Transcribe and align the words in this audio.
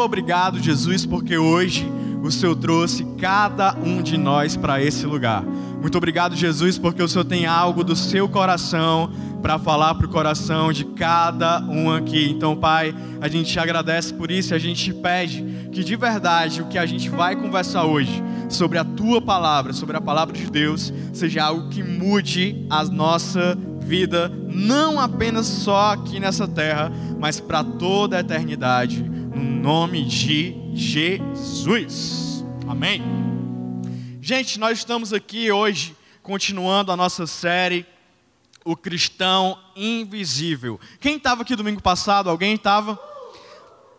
muito 0.00 0.06
obrigado, 0.06 0.58
Jesus, 0.58 1.04
porque 1.04 1.36
hoje 1.36 1.86
o 2.22 2.30
Senhor 2.30 2.56
trouxe 2.56 3.04
cada 3.18 3.74
um 3.74 4.00
de 4.00 4.16
nós 4.16 4.56
para 4.56 4.82
esse 4.82 5.04
lugar. 5.04 5.42
Muito 5.42 5.98
obrigado, 5.98 6.34
Jesus, 6.34 6.78
porque 6.78 7.02
o 7.02 7.08
Senhor 7.08 7.26
tem 7.26 7.44
algo 7.44 7.84
do 7.84 7.94
seu 7.94 8.26
coração 8.26 9.12
para 9.42 9.58
falar 9.58 9.94
para 9.94 10.06
o 10.06 10.08
coração 10.08 10.72
de 10.72 10.86
cada 10.86 11.60
um 11.60 11.92
aqui. 11.92 12.30
Então, 12.30 12.56
Pai, 12.56 12.94
a 13.20 13.28
gente 13.28 13.52
te 13.52 13.60
agradece 13.60 14.14
por 14.14 14.30
isso 14.30 14.54
e 14.54 14.56
a 14.56 14.58
gente 14.58 14.82
te 14.82 14.94
pede 14.94 15.44
que 15.70 15.84
de 15.84 15.96
verdade 15.96 16.62
o 16.62 16.66
que 16.68 16.78
a 16.78 16.86
gente 16.86 17.10
vai 17.10 17.36
conversar 17.36 17.84
hoje 17.84 18.22
sobre 18.48 18.78
a 18.78 18.84
tua 18.84 19.20
palavra, 19.20 19.74
sobre 19.74 19.98
a 19.98 20.00
palavra 20.00 20.34
de 20.34 20.50
Deus, 20.50 20.90
seja 21.12 21.44
algo 21.44 21.68
que 21.68 21.82
mude 21.82 22.64
a 22.70 22.82
nossa 22.84 23.54
vida, 23.80 24.32
não 24.48 24.98
apenas 24.98 25.46
só 25.46 25.92
aqui 25.92 26.18
nessa 26.18 26.48
terra, 26.48 26.90
mas 27.18 27.38
para 27.38 27.62
toda 27.62 28.16
a 28.16 28.20
eternidade, 28.20 29.09
no 29.34 29.42
nome 29.42 30.04
de 30.04 30.54
Jesus. 30.74 32.44
Amém. 32.68 33.02
Gente, 34.20 34.58
nós 34.58 34.78
estamos 34.78 35.12
aqui 35.12 35.50
hoje 35.52 35.96
continuando 36.22 36.90
a 36.90 36.96
nossa 36.96 37.26
série 37.26 37.86
o 38.64 38.76
cristão 38.76 39.58
invisível. 39.76 40.78
Quem 41.00 41.16
estava 41.16 41.42
aqui 41.42 41.56
domingo 41.56 41.80
passado? 41.80 42.28
Alguém 42.28 42.54
estava? 42.54 42.98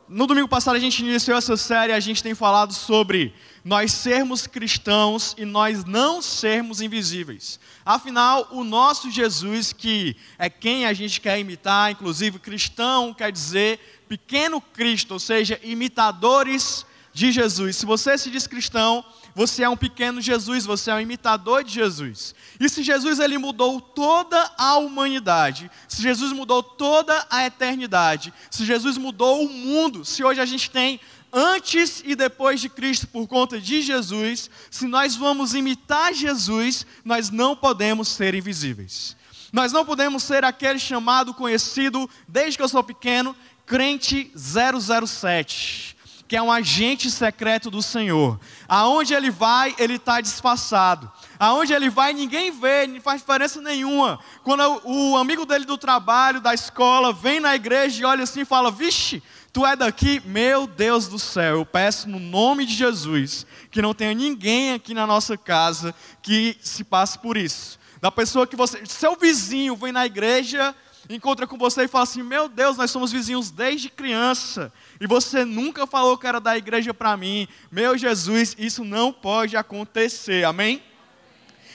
No 0.08 0.28
domingo 0.28 0.48
passado 0.50 0.76
a 0.76 0.80
gente 0.80 1.00
iniciou 1.00 1.38
essa 1.38 1.56
série, 1.56 1.94
a 1.94 2.00
gente 2.00 2.22
tem 2.22 2.36
falado 2.36 2.74
sobre 2.74 3.34
nós 3.64 3.94
sermos 3.94 4.46
cristãos 4.46 5.34
e 5.38 5.46
nós 5.46 5.86
não 5.86 6.22
sermos 6.22 6.82
invisíveis. 6.82 7.58
Afinal, 7.86 8.46
o 8.52 8.64
nosso 8.64 9.10
Jesus, 9.10 9.72
que 9.72 10.18
é 10.38 10.50
quem 10.50 10.86
a 10.86 10.92
gente 10.92 11.22
quer 11.22 11.40
imitar, 11.40 11.92
inclusive 11.92 12.40
cristão 12.40 13.14
quer 13.14 13.32
dizer 13.32 14.01
pequeno 14.12 14.60
Cristo, 14.60 15.14
ou 15.14 15.20
seja, 15.22 15.58
imitadores 15.64 16.86
de 17.14 17.32
Jesus. 17.32 17.78
Se 17.78 17.86
você 17.86 18.18
se 18.18 18.30
diz 18.30 18.46
cristão, 18.46 19.06
você 19.34 19.64
é 19.64 19.70
um 19.70 19.78
pequeno 19.78 20.20
Jesus, 20.20 20.66
você 20.66 20.92
é 20.92 20.96
um 20.96 21.00
imitador 21.00 21.64
de 21.64 21.72
Jesus. 21.72 22.36
E 22.60 22.68
se 22.68 22.84
Jesus 22.84 23.20
ele 23.20 23.38
mudou 23.38 23.80
toda 23.80 24.52
a 24.58 24.76
humanidade, 24.76 25.72
se 25.88 26.02
Jesus 26.02 26.34
mudou 26.34 26.62
toda 26.62 27.26
a 27.30 27.46
eternidade, 27.46 28.34
se 28.50 28.66
Jesus 28.66 28.98
mudou 28.98 29.46
o 29.46 29.50
mundo, 29.50 30.04
se 30.04 30.26
hoje 30.26 30.42
a 30.42 30.46
gente 30.46 30.70
tem 30.70 31.00
antes 31.32 32.04
e 32.06 32.14
depois 32.14 32.60
de 32.60 32.68
Cristo 32.68 33.08
por 33.08 33.26
conta 33.30 33.62
de 33.62 33.82
Jesus, 33.82 34.50
se 34.70 34.88
nós 34.88 35.16
vamos 35.16 35.54
imitar 35.54 36.14
Jesus, 36.14 36.86
nós 37.06 37.30
não 37.30 37.56
podemos 37.56 38.10
ser 38.10 38.36
invisíveis. 38.36 39.16
Nós 39.52 39.74
não 39.74 39.86
podemos 39.86 40.24
ser 40.24 40.46
aquele 40.46 40.80
chamado 40.80 41.34
conhecido 41.34 42.10
desde 42.26 42.58
que 42.58 42.64
eu 42.64 42.70
sou 42.70 42.82
pequeno, 42.82 43.36
crente 43.66 44.32
007 44.36 45.98
que 46.32 46.38
é 46.38 46.42
um 46.42 46.50
agente 46.50 47.12
secreto 47.12 47.70
do 47.70 47.82
Senhor. 47.82 48.40
Aonde 48.66 49.14
ele 49.14 49.30
vai, 49.30 49.76
ele 49.78 49.96
está 49.96 50.22
disfarçado. 50.22 51.12
Aonde 51.38 51.74
ele 51.74 51.90
vai, 51.90 52.14
ninguém 52.14 52.52
vê, 52.52 52.88
não 52.88 53.02
faz 53.02 53.20
diferença 53.20 53.62
nenhuma. 53.62 54.18
Quando 54.42 54.82
o 54.86 55.18
amigo 55.18 55.46
dele 55.46 55.66
do 55.66 55.78
trabalho, 55.78 56.40
da 56.40 56.54
escola, 56.54 57.12
vem 57.12 57.42
na 57.42 57.54
igreja 57.54 58.02
e 58.02 58.06
olha 58.06 58.24
assim 58.24 58.44
e 58.44 58.46
fala: 58.46 58.72
Vixe, 58.72 59.22
tu 59.52 59.66
é 59.66 59.76
daqui? 59.76 60.22
Meu 60.26 60.66
Deus 60.68 61.10
do 61.10 61.20
céu, 61.20 61.58
eu 61.58 61.66
peço 61.66 62.08
no 62.08 62.18
nome 62.18 62.66
de 62.66 62.76
Jesus 62.76 63.46
que 63.70 63.82
não 63.82 63.94
tenha 63.94 64.14
ninguém 64.14 64.72
aqui 64.72 64.94
na 64.94 65.06
nossa 65.06 65.36
casa 65.36 65.94
que 66.22 66.56
se 66.62 66.86
passe 66.86 67.20
por 67.20 67.36
isso. 67.36 67.78
Da 68.00 68.10
pessoa 68.10 68.48
que 68.48 68.56
você. 68.56 68.86
Seu 68.86 69.18
vizinho 69.18 69.76
vem 69.76 69.92
na 69.92 70.06
igreja 70.06 70.74
encontra 71.10 71.48
com 71.48 71.58
você 71.58 71.84
e 71.84 71.88
fala 71.88 72.04
assim: 72.04 72.24
Meu 72.24 72.48
Deus, 72.48 72.78
nós 72.78 72.92
somos 72.92 73.12
vizinhos 73.12 73.52
desde 73.52 73.90
criança 73.90 74.72
e 75.00 75.08
você 75.08 75.44
nunca 75.44 75.88
falou 75.88 76.18
que 76.18 76.28
era 76.28 76.40
da 76.40 76.58
igreja 76.58 76.94
para 76.94 77.18
mim. 77.18 77.48
Meu 77.72 77.98
Jesus, 77.98 78.56
isso 78.58 78.84
não 78.84 79.12
pode 79.12 79.58
acontecer. 79.58 80.46
Amém? 80.46 80.82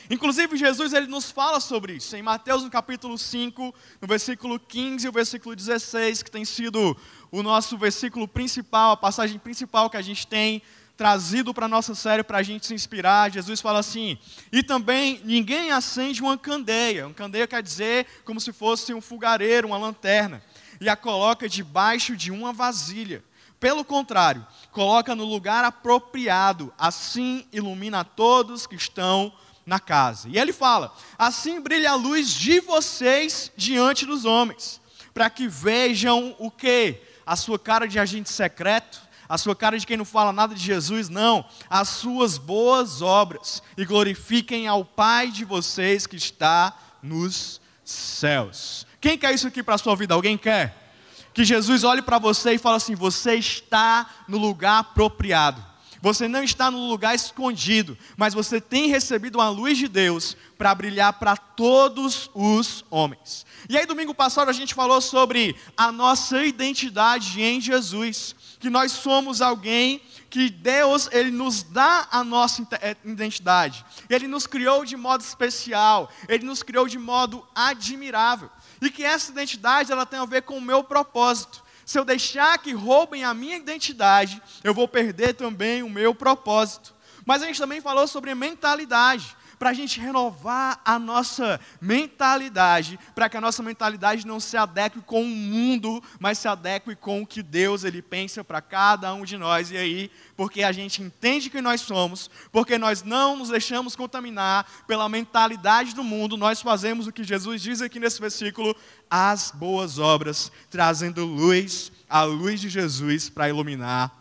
Inclusive, 0.08 0.56
Jesus 0.56 0.92
ele 0.92 1.08
nos 1.08 1.30
fala 1.30 1.58
sobre 1.58 1.94
isso. 1.94 2.14
Em 2.14 2.22
Mateus, 2.22 2.62
no 2.62 2.70
capítulo 2.70 3.18
5, 3.18 3.74
no 4.00 4.06
versículo 4.06 4.58
15 4.58 5.04
e 5.04 5.08
o 5.08 5.12
versículo 5.12 5.56
16, 5.56 6.22
que 6.22 6.30
tem 6.30 6.44
sido 6.44 6.96
o 7.30 7.42
nosso 7.42 7.76
versículo 7.76 8.28
principal, 8.28 8.92
a 8.92 8.96
passagem 8.96 9.38
principal 9.38 9.90
que 9.90 9.96
a 9.96 10.02
gente 10.02 10.26
tem 10.26 10.62
trazido 10.96 11.52
para 11.52 11.66
a 11.66 11.68
nossa 11.68 11.94
série 11.94 12.22
para 12.22 12.38
a 12.38 12.42
gente 12.42 12.66
se 12.66 12.74
inspirar. 12.74 13.30
Jesus 13.30 13.60
fala 13.60 13.80
assim: 13.80 14.18
e 14.50 14.62
também 14.62 15.20
ninguém 15.24 15.70
acende 15.70 16.22
uma 16.22 16.38
candeia. 16.38 17.06
Um 17.06 17.12
candeia 17.12 17.46
quer 17.46 17.62
dizer 17.62 18.06
como 18.24 18.40
se 18.40 18.52
fosse 18.52 18.94
um 18.94 19.00
fogareiro, 19.00 19.68
uma 19.68 19.78
lanterna, 19.78 20.42
e 20.80 20.88
a 20.88 20.96
coloca 20.96 21.48
debaixo 21.48 22.16
de 22.16 22.30
uma 22.30 22.52
vasilha. 22.52 23.22
Pelo 23.58 23.84
contrário, 23.84 24.46
coloca 24.70 25.14
no 25.14 25.24
lugar 25.24 25.64
apropriado, 25.64 26.72
assim 26.78 27.46
ilumina 27.52 28.04
todos 28.04 28.66
que 28.66 28.74
estão 28.74 29.32
na 29.64 29.80
casa. 29.80 30.28
E 30.28 30.38
ele 30.38 30.52
fala: 30.52 30.94
assim 31.18 31.60
brilha 31.60 31.90
a 31.90 31.94
luz 31.94 32.30
de 32.30 32.60
vocês 32.60 33.50
diante 33.56 34.06
dos 34.06 34.24
homens, 34.24 34.80
para 35.12 35.28
que 35.28 35.48
vejam 35.48 36.34
o 36.38 36.50
que? 36.50 37.00
A 37.24 37.34
sua 37.34 37.58
cara 37.58 37.88
de 37.88 37.98
agente 37.98 38.30
secreto, 38.30 39.05
a 39.28 39.38
sua 39.38 39.56
cara 39.56 39.78
de 39.78 39.86
quem 39.86 39.96
não 39.96 40.04
fala 40.04 40.32
nada 40.32 40.54
de 40.54 40.62
Jesus, 40.62 41.08
não, 41.08 41.44
as 41.68 41.88
suas 41.88 42.38
boas 42.38 43.02
obras 43.02 43.62
e 43.76 43.84
glorifiquem 43.84 44.66
ao 44.68 44.84
Pai 44.84 45.30
de 45.30 45.44
vocês 45.44 46.06
que 46.06 46.16
está 46.16 46.76
nos 47.02 47.60
céus. 47.84 48.86
Quem 49.00 49.16
quer 49.16 49.34
isso 49.34 49.46
aqui 49.46 49.62
para 49.62 49.74
a 49.74 49.78
sua 49.78 49.94
vida? 49.96 50.14
Alguém 50.14 50.36
quer? 50.36 50.92
Que 51.32 51.44
Jesus 51.44 51.84
olhe 51.84 52.02
para 52.02 52.18
você 52.18 52.54
e 52.54 52.58
fale 52.58 52.76
assim: 52.76 52.94
você 52.94 53.34
está 53.34 54.08
no 54.26 54.38
lugar 54.38 54.78
apropriado. 54.78 55.64
Você 56.00 56.28
não 56.28 56.42
está 56.44 56.70
no 56.70 56.88
lugar 56.88 57.16
escondido, 57.16 57.98
mas 58.16 58.32
você 58.32 58.60
tem 58.60 58.88
recebido 58.88 59.40
a 59.40 59.48
luz 59.48 59.76
de 59.76 59.88
Deus 59.88 60.36
para 60.56 60.72
brilhar 60.72 61.14
para 61.14 61.36
todos 61.36 62.30
os 62.32 62.84
homens. 62.90 63.44
E 63.68 63.76
aí, 63.76 63.86
domingo 63.86 64.14
passado, 64.14 64.48
a 64.48 64.52
gente 64.52 64.72
falou 64.72 65.00
sobre 65.00 65.56
a 65.76 65.90
nossa 65.90 66.44
identidade 66.44 67.42
em 67.42 67.60
Jesus 67.60 68.35
que 68.58 68.70
nós 68.70 68.92
somos 68.92 69.40
alguém 69.40 70.00
que 70.30 70.50
Deus 70.50 71.08
ele 71.12 71.30
nos 71.30 71.62
dá 71.62 72.08
a 72.10 72.24
nossa 72.24 72.66
eh, 72.80 72.96
identidade. 73.04 73.84
Ele 74.08 74.26
nos 74.26 74.46
criou 74.46 74.84
de 74.84 74.96
modo 74.96 75.20
especial, 75.20 76.10
ele 76.28 76.44
nos 76.44 76.62
criou 76.62 76.86
de 76.86 76.98
modo 76.98 77.46
admirável. 77.54 78.50
E 78.80 78.90
que 78.90 79.04
essa 79.04 79.30
identidade 79.30 79.92
ela 79.92 80.04
tem 80.04 80.18
a 80.18 80.24
ver 80.24 80.42
com 80.42 80.58
o 80.58 80.62
meu 80.62 80.82
propósito. 80.84 81.64
Se 81.84 81.98
eu 81.98 82.04
deixar 82.04 82.58
que 82.58 82.72
roubem 82.72 83.24
a 83.24 83.32
minha 83.32 83.56
identidade, 83.56 84.42
eu 84.64 84.74
vou 84.74 84.88
perder 84.88 85.34
também 85.34 85.82
o 85.82 85.88
meu 85.88 86.14
propósito. 86.14 86.94
Mas 87.24 87.42
a 87.42 87.46
gente 87.46 87.58
também 87.58 87.80
falou 87.80 88.06
sobre 88.06 88.34
mentalidade 88.34 89.36
para 89.58 89.70
a 89.70 89.72
gente 89.72 90.00
renovar 90.00 90.80
a 90.84 90.98
nossa 90.98 91.60
mentalidade, 91.80 92.98
para 93.14 93.28
que 93.28 93.36
a 93.36 93.40
nossa 93.40 93.62
mentalidade 93.62 94.26
não 94.26 94.38
se 94.38 94.56
adeque 94.56 95.00
com 95.00 95.22
o 95.22 95.26
mundo, 95.26 96.02
mas 96.18 96.38
se 96.38 96.48
adeque 96.48 96.94
com 96.94 97.22
o 97.22 97.26
que 97.26 97.42
Deus 97.42 97.84
ele 97.84 98.02
pensa 98.02 98.44
para 98.44 98.60
cada 98.60 99.12
um 99.14 99.24
de 99.24 99.36
nós. 99.36 99.70
E 99.70 99.76
aí, 99.76 100.10
porque 100.36 100.62
a 100.62 100.72
gente 100.72 101.02
entende 101.02 101.50
quem 101.50 101.62
nós 101.62 101.80
somos, 101.80 102.30
porque 102.52 102.78
nós 102.78 103.02
não 103.02 103.36
nos 103.36 103.48
deixamos 103.48 103.96
contaminar 103.96 104.66
pela 104.86 105.08
mentalidade 105.08 105.94
do 105.94 106.04
mundo, 106.04 106.36
nós 106.36 106.60
fazemos 106.60 107.06
o 107.06 107.12
que 107.12 107.24
Jesus 107.24 107.62
diz 107.62 107.80
aqui 107.80 107.98
nesse 107.98 108.20
versículo, 108.20 108.76
as 109.10 109.50
boas 109.50 109.98
obras, 109.98 110.50
trazendo 110.70 111.24
luz, 111.24 111.92
a 112.08 112.22
luz 112.22 112.60
de 112.60 112.68
Jesus 112.68 113.28
para 113.28 113.48
iluminar 113.48 114.12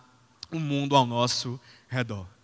o 0.52 0.59
mundo 0.59 0.96
ao 0.96 1.06
nosso 1.06 1.59
redor. 1.88 2.34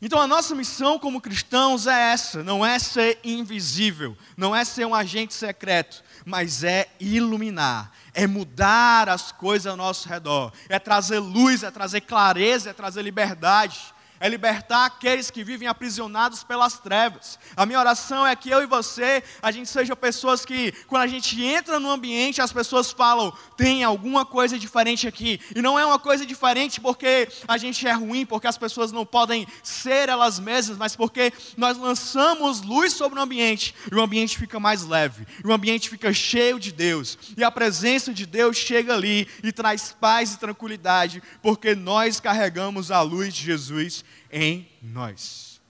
Então 0.00 0.20
a 0.20 0.26
nossa 0.26 0.54
missão 0.54 0.98
como 0.98 1.22
cristãos 1.22 1.86
é 1.86 2.12
essa, 2.12 2.42
não 2.42 2.64
é 2.64 2.78
ser 2.78 3.18
invisível, 3.24 4.16
não 4.36 4.54
é 4.54 4.62
ser 4.64 4.84
um 4.86 4.94
agente 4.94 5.32
secreto, 5.32 6.04
mas 6.24 6.62
é 6.62 6.88
iluminar, 7.00 7.90
é 8.12 8.26
mudar 8.26 9.08
as 9.08 9.32
coisas 9.32 9.66
ao 9.66 9.76
nosso 9.76 10.06
redor, 10.06 10.52
é 10.68 10.78
trazer 10.78 11.18
luz, 11.18 11.62
é 11.62 11.70
trazer 11.70 12.02
clareza, 12.02 12.70
é 12.70 12.72
trazer 12.74 13.02
liberdade 13.02 13.95
é 14.20 14.28
libertar 14.28 14.86
aqueles 14.86 15.30
que 15.30 15.44
vivem 15.44 15.68
aprisionados 15.68 16.42
pelas 16.42 16.78
trevas. 16.78 17.38
A 17.56 17.66
minha 17.66 17.78
oração 17.78 18.26
é 18.26 18.34
que 18.34 18.50
eu 18.50 18.62
e 18.62 18.66
você, 18.66 19.22
a 19.42 19.50
gente 19.50 19.68
seja 19.68 19.94
pessoas 19.94 20.44
que, 20.44 20.72
quando 20.86 21.02
a 21.02 21.06
gente 21.06 21.42
entra 21.42 21.78
no 21.78 21.90
ambiente, 21.90 22.40
as 22.40 22.52
pessoas 22.52 22.90
falam: 22.90 23.32
tem 23.56 23.84
alguma 23.84 24.24
coisa 24.24 24.58
diferente 24.58 25.06
aqui. 25.06 25.40
E 25.54 25.62
não 25.62 25.78
é 25.78 25.84
uma 25.84 25.98
coisa 25.98 26.24
diferente 26.24 26.80
porque 26.80 27.28
a 27.46 27.58
gente 27.58 27.86
é 27.86 27.92
ruim, 27.92 28.24
porque 28.24 28.46
as 28.46 28.58
pessoas 28.58 28.92
não 28.92 29.04
podem 29.04 29.46
ser 29.62 30.08
elas 30.08 30.38
mesmas, 30.38 30.76
mas 30.76 30.96
porque 30.96 31.32
nós 31.56 31.76
lançamos 31.76 32.62
luz 32.62 32.92
sobre 32.92 33.18
o 33.18 33.22
ambiente 33.22 33.74
e 33.90 33.94
o 33.94 34.00
ambiente 34.00 34.38
fica 34.38 34.58
mais 34.58 34.82
leve, 34.82 35.26
e 35.42 35.46
o 35.46 35.52
ambiente 35.52 35.90
fica 35.90 36.12
cheio 36.12 36.58
de 36.58 36.72
Deus, 36.72 37.18
e 37.36 37.44
a 37.44 37.50
presença 37.50 38.12
de 38.12 38.26
Deus 38.26 38.56
chega 38.56 38.94
ali 38.94 39.28
e 39.42 39.52
traz 39.52 39.94
paz 39.98 40.32
e 40.32 40.38
tranquilidade, 40.38 41.22
porque 41.42 41.74
nós 41.74 42.20
carregamos 42.20 42.90
a 42.90 43.00
luz 43.00 43.34
de 43.34 43.42
Jesus 43.42 44.04
em 44.30 44.68
nós. 44.82 45.60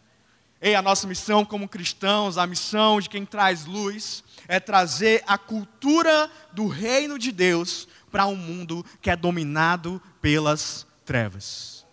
E 0.61 0.75
a 0.75 0.83
nossa 0.83 1.06
missão 1.06 1.44
como 1.44 1.69
cristãos, 1.69 2.38
a 2.38 2.47
missão 2.47 3.00
de 3.00 3.09
quem 3.09 3.25
traz 3.25 3.67
luz, 3.67 4.25
é 4.49 4.59
trazer 4.59 5.23
a 5.27 5.37
cultura 5.37 6.31
do 6.53 6.67
reino 6.67 7.19
de 7.19 7.31
Deus 7.31 7.87
para 8.11 8.27
um 8.27 8.37
mundo 8.37 8.85
que 9.00 9.11
é 9.11 9.17
dominado 9.17 10.00
pelas 10.21 10.87
trevas. 11.05 11.85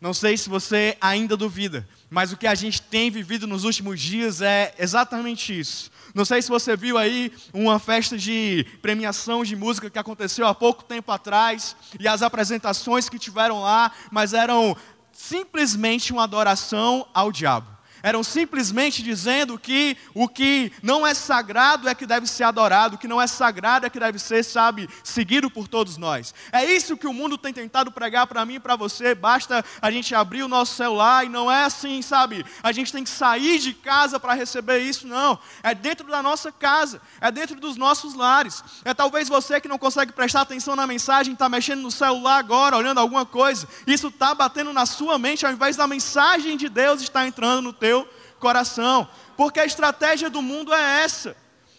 Não 0.00 0.14
sei 0.14 0.36
se 0.36 0.48
você 0.48 0.96
ainda 1.00 1.36
duvida, 1.36 1.88
mas 2.08 2.30
o 2.30 2.36
que 2.36 2.46
a 2.46 2.54
gente 2.54 2.80
tem 2.82 3.10
vivido 3.10 3.46
nos 3.46 3.64
últimos 3.64 4.00
dias 4.00 4.40
é 4.40 4.74
exatamente 4.78 5.58
isso. 5.58 5.90
Não 6.14 6.24
sei 6.24 6.40
se 6.40 6.48
você 6.48 6.76
viu 6.76 6.96
aí 6.96 7.32
uma 7.52 7.78
festa 7.78 8.16
de 8.16 8.64
premiação 8.80 9.42
de 9.42 9.56
música 9.56 9.90
que 9.90 9.98
aconteceu 9.98 10.46
há 10.46 10.54
pouco 10.54 10.84
tempo 10.84 11.10
atrás 11.10 11.74
e 11.98 12.06
as 12.06 12.22
apresentações 12.22 13.08
que 13.08 13.18
tiveram 13.18 13.60
lá, 13.60 13.90
mas 14.10 14.32
eram 14.32 14.76
simplesmente 15.16 16.12
uma 16.12 16.24
adoração 16.24 17.06
ao 17.14 17.32
diabo 17.32 17.75
eram 18.06 18.22
simplesmente 18.22 19.02
dizendo 19.02 19.58
que 19.58 19.96
o 20.14 20.28
que 20.28 20.70
não 20.80 21.04
é 21.04 21.12
sagrado 21.12 21.88
é 21.88 21.94
que 21.94 22.06
deve 22.06 22.28
ser 22.28 22.44
adorado, 22.44 22.94
o 22.94 22.98
que 22.98 23.08
não 23.08 23.20
é 23.20 23.26
sagrado 23.26 23.84
é 23.84 23.90
que 23.90 23.98
deve 23.98 24.16
ser, 24.20 24.44
sabe, 24.44 24.88
seguido 25.02 25.50
por 25.50 25.66
todos 25.66 25.96
nós. 25.96 26.32
É 26.52 26.64
isso 26.64 26.96
que 26.96 27.08
o 27.08 27.12
mundo 27.12 27.36
tem 27.36 27.52
tentado 27.52 27.90
pregar 27.90 28.28
para 28.28 28.44
mim 28.44 28.54
e 28.54 28.60
para 28.60 28.76
você. 28.76 29.12
Basta 29.12 29.64
a 29.82 29.90
gente 29.90 30.14
abrir 30.14 30.44
o 30.44 30.48
nosso 30.48 30.76
celular 30.76 31.26
e 31.26 31.28
não 31.28 31.50
é 31.50 31.64
assim, 31.64 32.00
sabe? 32.00 32.46
A 32.62 32.70
gente 32.70 32.92
tem 32.92 33.02
que 33.02 33.10
sair 33.10 33.58
de 33.58 33.74
casa 33.74 34.20
para 34.20 34.34
receber 34.34 34.78
isso, 34.78 35.04
não. 35.04 35.36
É 35.60 35.74
dentro 35.74 36.06
da 36.06 36.22
nossa 36.22 36.52
casa, 36.52 37.02
é 37.20 37.32
dentro 37.32 37.58
dos 37.58 37.76
nossos 37.76 38.14
lares. 38.14 38.62
É 38.84 38.94
talvez 38.94 39.28
você 39.28 39.60
que 39.60 39.66
não 39.66 39.78
consegue 39.78 40.12
prestar 40.12 40.42
atenção 40.42 40.76
na 40.76 40.86
mensagem, 40.86 41.32
está 41.32 41.48
mexendo 41.48 41.82
no 41.82 41.90
celular 41.90 42.38
agora, 42.38 42.76
olhando 42.76 43.00
alguma 43.00 43.26
coisa. 43.26 43.66
Isso 43.84 44.06
está 44.06 44.32
batendo 44.32 44.72
na 44.72 44.86
sua 44.86 45.18
mente 45.18 45.44
ao 45.44 45.50
invés 45.50 45.74
da 45.74 45.88
mensagem 45.88 46.56
de 46.56 46.68
Deus 46.68 47.02
estar 47.02 47.26
entrando 47.26 47.62
no 47.62 47.72
teu 47.72 47.95
coração, 48.38 49.08
porque 49.36 49.60
a 49.60 49.64
estratégia 49.64 50.30
do 50.30 50.42
mundo 50.42 50.72
é 50.72 51.02
essa. 51.02 51.36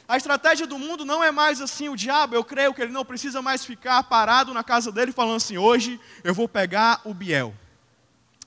A 0.08 0.16
estratégia 0.16 0.66
do 0.66 0.80
mundo 0.80 1.04
não 1.04 1.22
é 1.22 1.32
mais 1.32 1.60
assim, 1.60 1.90
o 1.90 1.96
diabo, 1.96 2.34
eu 2.34 2.44
creio 2.44 2.74
que 2.74 2.82
ele 2.82 2.94
não 2.94 3.04
precisa 3.04 3.42
mais 3.42 3.66
ficar 3.66 4.02
parado 4.04 4.54
na 4.54 4.64
casa 4.64 4.92
dele 4.92 5.12
falando 5.12 5.36
assim: 5.36 5.58
hoje 5.58 6.00
eu 6.24 6.34
vou 6.34 6.48
pegar 6.48 7.02
o 7.04 7.14
Biel, 7.14 7.54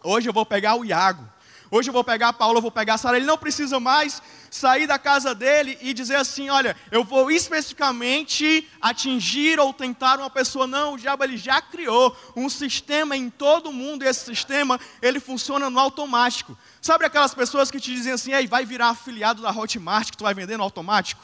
hoje 0.03 0.29
eu 0.29 0.33
vou 0.33 0.47
pegar 0.47 0.77
o 0.77 0.85
Iago, 0.85 1.29
Hoje 1.72 1.88
eu 1.88 1.93
vou 1.93 2.02
pegar 2.02 2.28
a 2.28 2.32
Paula, 2.32 2.58
eu 2.58 2.62
vou 2.62 2.70
pegar 2.70 2.94
a 2.94 2.99
Sara. 2.99 3.17
Ele 3.17 3.26
não 3.26 3.38
precisa 3.38 3.78
mais 3.78 4.20
sair 4.50 4.88
da 4.88 4.99
casa 4.99 5.32
dele 5.32 5.78
e 5.81 5.94
dizer 5.94 6.17
assim: 6.17 6.50
olha, 6.50 6.76
eu 6.90 7.05
vou 7.05 7.31
especificamente 7.31 8.69
atingir 8.81 9.61
ou 9.61 9.72
tentar 9.72 10.19
uma 10.19 10.28
pessoa. 10.28 10.67
Não, 10.67 10.94
o 10.94 10.99
diabo 10.99 11.22
ele 11.22 11.37
já 11.37 11.62
criou 11.62 12.17
um 12.34 12.49
sistema 12.49 13.17
em 13.17 13.31
todo 13.31 13.72
mundo 13.72 14.05
e 14.05 14.08
esse 14.08 14.25
sistema 14.25 14.81
ele 15.00 15.20
funciona 15.20 15.70
no 15.70 15.78
automático. 15.78 16.58
Sabe 16.82 17.05
aquelas 17.05 17.34
pessoas 17.34 17.70
que 17.70 17.78
te 17.78 17.94
dizem 17.94 18.14
assim: 18.14 18.32
ei, 18.32 18.49
vai 18.49 18.64
virar 18.64 18.88
afiliado 18.88 19.40
da 19.40 19.52
Hotmart 19.52 20.11
que 20.11 20.17
tu 20.17 20.25
vai 20.25 20.34
vender 20.34 20.56
no 20.56 20.64
automático? 20.64 21.22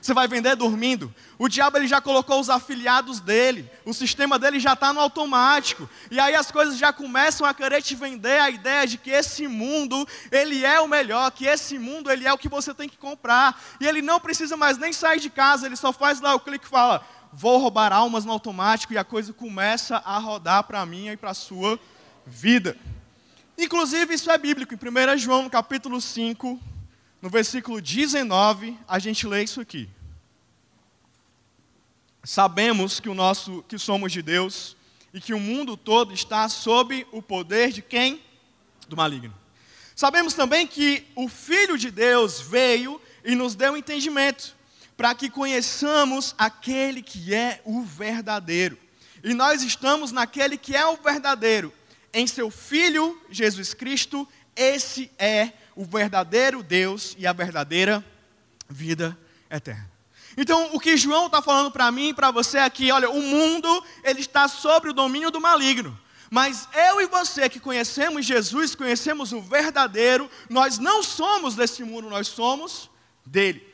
Você 0.00 0.14
vai 0.14 0.28
vender 0.28 0.54
dormindo. 0.56 1.12
O 1.38 1.48
diabo 1.48 1.76
ele 1.76 1.86
já 1.86 2.00
colocou 2.00 2.40
os 2.40 2.48
afiliados 2.48 3.20
dele. 3.20 3.70
O 3.84 3.92
sistema 3.92 4.38
dele 4.38 4.60
já 4.60 4.74
está 4.74 4.92
no 4.92 5.00
automático. 5.00 5.88
E 6.10 6.20
aí 6.20 6.34
as 6.34 6.50
coisas 6.50 6.78
já 6.78 6.92
começam 6.92 7.46
a 7.46 7.52
querer 7.52 7.82
te 7.82 7.94
vender 7.94 8.40
a 8.40 8.50
ideia 8.50 8.86
de 8.86 8.98
que 8.98 9.10
esse 9.10 9.48
mundo 9.48 10.06
ele 10.30 10.64
é 10.64 10.80
o 10.80 10.88
melhor, 10.88 11.30
que 11.30 11.46
esse 11.46 11.78
mundo 11.78 12.10
ele 12.10 12.26
é 12.26 12.32
o 12.32 12.38
que 12.38 12.48
você 12.48 12.72
tem 12.72 12.88
que 12.88 12.96
comprar. 12.96 13.60
E 13.80 13.86
ele 13.86 14.00
não 14.00 14.20
precisa 14.20 14.56
mais 14.56 14.78
nem 14.78 14.92
sair 14.92 15.20
de 15.20 15.30
casa. 15.30 15.66
Ele 15.66 15.76
só 15.76 15.92
faz 15.92 16.20
lá 16.20 16.34
o 16.34 16.40
clique 16.40 16.66
e 16.66 16.68
fala: 16.70 17.04
vou 17.32 17.58
roubar 17.58 17.92
almas 17.92 18.24
no 18.24 18.32
automático 18.32 18.92
e 18.92 18.98
a 18.98 19.04
coisa 19.04 19.32
começa 19.32 19.96
a 19.96 20.18
rodar 20.18 20.64
para 20.64 20.84
mim 20.86 21.08
e 21.08 21.16
para 21.16 21.30
a 21.30 21.34
sua 21.34 21.78
vida. 22.26 22.76
Inclusive 23.56 24.14
isso 24.14 24.30
é 24.30 24.38
bíblico. 24.38 24.74
Em 24.74 24.76
1 24.76 25.18
João, 25.18 25.48
capítulo 25.48 26.00
5, 26.00 26.60
no 27.20 27.28
versículo 27.28 27.80
19, 27.80 28.78
a 28.86 28.98
gente 28.98 29.26
lê 29.26 29.42
isso 29.42 29.60
aqui. 29.60 29.88
Sabemos 32.22 33.00
que 33.00 33.08
o 33.08 33.14
nosso 33.14 33.64
que 33.66 33.78
somos 33.78 34.12
de 34.12 34.22
Deus 34.22 34.76
e 35.12 35.20
que 35.20 35.34
o 35.34 35.40
mundo 35.40 35.76
todo 35.76 36.12
está 36.12 36.48
sob 36.48 37.06
o 37.10 37.22
poder 37.22 37.72
de 37.72 37.82
quem? 37.82 38.22
Do 38.88 38.96
maligno. 38.96 39.34
Sabemos 39.96 40.34
também 40.34 40.66
que 40.66 41.04
o 41.16 41.28
filho 41.28 41.76
de 41.76 41.90
Deus 41.90 42.40
veio 42.40 43.00
e 43.24 43.34
nos 43.34 43.54
deu 43.54 43.76
entendimento 43.76 44.54
para 44.96 45.14
que 45.14 45.30
conheçamos 45.30 46.34
aquele 46.38 47.02
que 47.02 47.34
é 47.34 47.60
o 47.64 47.82
verdadeiro. 47.82 48.78
E 49.24 49.34
nós 49.34 49.62
estamos 49.62 50.12
naquele 50.12 50.56
que 50.56 50.76
é 50.76 50.86
o 50.86 50.96
verdadeiro, 50.96 51.72
em 52.12 52.26
seu 52.26 52.50
filho 52.50 53.20
Jesus 53.30 53.74
Cristo, 53.74 54.28
esse 54.54 55.10
é 55.18 55.52
o 55.67 55.67
verdadeiro 55.84 56.62
Deus 56.62 57.14
e 57.18 57.26
a 57.26 57.32
verdadeira 57.32 58.04
vida 58.68 59.16
eterna. 59.50 59.90
Então, 60.36 60.70
o 60.72 60.78
que 60.78 60.96
João 60.96 61.26
está 61.26 61.42
falando 61.42 61.70
para 61.70 61.90
mim 61.90 62.10
e 62.10 62.14
para 62.14 62.30
você 62.30 62.58
aqui, 62.58 62.92
olha, 62.92 63.10
o 63.10 63.20
mundo 63.20 63.84
ele 64.04 64.20
está 64.20 64.46
sob 64.46 64.90
o 64.90 64.92
domínio 64.92 65.30
do 65.30 65.40
maligno. 65.40 65.98
Mas 66.30 66.68
eu 66.74 67.00
e 67.00 67.06
você 67.06 67.48
que 67.48 67.58
conhecemos 67.58 68.26
Jesus, 68.26 68.74
conhecemos 68.74 69.32
o 69.32 69.40
verdadeiro, 69.40 70.30
nós 70.48 70.78
não 70.78 71.02
somos 71.02 71.54
desse 71.54 71.82
mundo, 71.82 72.10
nós 72.10 72.28
somos 72.28 72.90
dele. 73.24 73.66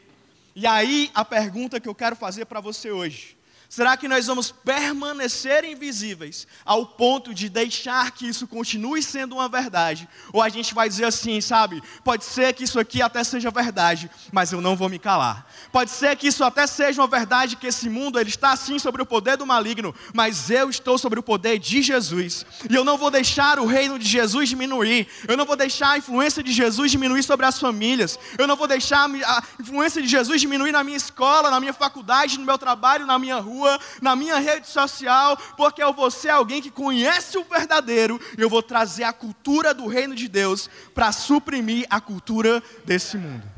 E 0.55 0.67
aí 0.67 1.11
a 1.15 1.25
pergunta 1.25 1.81
que 1.81 1.89
eu 1.89 1.95
quero 1.95 2.15
fazer 2.15 2.45
para 2.45 2.61
você 2.61 2.91
hoje: 2.91 3.34
Será 3.75 3.97
que 3.97 4.07
nós 4.07 4.29
vamos 4.29 4.53
permanecer 4.53 5.65
invisíveis 5.65 6.47
ao 6.65 6.87
ponto 6.87 7.35
de 7.35 7.49
deixar 7.49 8.13
que 8.13 8.25
isso 8.25 8.47
continue 8.47 9.03
sendo 9.03 9.35
uma 9.35 9.49
verdade? 9.49 10.09
Ou 10.33 10.41
a 10.41 10.49
gente 10.49 10.73
vai 10.73 10.89
dizer 10.89 11.07
assim, 11.07 11.41
sabe? 11.41 11.83
Pode 12.05 12.25
ser 12.25 12.53
que 12.53 12.63
isso 12.63 12.79
aqui 12.79 13.03
até 13.03 13.25
seja 13.25 13.51
verdade, 13.51 14.09
mas 14.31 14.53
eu 14.53 14.61
não 14.61 14.77
vou 14.77 14.89
me 14.89 14.97
calar. 14.97 15.45
Pode 15.73 15.91
ser 15.91 16.15
que 16.15 16.29
isso 16.29 16.45
até 16.45 16.69
seja 16.69 17.03
uma 17.03 17.09
verdade 17.09 17.57
que 17.57 17.67
esse 17.67 17.91
mundo 17.91 18.17
ele 18.17 18.29
está 18.29 18.53
assim 18.53 18.79
sobre 18.79 19.03
o 19.03 19.07
poder 19.07 19.37
do 19.37 19.45
maligno, 19.45 19.93
mas 20.15 20.51
eu 20.51 20.71
estou 20.71 20.97
sobre 20.97 21.19
o 21.19 21.23
poder 21.23 21.59
de 21.59 21.83
Jesus. 21.83 22.47
E 22.71 22.77
eu 22.77 22.85
não 22.85 22.97
vou 22.97 23.11
deixar 23.11 23.59
o 23.59 23.67
reino 23.67 23.99
de 23.99 24.07
Jesus 24.07 24.49
diminuir. 24.49 25.09
Eu 25.27 25.37
não 25.37 25.45
vou 25.45 25.57
deixar 25.57 25.91
a 25.91 25.99
influência 25.99 26.45
de 26.45 26.53
Jesus 26.53 26.93
diminuir 26.93 27.25
sobre 27.25 27.45
as 27.45 27.59
famílias. 27.59 28.21
Eu 28.39 28.47
não 28.47 28.55
vou 28.55 28.69
deixar 28.69 29.11
a 29.11 29.43
influência 29.59 30.01
de 30.01 30.07
Jesus 30.07 30.41
diminuir 30.41 30.71
na 30.71 30.85
minha 30.85 30.97
escola, 30.97 31.51
na 31.51 31.59
minha 31.59 31.73
faculdade, 31.73 32.39
no 32.39 32.47
meu 32.47 32.57
trabalho, 32.57 33.05
na 33.05 33.19
minha 33.19 33.41
rua 33.41 33.64
rua, 33.65 33.81
na 34.01 34.15
minha 34.15 34.39
rede 34.39 34.69
social, 34.69 35.37
porque 35.57 35.83
eu 35.83 35.93
vou 35.93 36.11
ser 36.11 36.29
alguém 36.29 36.61
que 36.61 36.71
conhece 36.71 37.39
o 37.39 37.45
verdadeiro, 37.45 38.21
e 38.37 38.41
eu 38.41 38.51
vou 38.51 38.63
trazer 38.63 39.05
a 39.05 39.13
cultura 39.13 39.73
do 39.73 39.87
reino 39.87 40.15
de 40.15 40.29
Deus 40.29 40.69
para 40.95 41.11
suprimir 41.13 41.87
a 41.89 42.01
cultura 42.01 42.63
desse 42.85 43.17
mundo. 43.17 43.51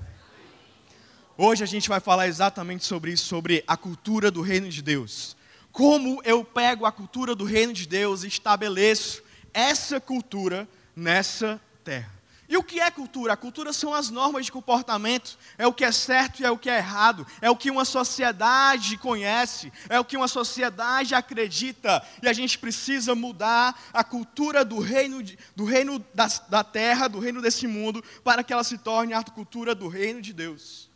Hoje 1.36 1.62
a 1.62 1.66
gente 1.66 1.88
vai 1.88 2.00
falar 2.00 2.28
exatamente 2.28 2.84
sobre 2.84 3.12
isso, 3.12 3.26
sobre 3.26 3.62
a 3.66 3.76
cultura 3.76 4.30
do 4.30 4.40
reino 4.40 4.68
de 4.68 4.80
Deus. 4.80 5.36
Como 5.70 6.22
eu 6.24 6.42
pego 6.42 6.86
a 6.86 6.92
cultura 6.92 7.34
do 7.34 7.44
reino 7.44 7.72
de 7.72 7.86
Deus 7.86 8.24
e 8.24 8.28
estabeleço 8.28 9.22
essa 9.52 10.00
cultura 10.00 10.66
nessa 10.94 11.60
terra. 11.84 12.15
E 12.48 12.56
o 12.56 12.62
que 12.62 12.80
é 12.80 12.90
cultura? 12.90 13.32
A 13.32 13.36
cultura 13.36 13.72
são 13.72 13.92
as 13.92 14.08
normas 14.08 14.46
de 14.46 14.52
comportamento, 14.52 15.36
é 15.58 15.66
o 15.66 15.72
que 15.72 15.84
é 15.84 15.90
certo 15.90 16.40
e 16.40 16.44
é 16.44 16.50
o 16.50 16.58
que 16.58 16.70
é 16.70 16.76
errado, 16.76 17.26
é 17.40 17.50
o 17.50 17.56
que 17.56 17.70
uma 17.70 17.84
sociedade 17.84 18.96
conhece, 18.98 19.72
é 19.88 19.98
o 19.98 20.04
que 20.04 20.16
uma 20.16 20.28
sociedade 20.28 21.14
acredita, 21.14 22.06
e 22.22 22.28
a 22.28 22.32
gente 22.32 22.58
precisa 22.58 23.14
mudar 23.14 23.76
a 23.92 24.04
cultura 24.04 24.64
do 24.64 24.78
reino, 24.78 25.22
de, 25.22 25.36
do 25.56 25.64
reino 25.64 26.04
da, 26.14 26.28
da 26.48 26.62
terra, 26.62 27.08
do 27.08 27.18
reino 27.18 27.42
desse 27.42 27.66
mundo, 27.66 28.02
para 28.22 28.44
que 28.44 28.52
ela 28.52 28.64
se 28.64 28.78
torne 28.78 29.12
a 29.12 29.22
cultura 29.24 29.74
do 29.74 29.88
reino 29.88 30.22
de 30.22 30.32
Deus. 30.32 30.88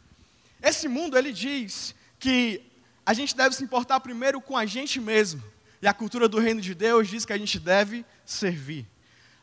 Esse 0.62 0.86
mundo, 0.86 1.18
ele 1.18 1.32
diz 1.32 1.94
que 2.18 2.62
a 3.04 3.12
gente 3.12 3.34
deve 3.34 3.56
se 3.56 3.64
importar 3.64 3.98
primeiro 3.98 4.40
com 4.40 4.56
a 4.56 4.64
gente 4.64 5.00
mesmo, 5.00 5.42
e 5.82 5.88
a 5.88 5.94
cultura 5.94 6.28
do 6.28 6.38
reino 6.38 6.60
de 6.60 6.74
Deus 6.74 7.08
diz 7.08 7.24
que 7.24 7.32
a 7.32 7.38
gente 7.38 7.58
deve 7.58 8.04
servir. 8.24 8.86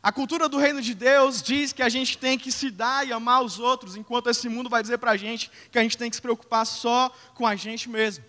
A 0.08 0.12
cultura 0.12 0.48
do 0.48 0.56
reino 0.56 0.80
de 0.80 0.94
Deus 0.94 1.42
diz 1.42 1.70
que 1.70 1.82
a 1.82 1.88
gente 1.90 2.16
tem 2.16 2.38
que 2.38 2.50
se 2.50 2.70
dar 2.70 3.06
e 3.06 3.12
amar 3.12 3.42
os 3.42 3.58
outros, 3.58 3.94
enquanto 3.94 4.30
esse 4.30 4.48
mundo 4.48 4.70
vai 4.70 4.80
dizer 4.80 4.96
para 4.96 5.10
a 5.10 5.16
gente 5.18 5.50
que 5.70 5.78
a 5.78 5.82
gente 5.82 5.98
tem 5.98 6.08
que 6.08 6.16
se 6.16 6.22
preocupar 6.22 6.64
só 6.64 7.14
com 7.34 7.46
a 7.46 7.54
gente 7.54 7.90
mesmo. 7.90 8.24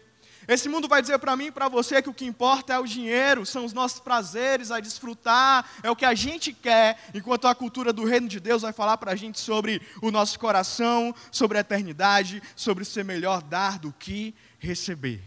Esse 0.46 0.68
mundo 0.68 0.90
vai 0.90 1.02
dizer 1.02 1.18
para 1.20 1.38
mim 1.38 1.46
e 1.46 1.52
para 1.52 1.70
você 1.70 2.02
que 2.02 2.10
o 2.10 2.14
que 2.14 2.26
importa 2.26 2.74
é 2.74 2.80
o 2.80 2.86
dinheiro, 2.86 3.46
são 3.46 3.64
os 3.64 3.72
nossos 3.72 4.02
prazeres, 4.02 4.72
a 4.72 4.82
desfrutar, 4.82 5.66
é 5.82 5.90
o 5.90 5.96
que 5.96 6.04
a 6.04 6.14
gente 6.14 6.52
quer, 6.52 7.00
enquanto 7.14 7.48
a 7.48 7.56
cultura 7.56 7.94
do 7.94 8.04
reino 8.04 8.28
de 8.28 8.42
Deus 8.42 8.64
vai 8.64 8.74
falar 8.74 8.98
para 8.98 9.14
a 9.14 9.16
gente 9.16 9.40
sobre 9.40 9.82
o 10.02 10.12
nosso 10.12 10.38
coração, 10.38 11.16
sobre 11.32 11.60
a 11.60 11.62
eternidade, 11.62 12.44
sobre 12.58 12.84
ser 12.84 13.06
melhor 13.06 13.42
dar 13.42 13.80
do 13.80 13.94
que 13.94 14.36
receber. 14.60 15.22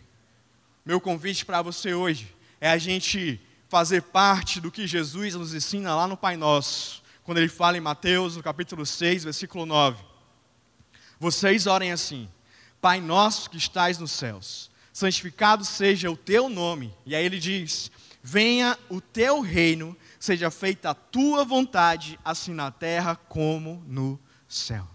Meu 0.85 1.00
convite 1.00 1.47
para 1.47 1.62
você 1.62 1.94
hoje 1.94 2.37
é 2.61 2.68
a 2.68 2.76
gente 2.76 3.40
fazer 3.73 4.02
parte 4.02 4.61
do 4.61 4.71
que 4.71 4.87
Jesus 4.87 5.35
nos 5.35 5.55
ensina 5.55 5.97
lá 5.97 6.07
no 6.07 6.14
Pai 6.14 6.37
Nosso, 6.37 7.02
quando 7.25 7.38
ele 7.38 7.49
fala 7.49 7.79
em 7.79 7.81
Mateus, 7.81 8.37
no 8.37 8.43
capítulo 8.43 8.85
6, 8.85 9.25
versículo 9.25 9.64
9. 9.64 9.97
Vocês 11.19 11.67
orem 11.67 11.91
assim: 11.91 12.29
Pai 12.83 13.00
nosso 13.00 13.49
que 13.49 13.57
estais 13.57 13.97
nos 13.97 14.11
céus, 14.11 14.71
santificado 14.93 15.64
seja 15.64 16.11
o 16.11 16.17
teu 16.19 16.50
nome. 16.50 16.95
E 17.07 17.17
aí 17.17 17.25
ele 17.25 17.38
diz: 17.38 17.91
Venha 18.23 18.79
o 18.91 19.00
teu 19.00 19.41
reino, 19.41 19.97
seja 20.21 20.50
feita 20.50 20.91
a 20.91 20.95
tua 20.95 21.43
vontade, 21.43 22.21
assim 22.23 22.52
na 22.52 22.71
terra 22.71 23.17
como 23.17 23.83
no 23.87 24.21
céu. 24.47 24.87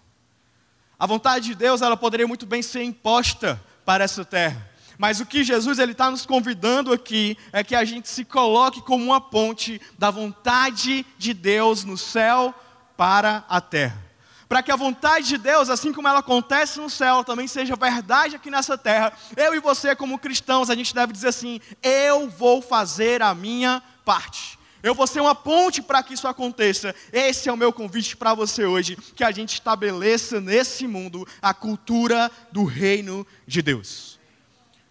A 0.99 1.07
vontade 1.07 1.47
de 1.47 1.55
Deus, 1.55 1.81
ela 1.81 1.97
poderia 1.97 2.27
muito 2.27 2.45
bem 2.45 2.61
ser 2.61 2.83
imposta 2.83 3.59
para 3.83 4.03
essa 4.03 4.23
terra. 4.23 4.69
Mas 4.97 5.19
o 5.19 5.25
que 5.25 5.43
Jesus 5.43 5.77
ele 5.79 5.91
está 5.91 6.09
nos 6.09 6.25
convidando 6.25 6.91
aqui 6.91 7.37
é 7.51 7.63
que 7.63 7.75
a 7.75 7.85
gente 7.85 8.09
se 8.09 8.25
coloque 8.25 8.81
como 8.81 9.03
uma 9.03 9.21
ponte 9.21 9.79
da 9.97 10.09
vontade 10.09 11.05
de 11.17 11.33
Deus 11.33 11.83
no 11.83 11.97
céu 11.97 12.53
para 12.95 13.45
a 13.47 13.61
terra. 13.61 14.07
Para 14.49 14.63
que 14.63 14.71
a 14.71 14.77
vontade 14.77 15.27
de 15.27 15.37
Deus, 15.37 15.69
assim 15.69 15.91
como 15.91 16.07
ela 16.07 16.19
acontece 16.19 16.79
no 16.79 16.89
céu, 16.89 17.23
também 17.23 17.47
seja 17.47 17.75
verdade 17.75 18.37
aqui 18.37 18.49
nessa 18.49 18.77
terra. 18.77 19.11
Eu 19.35 19.53
e 19.53 19.59
você, 19.59 19.93
como 19.95 20.17
cristãos, 20.17 20.69
a 20.69 20.75
gente 20.75 20.95
deve 20.95 21.11
dizer 21.11 21.27
assim: 21.27 21.59
eu 21.83 22.29
vou 22.29 22.61
fazer 22.61 23.21
a 23.21 23.35
minha 23.35 23.83
parte. 24.05 24.57
Eu 24.81 24.95
vou 24.95 25.05
ser 25.05 25.19
uma 25.19 25.35
ponte 25.35 25.81
para 25.81 26.01
que 26.01 26.13
isso 26.13 26.27
aconteça. 26.27 26.95
Esse 27.11 27.49
é 27.49 27.51
o 27.51 27.57
meu 27.57 27.73
convite 27.73 28.15
para 28.15 28.33
você 28.33 28.65
hoje, 28.65 28.95
que 29.15 29.23
a 29.23 29.31
gente 29.31 29.53
estabeleça 29.53 30.39
nesse 30.39 30.87
mundo 30.87 31.27
a 31.41 31.53
cultura 31.53 32.31
do 32.51 32.63
reino 32.63 33.27
de 33.45 33.61
Deus. 33.61 34.16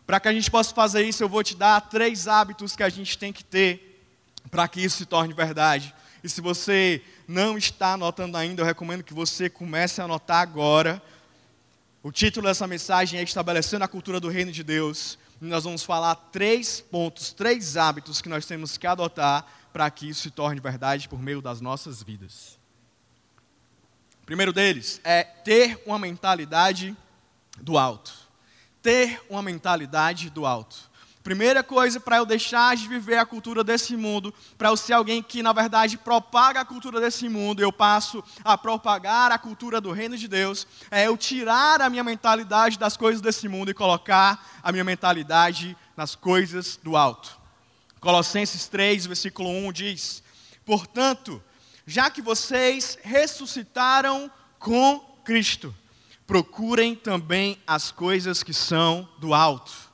Para 0.06 0.20
que 0.20 0.28
a 0.28 0.32
gente 0.32 0.50
possa 0.50 0.72
fazer 0.72 1.02
isso, 1.02 1.22
eu 1.22 1.28
vou 1.28 1.42
te 1.42 1.56
dar 1.56 1.80
três 1.80 2.28
hábitos 2.28 2.76
que 2.76 2.82
a 2.82 2.88
gente 2.88 3.18
tem 3.18 3.32
que 3.32 3.42
ter 3.42 4.04
para 4.50 4.68
que 4.68 4.80
isso 4.80 4.98
se 4.98 5.06
torne 5.06 5.34
verdade. 5.34 5.92
E 6.22 6.28
se 6.28 6.40
você 6.40 7.02
não 7.26 7.58
está 7.58 7.94
anotando 7.94 8.36
ainda, 8.36 8.62
eu 8.62 8.66
recomendo 8.66 9.02
que 9.02 9.12
você 9.12 9.50
comece 9.50 10.00
a 10.00 10.04
anotar 10.04 10.40
agora. 10.40 11.02
O 12.02 12.12
título 12.12 12.46
dessa 12.46 12.66
mensagem 12.66 13.18
é 13.18 13.22
Estabelecendo 13.22 13.84
a 13.84 13.88
Cultura 13.88 14.20
do 14.20 14.28
Reino 14.28 14.52
de 14.52 14.62
Deus. 14.62 15.18
E 15.42 15.44
nós 15.44 15.64
vamos 15.64 15.82
falar 15.82 16.14
três 16.14 16.80
pontos, 16.80 17.32
três 17.32 17.76
hábitos 17.76 18.22
que 18.22 18.28
nós 18.28 18.46
temos 18.46 18.78
que 18.78 18.86
adotar 18.86 19.44
para 19.72 19.90
que 19.90 20.08
isso 20.08 20.22
se 20.22 20.30
torne 20.30 20.60
verdade 20.60 21.08
por 21.08 21.20
meio 21.20 21.42
das 21.42 21.60
nossas 21.60 22.02
vidas. 22.02 22.58
O 24.22 24.26
primeiro 24.26 24.52
deles 24.52 25.00
é 25.04 25.22
ter 25.22 25.82
uma 25.84 25.98
mentalidade 25.98 26.96
do 27.60 27.76
alto. 27.76 28.25
Ter 28.86 29.20
uma 29.28 29.42
mentalidade 29.42 30.30
do 30.30 30.46
alto. 30.46 30.88
Primeira 31.24 31.64
coisa 31.64 31.98
para 31.98 32.18
eu 32.18 32.24
deixar 32.24 32.76
de 32.76 32.86
viver 32.86 33.18
a 33.18 33.26
cultura 33.26 33.64
desse 33.64 33.96
mundo, 33.96 34.32
para 34.56 34.68
eu 34.68 34.76
ser 34.76 34.92
alguém 34.92 35.20
que 35.20 35.42
na 35.42 35.52
verdade 35.52 35.98
propaga 35.98 36.60
a 36.60 36.64
cultura 36.64 37.00
desse 37.00 37.28
mundo, 37.28 37.60
eu 37.60 37.72
passo 37.72 38.22
a 38.44 38.56
propagar 38.56 39.32
a 39.32 39.38
cultura 39.38 39.80
do 39.80 39.90
reino 39.90 40.16
de 40.16 40.28
Deus, 40.28 40.68
é 40.88 41.08
eu 41.08 41.16
tirar 41.16 41.82
a 41.82 41.90
minha 41.90 42.04
mentalidade 42.04 42.78
das 42.78 42.96
coisas 42.96 43.20
desse 43.20 43.48
mundo 43.48 43.72
e 43.72 43.74
colocar 43.74 44.60
a 44.62 44.70
minha 44.70 44.84
mentalidade 44.84 45.76
nas 45.96 46.14
coisas 46.14 46.78
do 46.80 46.96
alto. 46.96 47.36
Colossenses 47.98 48.68
3, 48.68 49.06
versículo 49.06 49.50
1 49.50 49.72
diz: 49.72 50.22
Portanto, 50.64 51.42
já 51.84 52.08
que 52.08 52.22
vocês 52.22 52.96
ressuscitaram 53.02 54.30
com 54.60 55.00
Cristo, 55.24 55.74
procurem 56.26 56.94
também 56.94 57.58
as 57.66 57.90
coisas 57.90 58.42
que 58.42 58.52
são 58.52 59.08
do 59.18 59.32
alto 59.32 59.86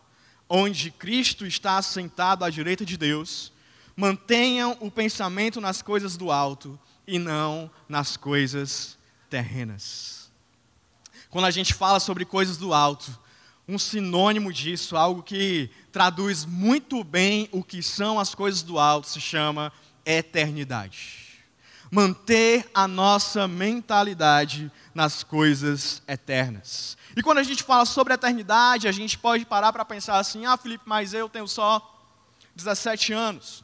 onde 0.54 0.90
Cristo 0.90 1.46
está 1.46 1.78
assentado 1.78 2.44
à 2.44 2.50
direita 2.50 2.84
de 2.84 2.98
Deus, 2.98 3.50
mantenham 3.96 4.76
o 4.80 4.90
pensamento 4.90 5.62
nas 5.62 5.80
coisas 5.80 6.14
do 6.14 6.30
alto 6.30 6.78
e 7.06 7.18
não 7.18 7.70
nas 7.88 8.18
coisas 8.18 8.98
terrenas. 9.30 10.30
Quando 11.30 11.46
a 11.46 11.50
gente 11.50 11.72
fala 11.72 11.98
sobre 11.98 12.26
coisas 12.26 12.58
do 12.58 12.74
alto, 12.74 13.18
um 13.66 13.78
sinônimo 13.78 14.52
disso, 14.52 14.94
algo 14.94 15.22
que 15.22 15.70
traduz 15.90 16.44
muito 16.44 17.02
bem 17.02 17.48
o 17.50 17.64
que 17.64 17.82
são 17.82 18.20
as 18.20 18.34
coisas 18.34 18.60
do 18.60 18.78
alto, 18.78 19.08
se 19.08 19.22
chama 19.22 19.72
eternidade. 20.04 21.21
Manter 21.94 22.70
a 22.72 22.88
nossa 22.88 23.46
mentalidade 23.46 24.72
nas 24.94 25.22
coisas 25.22 26.02
eternas. 26.08 26.96
E 27.14 27.22
quando 27.22 27.36
a 27.36 27.42
gente 27.42 27.62
fala 27.62 27.84
sobre 27.84 28.14
a 28.14 28.16
eternidade, 28.16 28.88
a 28.88 28.92
gente 28.92 29.18
pode 29.18 29.44
parar 29.44 29.74
para 29.74 29.84
pensar 29.84 30.16
assim: 30.18 30.46
ah, 30.46 30.56
Felipe, 30.56 30.84
mas 30.86 31.12
eu 31.12 31.28
tenho 31.28 31.46
só 31.46 31.86
17 32.56 33.12
anos. 33.12 33.62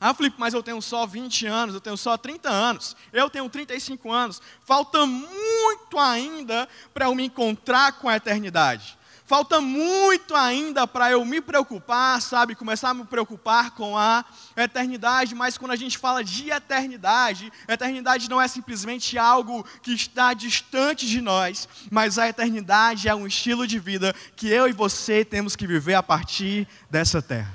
Ah, 0.00 0.12
Felipe, 0.12 0.36
mas 0.38 0.54
eu 0.54 0.62
tenho 0.62 0.80
só 0.82 1.06
20 1.06 1.46
anos, 1.46 1.74
eu 1.74 1.80
tenho 1.80 1.96
só 1.96 2.16
30 2.16 2.48
anos, 2.48 2.96
eu 3.12 3.30
tenho 3.30 3.48
35 3.48 4.10
anos. 4.10 4.42
Falta 4.64 5.06
muito 5.06 5.98
ainda 5.98 6.68
para 6.92 7.04
eu 7.04 7.14
me 7.14 7.26
encontrar 7.26 7.92
com 7.92 8.08
a 8.08 8.16
eternidade. 8.16 8.98
Falta 9.30 9.60
muito 9.60 10.34
ainda 10.34 10.88
para 10.88 11.12
eu 11.12 11.24
me 11.24 11.40
preocupar, 11.40 12.20
sabe? 12.20 12.56
Começar 12.56 12.90
a 12.90 12.94
me 12.94 13.04
preocupar 13.04 13.70
com 13.70 13.96
a 13.96 14.24
eternidade, 14.56 15.36
mas 15.36 15.56
quando 15.56 15.70
a 15.70 15.76
gente 15.76 15.96
fala 15.98 16.24
de 16.24 16.50
eternidade, 16.50 17.52
eternidade 17.68 18.28
não 18.28 18.42
é 18.42 18.48
simplesmente 18.48 19.16
algo 19.16 19.64
que 19.82 19.94
está 19.94 20.34
distante 20.34 21.06
de 21.06 21.20
nós, 21.20 21.68
mas 21.92 22.18
a 22.18 22.28
eternidade 22.28 23.08
é 23.08 23.14
um 23.14 23.24
estilo 23.24 23.68
de 23.68 23.78
vida 23.78 24.12
que 24.34 24.48
eu 24.48 24.66
e 24.66 24.72
você 24.72 25.24
temos 25.24 25.54
que 25.54 25.64
viver 25.64 25.94
a 25.94 26.02
partir 26.02 26.66
dessa 26.90 27.22
terra. 27.22 27.54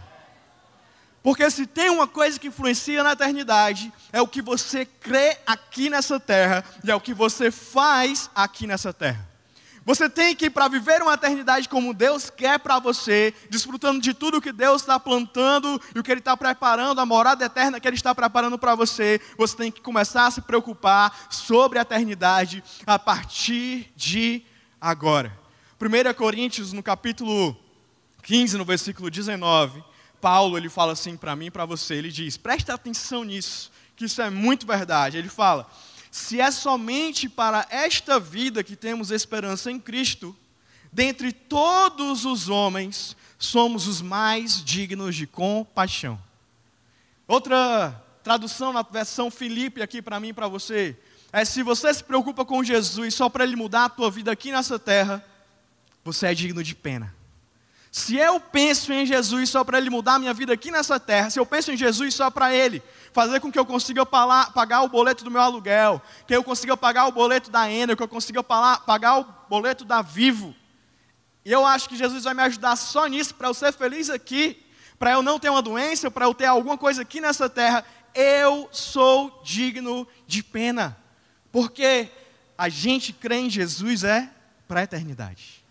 Porque 1.22 1.52
se 1.52 1.68
tem 1.68 1.90
uma 1.90 2.08
coisa 2.08 2.40
que 2.40 2.48
influencia 2.48 3.04
na 3.04 3.12
eternidade, 3.12 3.92
é 4.14 4.22
o 4.22 4.28
que 4.30 4.42
você 4.42 4.86
crê 4.86 5.38
aqui 5.46 5.90
nessa 5.90 6.22
terra 6.22 6.64
e 6.86 6.90
é 6.90 6.96
o 6.96 7.02
que 7.02 7.14
você 7.14 7.52
faz 7.52 8.30
aqui 8.34 8.66
nessa 8.66 8.94
terra. 8.94 9.35
Você 9.86 10.10
tem 10.10 10.36
que, 10.36 10.50
para 10.50 10.68
viver 10.68 11.04
uma 11.04 11.14
eternidade 11.14 11.70
como 11.70 11.94
Deus 11.94 12.32
quer 12.32 12.58
para 12.58 12.80
você, 12.80 13.32
desfrutando 13.52 14.02
de 14.02 14.16
tudo 14.16 14.42
que 14.42 14.52
Deus 14.52 14.82
está 14.82 15.00
plantando 15.00 15.80
e 15.94 16.00
o 16.00 16.04
que 16.04 16.12
Ele 16.12 16.22
está 16.22 16.36
preparando, 16.36 17.00
a 17.00 17.06
morada 17.06 17.46
eterna 17.46 17.80
que 17.80 17.88
Ele 17.88 17.96
está 17.96 18.16
preparando 18.16 18.58
para 18.58 18.74
você, 18.74 19.22
você 19.38 19.56
tem 19.56 19.72
que 19.72 19.82
começar 19.82 20.26
a 20.26 20.32
se 20.32 20.42
preocupar 20.42 21.28
sobre 21.30 21.78
a 21.78 21.84
eternidade 21.84 22.64
a 22.88 22.98
partir 22.98 23.94
de 23.96 24.44
agora. 24.82 25.32
1 25.80 26.14
Coríntios, 26.16 26.74
no 26.74 26.82
capítulo 26.82 27.56
15, 28.24 28.58
no 28.58 28.66
versículo 28.66 29.12
19, 29.12 29.84
Paulo 30.20 30.58
ele 30.58 30.68
fala 30.68 30.94
assim 30.94 31.16
para 31.16 31.36
mim 31.36 31.46
e 31.46 31.52
para 31.52 31.64
você: 31.64 31.94
ele 31.94 32.12
diz, 32.12 32.38
presta 32.38 32.74
atenção 32.74 33.24
nisso, 33.24 33.72
que 33.96 34.06
isso 34.06 34.20
é 34.20 34.32
muito 34.32 34.66
verdade. 34.66 35.18
Ele 35.18 35.30
fala 35.30 35.70
se 36.16 36.40
é 36.40 36.50
somente 36.50 37.28
para 37.28 37.68
esta 37.70 38.22
vida 38.22 38.64
que 38.64 38.78
temos 38.78 39.12
esperança 39.12 39.70
em 39.70 39.78
Cristo, 39.78 40.34
dentre 40.90 41.34
todos 41.34 42.24
os 42.24 42.48
homens, 42.48 43.18
somos 43.38 43.86
os 43.86 44.02
mais 44.02 44.64
dignos 44.64 45.14
de 45.14 45.28
compaixão. 45.28 46.18
Outra 47.28 48.02
tradução 48.24 48.72
na 48.72 48.82
versão 48.82 49.30
Filipe 49.30 49.82
aqui 49.82 50.02
para 50.02 50.18
mim 50.18 50.30
e 50.30 50.34
para 50.34 50.48
você 50.48 50.98
é 51.34 51.44
se 51.44 51.62
você 51.62 51.94
se 51.94 52.02
preocupa 52.02 52.46
com 52.46 52.64
Jesus 52.64 53.14
só 53.14 53.28
para 53.28 53.44
ele 53.44 53.58
mudar 53.58 53.84
a 53.84 53.90
tua 53.90 54.10
vida 54.10 54.32
aqui 54.32 54.54
nessa 54.54 54.80
terra, 54.80 55.22
você 56.02 56.28
é 56.28 56.34
digno 56.34 56.64
de 56.64 56.74
pena. 56.74 57.14
Se 57.96 58.18
eu 58.18 58.42
penso 58.42 58.92
em 58.92 59.06
Jesus 59.06 59.50
só 59.50 59.64
para 59.64 59.78
Ele 59.78 59.90
mudar 59.90 60.16
a 60.16 60.20
minha 60.20 60.34
vida 60.34 60.52
aqui 60.52 60.70
nessa 60.70 61.00
terra, 61.00 61.30
se 61.30 61.40
eu 61.40 61.46
penso 61.46 61.72
em 61.72 61.78
Jesus 61.78 62.14
só 62.14 62.30
para 62.30 62.54
Ele 62.54 62.84
fazer 63.14 63.40
com 63.40 63.50
que 63.50 63.58
eu 63.58 63.66
consiga 63.66 64.06
pagar 64.06 64.82
o 64.82 64.90
boleto 64.90 65.24
do 65.24 65.32
meu 65.32 65.40
aluguel, 65.40 66.02
que 66.28 66.36
eu 66.36 66.44
consiga 66.44 66.76
pagar 66.76 67.08
o 67.08 67.14
boleto 67.14 67.50
da 67.50 67.72
Enel, 67.72 67.96
que 67.96 68.04
eu 68.04 68.08
consiga 68.10 68.44
pagar 68.44 69.20
o 69.20 69.26
boleto 69.50 69.86
da 69.86 70.02
Vivo, 70.02 70.54
e 71.46 71.50
eu 71.50 71.66
acho 71.66 71.88
que 71.88 71.96
Jesus 71.96 72.26
vai 72.26 72.34
me 72.34 72.42
ajudar 72.42 72.76
só 72.76 73.08
nisso, 73.08 73.34
para 73.34 73.48
eu 73.48 73.54
ser 73.54 73.72
feliz 73.72 74.10
aqui, 74.10 74.62
para 75.00 75.12
eu 75.12 75.22
não 75.22 75.40
ter 75.40 75.50
uma 75.50 75.62
doença, 75.62 76.12
para 76.12 76.26
eu 76.26 76.34
ter 76.34 76.48
alguma 76.48 76.78
coisa 76.78 77.02
aqui 77.02 77.22
nessa 77.22 77.50
terra, 77.50 77.86
eu 78.14 78.68
sou 78.74 79.42
digno 79.42 80.06
de 80.28 80.44
pena, 80.44 80.98
porque 81.50 82.10
a 82.58 82.68
gente 82.68 83.14
crê 83.14 83.38
em 83.38 83.50
Jesus 83.50 84.04
é 84.04 84.30
para 84.68 84.82
a 84.82 84.84
eternidade 84.84 85.65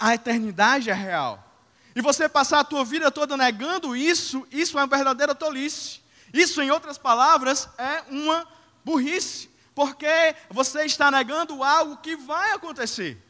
a 0.00 0.14
eternidade 0.14 0.90
é 0.90 0.94
real. 0.94 1.46
E 1.94 2.00
você 2.00 2.28
passar 2.28 2.60
a 2.60 2.64
tua 2.64 2.84
vida 2.84 3.10
toda 3.10 3.36
negando 3.36 3.94
isso, 3.94 4.46
isso 4.50 4.78
é 4.78 4.80
uma 4.80 4.86
verdadeira 4.86 5.34
tolice. 5.34 6.00
Isso, 6.32 6.62
em 6.62 6.70
outras 6.70 6.96
palavras, 6.96 7.68
é 7.76 8.04
uma 8.08 8.46
burrice, 8.84 9.50
porque 9.74 10.34
você 10.48 10.84
está 10.84 11.10
negando 11.10 11.62
algo 11.62 11.96
que 11.96 12.16
vai 12.16 12.52
acontecer. 12.52 13.20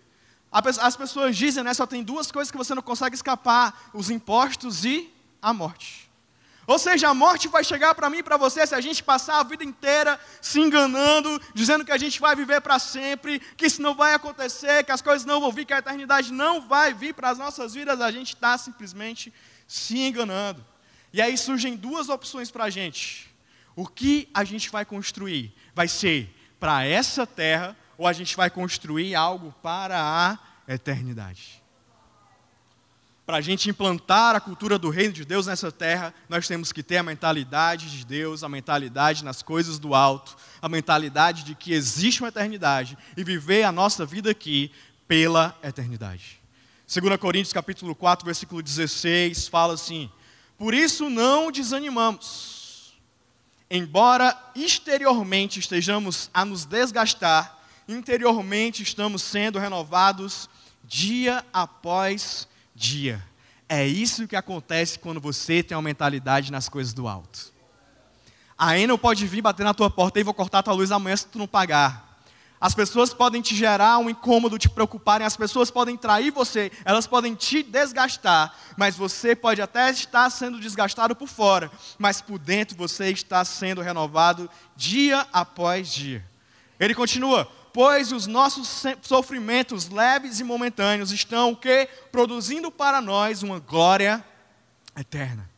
As 0.53 0.97
pessoas 0.97 1.37
dizem, 1.37 1.62
né, 1.62 1.73
só 1.73 1.87
tem 1.87 2.03
duas 2.03 2.31
coisas 2.31 2.50
que 2.50 2.59
você 2.59 2.75
não 2.75 2.83
consegue 2.83 3.15
escapar: 3.15 3.91
os 3.95 4.11
impostos 4.11 4.85
e 4.85 5.12
a 5.41 5.53
morte. 5.53 6.10
Ou 6.67 6.79
seja, 6.79 7.09
a 7.09 7.14
morte 7.14 7.49
vai 7.49 7.64
chegar 7.64 7.95
para 7.95 8.09
mim 8.09 8.19
e 8.19 8.23
para 8.23 8.37
você 8.37 8.67
se 8.67 8.75
a 8.75 8.81
gente 8.81 9.02
passar 9.02 9.40
a 9.40 9.43
vida 9.43 9.64
inteira 9.64 10.21
se 10.40 10.61
enganando, 10.61 11.40
dizendo 11.55 11.85
que 11.85 11.93
a 11.93 11.99
gente 11.99 12.21
vai 12.21 12.37
viver 12.37 12.61
para 12.61 12.79
sempre, 12.79 13.40
que 13.57 13.67
isso 13.67 13.83
não 13.83 13.95
vai 13.95 14.14
acontecer, 14.14 14.85
que 14.85 14.93
as 14.93 15.02
coisas 15.02 15.25
não 15.25 15.40
vão 15.40 15.50
vir, 15.50 15.64
que 15.64 15.73
a 15.73 15.79
eternidade 15.79 16.33
não 16.33 16.61
vai 16.61 16.95
vir 16.95 17.14
para 17.14 17.31
as 17.31 17.38
nossas 17.38 17.75
vidas, 17.75 18.00
a 18.00 18.11
gente 18.11 18.35
está 18.35 18.57
simplesmente 18.57 19.33
se 19.67 19.99
enganando. 19.99 20.64
E 21.12 21.21
aí 21.21 21.37
surgem 21.37 21.76
duas 21.76 22.09
opções 22.09 22.50
para 22.50 22.64
a 22.64 22.71
gente. 22.71 23.35
O 23.75 23.87
que 23.87 24.29
a 24.33 24.45
gente 24.45 24.71
vai 24.71 24.85
construir? 24.85 25.52
Vai 25.75 25.88
ser 25.88 26.33
para 26.61 26.85
essa 26.85 27.26
terra 27.26 27.76
ou 27.97 28.07
a 28.07 28.12
gente 28.12 28.37
vai 28.37 28.50
construir 28.50 29.14
algo 29.14 29.55
para 29.62 29.99
a 29.99 30.73
eternidade? 30.73 31.60
Para 33.30 33.38
a 33.38 33.40
gente 33.40 33.70
implantar 33.70 34.34
a 34.34 34.40
cultura 34.40 34.76
do 34.76 34.90
reino 34.90 35.12
de 35.12 35.25
Deus 35.25 35.46
nessa 35.46 35.70
terra, 35.70 36.12
nós 36.28 36.49
temos 36.49 36.72
que 36.72 36.82
ter 36.82 36.96
a 36.96 37.02
mentalidade 37.04 37.88
de 37.88 38.04
Deus, 38.04 38.42
a 38.42 38.49
mentalidade 38.49 39.25
nas 39.25 39.40
coisas 39.40 39.78
do 39.78 39.94
alto, 39.94 40.37
a 40.60 40.68
mentalidade 40.68 41.44
de 41.44 41.54
que 41.54 41.72
existe 41.72 42.22
uma 42.22 42.28
eternidade 42.30 42.99
e 43.16 43.22
viver 43.22 43.62
a 43.62 43.70
nossa 43.70 44.04
vida 44.04 44.32
aqui 44.32 44.72
pela 45.06 45.56
eternidade. 45.62 46.40
2 46.92 47.16
Coríntios 47.18 47.52
capítulo 47.52 47.94
4, 47.94 48.26
versículo 48.26 48.60
16, 48.60 49.46
fala 49.46 49.75
assim: 49.75 50.10
Por 50.58 50.75
isso 50.75 51.08
não 51.08 51.52
desanimamos. 51.52 52.99
Embora 53.70 54.37
exteriormente 54.56 55.60
estejamos 55.60 56.28
a 56.34 56.44
nos 56.44 56.64
desgastar, 56.64 57.60
interiormente 57.87 58.82
estamos 58.82 59.22
sendo 59.22 59.56
renovados 59.56 60.50
dia 60.82 61.44
após 61.52 62.40
dia. 62.40 62.50
É 63.69 63.87
isso 63.87 64.27
que 64.27 64.35
acontece 64.35 64.99
quando 64.99 65.21
você 65.21 65.62
tem 65.62 65.77
uma 65.77 65.83
mentalidade 65.83 66.50
nas 66.50 66.69
coisas 66.69 66.93
do 66.93 67.07
alto. 67.07 67.53
A 68.59 68.79
Enel 68.79 68.99
pode 68.99 69.27
vir 69.27 69.41
bater 69.41 69.65
na 69.65 69.73
tua 69.73 69.89
porta 69.89 70.21
e 70.21 70.25
vou 70.25 70.35
cortar 70.35 70.59
a 70.59 70.62
tua 70.62 70.75
luz 70.75 70.91
amanhã 70.93 71.17
se 71.17 71.27
tu 71.27 71.39
não 71.39 71.47
pagar. 71.47 72.11
As 72.61 72.75
pessoas 72.75 73.15
podem 73.15 73.41
te 73.41 73.57
gerar 73.57 73.97
um 73.99 74.11
incômodo, 74.11 74.59
te 74.59 74.69
preocuparem, 74.69 75.27
as 75.27 75.35
pessoas 75.35 75.71
podem 75.71 75.97
trair 75.97 76.31
você, 76.31 76.71
elas 76.85 77.07
podem 77.07 77.35
te 77.35 77.62
desgastar, 77.62 78.55
mas 78.77 78.97
você 78.97 79.35
pode 79.35 79.62
até 79.62 79.89
estar 79.91 80.29
sendo 80.29 80.61
desgastado 80.61 81.17
por 81.17 81.27
fora, 81.27 81.71
mas 81.99 82.21
por 82.21 82.39
dentro 82.39 82.77
você 82.77 83.09
está 83.11 83.43
sendo 83.47 83.81
renovado 83.81 84.50
dia 84.77 85.27
após 85.33 85.91
dia. 85.91 86.23
Ele 86.79 86.95
continua: 86.95 87.50
pois 87.73 88.12
os 88.12 88.27
nossos 88.27 88.85
sofrimentos 89.03 89.89
leves 89.89 90.41
e 90.41 90.45
momentâneos 90.45 91.12
estão 91.12 91.53
o 91.53 91.57
que 91.57 91.89
produzindo 92.11 92.71
para 92.71 93.00
nós 93.00 93.43
uma 93.43 93.59
glória 93.59 94.25
eterna 94.97 95.50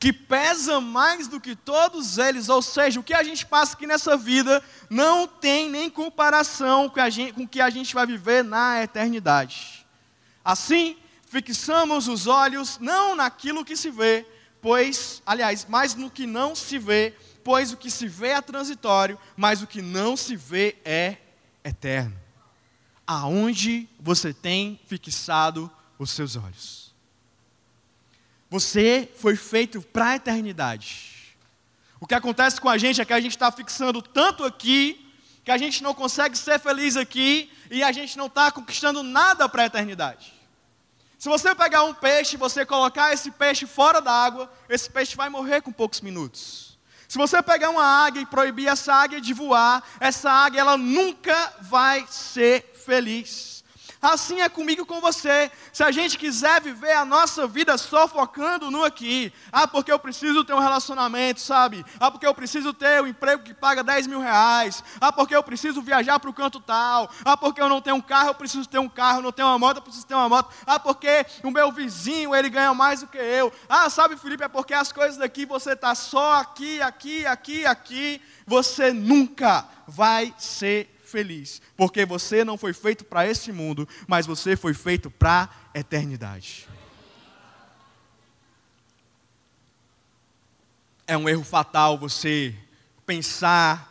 que 0.00 0.14
pesa 0.14 0.80
mais 0.80 1.28
do 1.28 1.38
que 1.38 1.54
todos 1.54 2.16
eles, 2.16 2.48
ou 2.48 2.62
seja, 2.62 2.98
o 2.98 3.02
que 3.02 3.12
a 3.12 3.22
gente 3.22 3.44
passa 3.44 3.74
aqui 3.74 3.86
nessa 3.86 4.16
vida 4.16 4.64
não 4.88 5.28
tem 5.28 5.68
nem 5.68 5.90
comparação 5.90 6.88
com, 6.88 7.10
gente, 7.10 7.34
com 7.34 7.42
o 7.42 7.48
que 7.48 7.60
a 7.60 7.68
gente 7.68 7.94
vai 7.94 8.06
viver 8.06 8.42
na 8.42 8.82
eternidade. 8.82 9.86
Assim, 10.42 10.96
fixamos 11.26 12.08
os 12.08 12.26
olhos 12.26 12.78
não 12.78 13.14
naquilo 13.14 13.62
que 13.62 13.76
se 13.76 13.90
vê, 13.90 14.26
pois, 14.62 15.22
aliás, 15.26 15.66
mas 15.68 15.94
no 15.94 16.10
que 16.10 16.26
não 16.26 16.54
se 16.54 16.78
vê, 16.78 17.14
pois 17.44 17.70
o 17.70 17.76
que 17.76 17.90
se 17.90 18.08
vê 18.08 18.28
é 18.28 18.40
transitório, 18.40 19.18
mas 19.36 19.60
o 19.60 19.66
que 19.66 19.82
não 19.82 20.16
se 20.16 20.34
vê 20.34 20.78
é 20.82 21.18
eterno. 21.64 22.16
Aonde 23.06 23.88
você 23.98 24.32
tem 24.32 24.80
fixado 24.86 25.70
os 25.98 26.10
seus 26.10 26.36
olhos? 26.36 26.94
Você 28.48 29.08
foi 29.16 29.36
feito 29.36 29.80
para 29.80 30.10
a 30.10 30.16
eternidade. 30.16 31.36
O 32.00 32.06
que 32.06 32.14
acontece 32.14 32.60
com 32.60 32.68
a 32.68 32.78
gente 32.78 33.00
é 33.00 33.04
que 33.04 33.12
a 33.12 33.20
gente 33.20 33.32
está 33.32 33.52
fixando 33.52 34.00
tanto 34.00 34.44
aqui, 34.44 35.12
que 35.44 35.50
a 35.50 35.58
gente 35.58 35.82
não 35.82 35.94
consegue 35.94 36.36
ser 36.36 36.58
feliz 36.58 36.96
aqui 36.96 37.50
e 37.70 37.82
a 37.82 37.92
gente 37.92 38.16
não 38.16 38.26
está 38.26 38.50
conquistando 38.50 39.02
nada 39.02 39.48
para 39.48 39.62
a 39.62 39.66
eternidade. 39.66 40.32
Se 41.18 41.28
você 41.28 41.54
pegar 41.54 41.84
um 41.84 41.92
peixe 41.92 42.34
e 42.34 42.38
você 42.38 42.64
colocar 42.64 43.12
esse 43.12 43.30
peixe 43.30 43.66
fora 43.66 44.00
da 44.00 44.10
água, 44.10 44.50
esse 44.68 44.88
peixe 44.88 45.14
vai 45.14 45.28
morrer 45.28 45.60
com 45.60 45.70
poucos 45.70 46.00
minutos. 46.00 46.69
Se 47.10 47.18
você 47.18 47.42
pegar 47.42 47.70
uma 47.70 47.82
águia 47.82 48.20
e 48.20 48.26
proibir 48.26 48.68
essa 48.68 48.94
águia 48.94 49.20
de 49.20 49.34
voar, 49.34 49.82
essa 49.98 50.30
águia 50.30 50.60
ela 50.60 50.76
nunca 50.76 51.52
vai 51.62 52.06
ser 52.08 52.72
feliz. 52.86 53.59
Assim 54.02 54.40
é 54.40 54.48
comigo 54.48 54.82
e 54.82 54.86
com 54.86 54.98
você. 54.98 55.50
Se 55.72 55.84
a 55.84 55.90
gente 55.90 56.16
quiser 56.16 56.62
viver 56.62 56.92
a 56.92 57.04
nossa 57.04 57.46
vida 57.46 57.76
só 57.76 58.08
focando 58.08 58.70
no 58.70 58.82
aqui, 58.82 59.30
ah, 59.52 59.68
porque 59.68 59.92
eu 59.92 59.98
preciso 59.98 60.42
ter 60.42 60.54
um 60.54 60.58
relacionamento, 60.58 61.40
sabe? 61.40 61.84
Ah, 61.98 62.10
porque 62.10 62.26
eu 62.26 62.34
preciso 62.34 62.72
ter 62.72 63.02
um 63.02 63.06
emprego 63.06 63.42
que 63.42 63.52
paga 63.52 63.84
10 63.84 64.06
mil 64.06 64.20
reais. 64.20 64.82
Ah, 64.98 65.12
porque 65.12 65.36
eu 65.36 65.42
preciso 65.42 65.82
viajar 65.82 66.18
para 66.18 66.30
o 66.30 66.32
canto 66.32 66.60
tal. 66.60 67.10
Ah, 67.22 67.36
porque 67.36 67.60
eu 67.60 67.68
não 67.68 67.82
tenho 67.82 67.96
um 67.96 68.00
carro, 68.00 68.30
eu 68.30 68.34
preciso 68.34 68.66
ter 68.66 68.78
um 68.78 68.88
carro. 68.88 69.20
Não 69.20 69.32
tenho 69.32 69.48
uma 69.48 69.58
moto, 69.58 69.76
eu 69.76 69.82
preciso 69.82 70.06
ter 70.06 70.14
uma 70.14 70.30
moto. 70.30 70.50
Ah, 70.66 70.80
porque 70.80 71.26
o 71.44 71.50
meu 71.50 71.70
vizinho, 71.70 72.34
ele 72.34 72.48
ganha 72.48 72.72
mais 72.72 73.00
do 73.00 73.06
que 73.06 73.18
eu. 73.18 73.52
Ah, 73.68 73.90
sabe, 73.90 74.16
Felipe, 74.16 74.42
é 74.42 74.48
porque 74.48 74.72
as 74.72 74.90
coisas 74.90 75.18
daqui 75.18 75.44
você 75.44 75.72
está 75.72 75.94
só 75.94 76.40
aqui, 76.40 76.80
aqui, 76.80 77.26
aqui, 77.26 77.66
aqui. 77.66 78.22
Você 78.46 78.92
nunca 78.92 79.66
vai 79.86 80.34
ser 80.38 80.99
feliz, 81.10 81.60
porque 81.76 82.06
você 82.06 82.44
não 82.44 82.56
foi 82.56 82.72
feito 82.72 83.04
para 83.04 83.26
esse 83.26 83.52
mundo, 83.52 83.88
mas 84.06 84.26
você 84.26 84.56
foi 84.56 84.72
feito 84.72 85.10
para 85.10 85.48
a 85.74 85.78
eternidade. 85.78 86.68
É 91.06 91.16
um 91.16 91.28
erro 91.28 91.42
fatal 91.42 91.98
você 91.98 92.54
pensar 93.04 93.90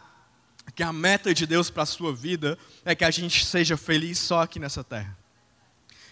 que 0.73 0.81
a 0.81 0.93
meta 0.93 1.33
de 1.33 1.45
Deus 1.45 1.69
para 1.69 1.83
a 1.83 1.85
sua 1.85 2.15
vida 2.15 2.57
é 2.85 2.95
que 2.95 3.03
a 3.03 3.11
gente 3.11 3.45
seja 3.45 3.75
feliz 3.75 4.17
só 4.17 4.41
aqui 4.41 4.59
nessa 4.59 4.83
terra. 4.83 5.17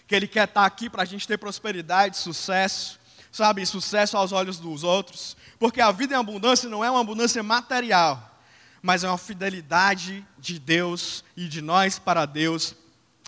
Que 0.06 0.14
Ele 0.14 0.28
quer 0.28 0.46
estar 0.46 0.66
aqui 0.66 0.90
para 0.90 1.02
a 1.02 1.06
gente 1.06 1.26
ter 1.26 1.38
prosperidade, 1.38 2.18
sucesso, 2.18 3.00
sabe, 3.32 3.64
sucesso 3.64 4.16
aos 4.16 4.32
olhos 4.32 4.58
dos 4.58 4.84
outros. 4.84 5.36
Porque 5.58 5.80
a 5.80 5.90
vida 5.90 6.14
em 6.14 6.18
abundância 6.18 6.68
não 6.68 6.84
é 6.84 6.90
uma 6.90 7.00
abundância 7.00 7.42
material, 7.42 8.37
mas 8.82 9.04
é 9.04 9.08
uma 9.08 9.18
fidelidade 9.18 10.26
de 10.38 10.58
Deus 10.58 11.24
e 11.36 11.48
de 11.48 11.60
nós 11.60 11.98
para 11.98 12.26
Deus 12.26 12.74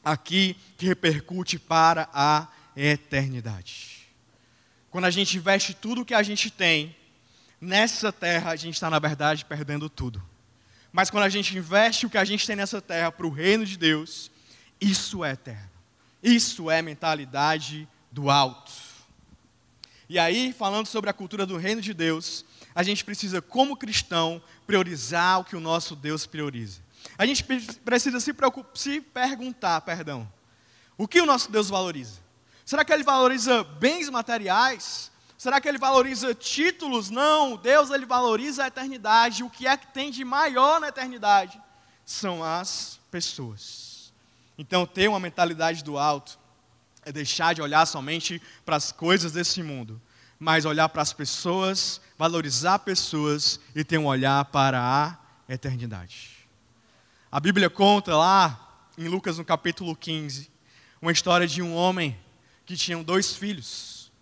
aqui 0.05 0.57
que 0.77 0.87
repercute 0.87 1.59
para 1.59 2.09
a 2.13 2.49
eternidade. 2.77 4.09
Quando 4.91 5.05
a 5.05 5.11
gente 5.11 5.37
investe 5.37 5.75
tudo 5.75 6.03
o 6.03 6.05
que 6.05 6.15
a 6.15 6.23
gente 6.23 6.51
tem 6.51 6.97
nessa 7.61 8.13
terra, 8.13 8.51
a 8.51 8.57
gente 8.57 8.75
está, 8.75 8.89
na 8.91 8.99
verdade, 8.99 9.45
perdendo 9.45 9.89
tudo. 9.89 10.23
Mas 10.93 11.11
quando 11.11 11.25
a 11.25 11.29
gente 11.29 11.57
investe 11.57 12.07
o 12.07 12.11
que 12.11 12.19
a 12.19 12.25
gente 12.25 12.47
tem 12.47 12.57
nessa 12.57 12.81
terra 12.81 13.13
para 13.13 13.27
o 13.27 13.31
reino 13.31 13.65
de 13.65 13.77
Deus, 13.77 14.31
isso 14.81 15.25
é 15.25 15.33
eterno. 15.33 15.71
Isso 16.23 16.71
é 16.71 16.83
mentalidade 16.83 17.89
do 18.11 18.29
alto. 18.31 18.73
E 20.09 20.19
aí, 20.19 20.53
falando 20.53 20.87
sobre 20.87 21.09
a 21.09 21.13
cultura 21.13 21.47
do 21.47 21.57
reino 21.57 21.81
de 21.81 21.95
Deus, 21.95 22.45
a 22.75 22.83
gente 22.83 23.05
precisa, 23.05 23.43
como 23.43 23.77
cristão, 23.77 24.43
priorizar 24.67 25.41
o 25.41 25.45
que 25.45 25.57
o 25.57 25.61
nosso 25.61 25.97
Deus 25.97 26.27
prioriza. 26.27 26.81
A 27.19 27.27
gente 27.27 27.43
precisa 27.85 28.21
se, 28.21 28.33
se 28.75 29.01
perguntar, 29.01 29.81
perdão, 29.81 30.31
o 30.97 31.09
que 31.09 31.21
o 31.21 31.27
nosso 31.27 31.51
Deus 31.51 31.69
valoriza? 31.69 32.21
Será 32.65 32.85
que 32.85 32.93
ele 32.93 33.03
valoriza 33.03 33.65
bens 33.65 34.09
materiais? 34.09 35.11
Será 35.37 35.61
que 35.61 35.67
ele 35.67 35.79
valoriza 35.79 36.35
títulos? 36.35 37.11
Não, 37.11 37.57
Deus 37.57 37.91
ele 37.91 38.07
valoriza 38.07 38.65
a 38.65 38.67
eternidade. 38.69 39.43
O 39.43 39.51
que 39.51 39.67
é 39.67 39.77
que 39.77 39.87
tem 39.89 40.11
de 40.11 40.25
maior 40.25 40.81
na 40.81 40.89
eternidade? 40.89 41.61
São 42.05 42.45
as 42.45 43.01
pessoas. 43.11 44.13
Então, 44.59 44.87
ter 44.87 45.09
uma 45.09 45.19
mentalidade 45.19 45.83
do 45.83 45.99
alto 45.99 46.39
é 47.03 47.11
deixar 47.11 47.55
de 47.55 47.63
olhar 47.63 47.87
somente 47.87 48.41
para 48.65 48.77
as 48.77 48.93
coisas 48.93 49.33
desse 49.33 49.63
mundo 49.63 50.01
mas 50.41 50.65
olhar 50.65 50.89
para 50.89 51.03
as 51.03 51.13
pessoas, 51.13 52.01
valorizar 52.21 52.81
pessoas 52.81 53.59
e 53.75 53.83
ter 53.83 53.97
um 53.97 54.05
olhar 54.05 54.45
para 54.45 54.79
a 54.79 55.17
eternidade. 55.51 56.47
A 57.33 57.41
Bíblia 57.41 57.71
conta 57.71 58.15
lá, 58.15 58.85
em 58.99 59.09
Lucas 59.09 59.39
no 59.39 59.45
capítulo 59.45 59.97
15, 59.97 60.51
uma 61.01 61.13
história 61.13 61.47
de 61.47 61.63
um 61.63 61.75
homem 61.75 62.15
que 62.67 62.77
tinha 62.77 63.03
dois 63.03 63.35
filhos. 63.35 64.13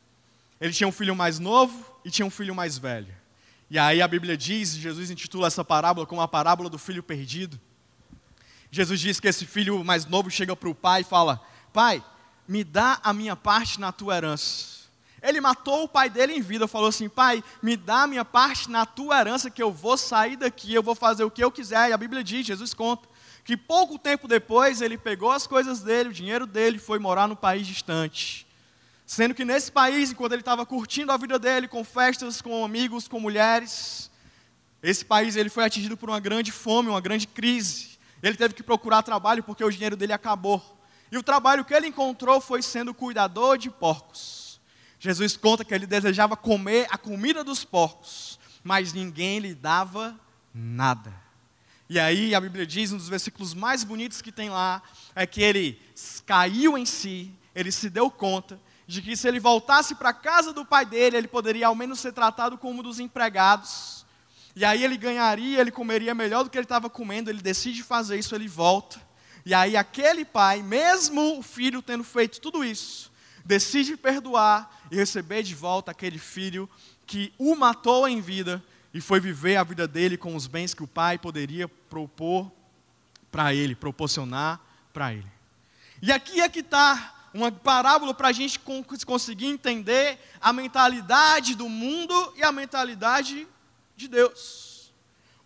Ele 0.60 0.72
tinha 0.72 0.86
um 0.86 0.92
filho 0.92 1.16
mais 1.16 1.40
novo 1.40 1.92
e 2.04 2.10
tinha 2.12 2.24
um 2.24 2.30
filho 2.30 2.54
mais 2.54 2.78
velho. 2.78 3.12
E 3.68 3.76
aí 3.76 4.00
a 4.00 4.06
Bíblia 4.06 4.36
diz, 4.36 4.74
Jesus 4.74 5.10
intitula 5.10 5.48
essa 5.48 5.64
parábola 5.64 6.06
como 6.06 6.20
a 6.20 6.28
parábola 6.28 6.70
do 6.70 6.78
filho 6.78 7.02
perdido. 7.02 7.60
Jesus 8.70 9.00
diz 9.00 9.18
que 9.18 9.26
esse 9.26 9.44
filho 9.44 9.82
mais 9.82 10.06
novo 10.06 10.30
chega 10.30 10.54
para 10.54 10.68
o 10.68 10.74
pai 10.74 11.00
e 11.00 11.04
fala: 11.04 11.44
Pai, 11.72 12.00
me 12.46 12.62
dá 12.62 13.00
a 13.02 13.12
minha 13.12 13.34
parte 13.34 13.80
na 13.80 13.90
tua 13.90 14.16
herança. 14.16 14.77
Ele 15.28 15.42
matou 15.42 15.84
o 15.84 15.88
pai 15.88 16.08
dele 16.08 16.32
em 16.32 16.40
vida, 16.40 16.66
falou 16.66 16.88
assim: 16.88 17.08
Pai, 17.08 17.44
me 17.62 17.76
dá 17.76 18.04
a 18.04 18.06
minha 18.06 18.24
parte 18.24 18.70
na 18.70 18.86
tua 18.86 19.20
herança, 19.20 19.50
que 19.50 19.62
eu 19.62 19.70
vou 19.70 19.98
sair 19.98 20.36
daqui, 20.36 20.72
eu 20.72 20.82
vou 20.82 20.94
fazer 20.94 21.22
o 21.22 21.30
que 21.30 21.44
eu 21.44 21.50
quiser. 21.50 21.90
E 21.90 21.92
a 21.92 21.98
Bíblia 21.98 22.24
diz, 22.24 22.46
Jesus 22.46 22.72
conta, 22.72 23.06
que 23.44 23.54
pouco 23.54 23.98
tempo 23.98 24.26
depois 24.26 24.80
ele 24.80 24.96
pegou 24.96 25.30
as 25.30 25.46
coisas 25.46 25.80
dele, 25.80 26.08
o 26.08 26.12
dinheiro 26.14 26.46
dele, 26.46 26.76
e 26.76 26.80
foi 26.80 26.98
morar 26.98 27.28
no 27.28 27.36
país 27.36 27.66
distante. 27.66 28.46
Sendo 29.04 29.34
que 29.34 29.44
nesse 29.44 29.70
país, 29.70 30.10
enquanto 30.10 30.32
ele 30.32 30.40
estava 30.40 30.64
curtindo 30.64 31.12
a 31.12 31.16
vida 31.18 31.38
dele, 31.38 31.68
com 31.68 31.84
festas, 31.84 32.40
com 32.40 32.64
amigos, 32.64 33.06
com 33.06 33.20
mulheres, 33.20 34.10
esse 34.82 35.04
país 35.04 35.36
ele 35.36 35.50
foi 35.50 35.64
atingido 35.64 35.96
por 35.96 36.08
uma 36.08 36.20
grande 36.20 36.50
fome, 36.50 36.88
uma 36.88 37.00
grande 37.00 37.26
crise. 37.26 37.98
Ele 38.22 38.36
teve 38.36 38.54
que 38.54 38.62
procurar 38.62 39.02
trabalho 39.02 39.42
porque 39.42 39.62
o 39.62 39.70
dinheiro 39.70 39.96
dele 39.96 40.14
acabou. 40.14 40.62
E 41.12 41.18
o 41.18 41.22
trabalho 41.22 41.66
que 41.66 41.74
ele 41.74 41.86
encontrou 41.86 42.40
foi 42.40 42.62
sendo 42.62 42.94
cuidador 42.94 43.58
de 43.58 43.70
porcos. 43.70 44.47
Jesus 45.00 45.36
conta 45.36 45.64
que 45.64 45.72
ele 45.72 45.86
desejava 45.86 46.36
comer 46.36 46.86
a 46.90 46.98
comida 46.98 47.44
dos 47.44 47.64
porcos, 47.64 48.38
mas 48.64 48.92
ninguém 48.92 49.38
lhe 49.38 49.54
dava 49.54 50.18
nada. 50.52 51.12
E 51.88 51.98
aí 51.98 52.34
a 52.34 52.40
Bíblia 52.40 52.66
diz, 52.66 52.92
um 52.92 52.96
dos 52.96 53.08
versículos 53.08 53.54
mais 53.54 53.84
bonitos 53.84 54.20
que 54.20 54.32
tem 54.32 54.50
lá, 54.50 54.82
é 55.14 55.26
que 55.26 55.42
ele 55.42 55.80
caiu 56.26 56.76
em 56.76 56.84
si, 56.84 57.32
ele 57.54 57.72
se 57.72 57.88
deu 57.88 58.10
conta 58.10 58.60
de 58.86 59.02
que 59.02 59.16
se 59.16 59.28
ele 59.28 59.38
voltasse 59.38 59.94
para 59.94 60.08
a 60.08 60.14
casa 60.14 60.52
do 60.52 60.64
pai 60.64 60.84
dele, 60.84 61.16
ele 61.16 61.28
poderia 61.28 61.66
ao 61.66 61.74
menos 61.74 62.00
ser 62.00 62.12
tratado 62.12 62.56
como 62.56 62.80
um 62.80 62.82
dos 62.82 62.98
empregados. 62.98 64.04
E 64.56 64.64
aí 64.64 64.82
ele 64.82 64.96
ganharia, 64.96 65.60
ele 65.60 65.70
comeria 65.70 66.14
melhor 66.14 66.42
do 66.42 66.50
que 66.50 66.58
ele 66.58 66.64
estava 66.64 66.90
comendo, 66.90 67.30
ele 67.30 67.40
decide 67.40 67.82
fazer 67.82 68.18
isso, 68.18 68.34
ele 68.34 68.48
volta. 68.48 69.00
E 69.44 69.54
aí 69.54 69.76
aquele 69.76 70.24
pai, 70.24 70.62
mesmo 70.62 71.38
o 71.38 71.42
filho 71.42 71.80
tendo 71.80 72.02
feito 72.02 72.40
tudo 72.40 72.64
isso, 72.64 73.07
decide 73.48 73.96
perdoar 73.96 74.78
e 74.90 74.96
receber 74.96 75.42
de 75.42 75.54
volta 75.54 75.90
aquele 75.90 76.18
filho 76.18 76.68
que 77.06 77.32
o 77.38 77.56
matou 77.56 78.06
em 78.06 78.20
vida 78.20 78.62
e 78.92 79.00
foi 79.00 79.18
viver 79.18 79.56
a 79.56 79.64
vida 79.64 79.88
dele 79.88 80.18
com 80.18 80.36
os 80.36 80.46
bens 80.46 80.74
que 80.74 80.82
o 80.82 80.86
pai 80.86 81.16
poderia 81.16 81.66
propor 81.66 82.52
para 83.32 83.54
ele, 83.54 83.74
proporcionar 83.74 84.60
para 84.92 85.14
ele. 85.14 85.32
E 86.02 86.12
aqui 86.12 86.42
é 86.42 86.48
que 86.50 86.60
está 86.60 87.30
uma 87.32 87.50
parábola 87.50 88.12
para 88.12 88.28
a 88.28 88.32
gente 88.32 88.60
conseguir 89.06 89.46
entender 89.46 90.18
a 90.42 90.52
mentalidade 90.52 91.54
do 91.54 91.70
mundo 91.70 92.34
e 92.36 92.42
a 92.42 92.52
mentalidade 92.52 93.48
de 93.96 94.08
Deus. 94.08 94.92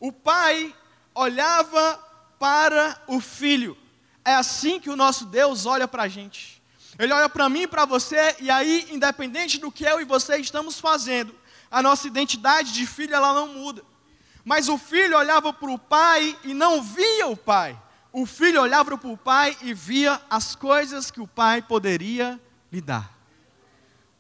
O 0.01 0.11
pai 0.11 0.75
olhava 1.15 2.05
para 2.37 3.01
o 3.07 3.21
filho 3.21 3.79
é 4.25 4.35
assim 4.35 4.81
que 4.81 4.91
o 4.91 4.97
nosso 4.97 5.27
Deus 5.27 5.67
olha 5.67 5.87
para 5.87 6.03
a 6.03 6.09
gente. 6.09 6.62
Ele 7.03 7.13
olha 7.13 7.29
para 7.29 7.49
mim 7.49 7.63
e 7.63 7.67
para 7.67 7.85
você, 7.85 8.37
e 8.39 8.49
aí, 8.49 8.87
independente 8.91 9.59
do 9.59 9.73
que 9.73 9.83
eu 9.83 10.01
e 10.01 10.05
você 10.05 10.37
estamos 10.37 10.79
fazendo, 10.79 11.35
a 11.69 11.83
nossa 11.83 12.07
identidade 12.07 12.73
de 12.73 12.87
filho 12.87 13.13
ela 13.13 13.35
não 13.35 13.49
muda. 13.49 13.83
Mas 14.45 14.69
o 14.69 14.79
filho 14.79 15.19
olhava 15.19 15.53
para 15.53 15.71
o 15.71 15.79
pai 15.79 16.39
e 16.45 16.55
não 16.55 16.81
via 16.81 17.27
o 17.27 17.37
pai. 17.37 17.77
O 18.13 18.25
filho 18.25 18.61
olhava 18.61 18.97
para 18.97 19.09
o 19.09 19.17
pai 19.17 19.57
e 19.63 19.75
via 19.75 20.21
as 20.31 20.55
coisas 20.55 21.11
que 21.11 21.21
o 21.21 21.27
pai 21.27 21.61
poderia 21.61 22.41
lhe 22.71 22.81
dar. 22.81 23.13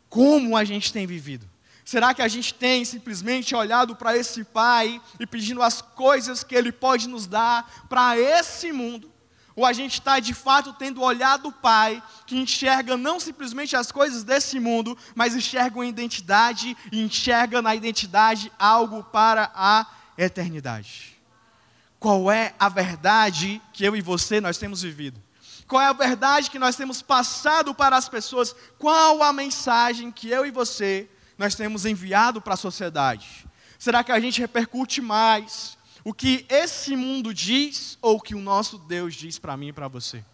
Como 0.08 0.56
a 0.56 0.64
gente 0.64 0.92
tem 0.92 1.06
vivido? 1.06 1.48
Será 1.84 2.12
que 2.12 2.22
a 2.22 2.28
gente 2.28 2.52
tem 2.52 2.84
simplesmente 2.84 3.54
olhado 3.54 3.94
para 3.94 4.16
esse 4.16 4.42
pai 4.42 5.00
e 5.20 5.26
pedindo 5.26 5.62
as 5.62 5.82
coisas 5.82 6.42
que 6.42 6.54
ele 6.54 6.72
pode 6.72 7.08
nos 7.08 7.28
dar 7.28 7.86
para 7.88 8.18
esse 8.18 8.72
mundo? 8.72 9.11
Ou 9.54 9.66
a 9.66 9.72
gente 9.72 9.94
está 9.94 10.18
de 10.18 10.32
fato 10.32 10.72
tendo 10.72 11.02
o 11.02 11.52
Pai, 11.52 12.02
que 12.26 12.38
enxerga 12.38 12.96
não 12.96 13.20
simplesmente 13.20 13.76
as 13.76 13.92
coisas 13.92 14.24
desse 14.24 14.58
mundo, 14.58 14.96
mas 15.14 15.34
enxerga 15.34 15.78
uma 15.78 15.86
identidade 15.86 16.76
e 16.90 17.00
enxerga 17.02 17.60
na 17.60 17.74
identidade 17.74 18.50
algo 18.58 19.02
para 19.04 19.50
a 19.54 19.86
eternidade. 20.16 21.18
Qual 21.98 22.32
é 22.32 22.54
a 22.58 22.68
verdade 22.68 23.60
que 23.72 23.84
eu 23.84 23.94
e 23.94 24.00
você 24.00 24.40
nós 24.40 24.58
temos 24.58 24.82
vivido? 24.82 25.20
Qual 25.68 25.80
é 25.80 25.86
a 25.86 25.92
verdade 25.92 26.50
que 26.50 26.58
nós 26.58 26.76
temos 26.76 27.00
passado 27.00 27.74
para 27.74 27.96
as 27.96 28.08
pessoas? 28.08 28.54
Qual 28.78 29.22
a 29.22 29.32
mensagem 29.32 30.10
que 30.10 30.28
eu 30.28 30.44
e 30.44 30.50
você 30.50 31.08
nós 31.38 31.54
temos 31.54 31.86
enviado 31.86 32.40
para 32.40 32.54
a 32.54 32.56
sociedade? 32.58 33.46
Será 33.78 34.04
que 34.04 34.12
a 34.12 34.20
gente 34.20 34.40
repercute 34.40 35.00
mais 35.00 35.78
o 36.04 36.12
que 36.12 36.44
esse 36.48 36.96
mundo 36.96 37.32
diz 37.32 37.98
ou 38.00 38.16
o 38.16 38.20
que 38.20 38.34
o 38.34 38.40
nosso 38.40 38.78
Deus 38.78 39.14
diz 39.14 39.38
para 39.38 39.56
mim 39.56 39.68
e 39.68 39.72
para 39.72 39.88
você? 39.88 40.24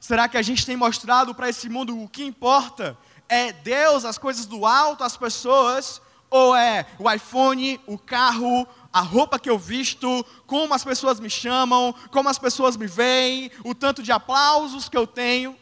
Será 0.00 0.28
que 0.28 0.36
a 0.36 0.42
gente 0.42 0.66
tem 0.66 0.76
mostrado 0.76 1.34
para 1.34 1.48
esse 1.48 1.68
mundo 1.68 2.00
o 2.00 2.08
que 2.08 2.24
importa 2.24 2.96
é 3.28 3.52
Deus, 3.52 4.04
as 4.04 4.18
coisas 4.18 4.46
do 4.46 4.66
alto, 4.66 5.02
as 5.02 5.16
pessoas, 5.16 6.00
ou 6.30 6.54
é 6.54 6.86
o 6.98 7.10
iPhone, 7.10 7.80
o 7.86 7.98
carro, 7.98 8.66
a 8.92 9.00
roupa 9.00 9.38
que 9.38 9.50
eu 9.50 9.58
visto, 9.58 10.24
como 10.46 10.74
as 10.74 10.84
pessoas 10.84 11.20
me 11.20 11.30
chamam, 11.30 11.94
como 12.10 12.28
as 12.28 12.38
pessoas 12.38 12.76
me 12.76 12.86
veem, 12.86 13.50
o 13.64 13.74
tanto 13.74 14.02
de 14.02 14.12
aplausos 14.12 14.88
que 14.88 14.96
eu 14.96 15.06
tenho? 15.06 15.56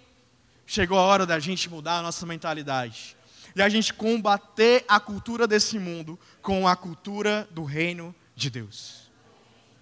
Chegou 0.66 0.98
a 0.98 1.02
hora 1.02 1.26
da 1.26 1.38
gente 1.38 1.68
mudar 1.68 1.98
a 1.98 2.02
nossa 2.02 2.24
mentalidade 2.24 3.16
e 3.54 3.62
a 3.62 3.68
gente 3.68 3.92
combater 3.94 4.84
a 4.88 4.98
cultura 4.98 5.46
desse 5.46 5.78
mundo 5.78 6.18
com 6.42 6.66
a 6.66 6.74
cultura 6.74 7.48
do 7.50 7.64
reino 7.64 8.14
de 8.34 8.50
Deus. 8.50 9.10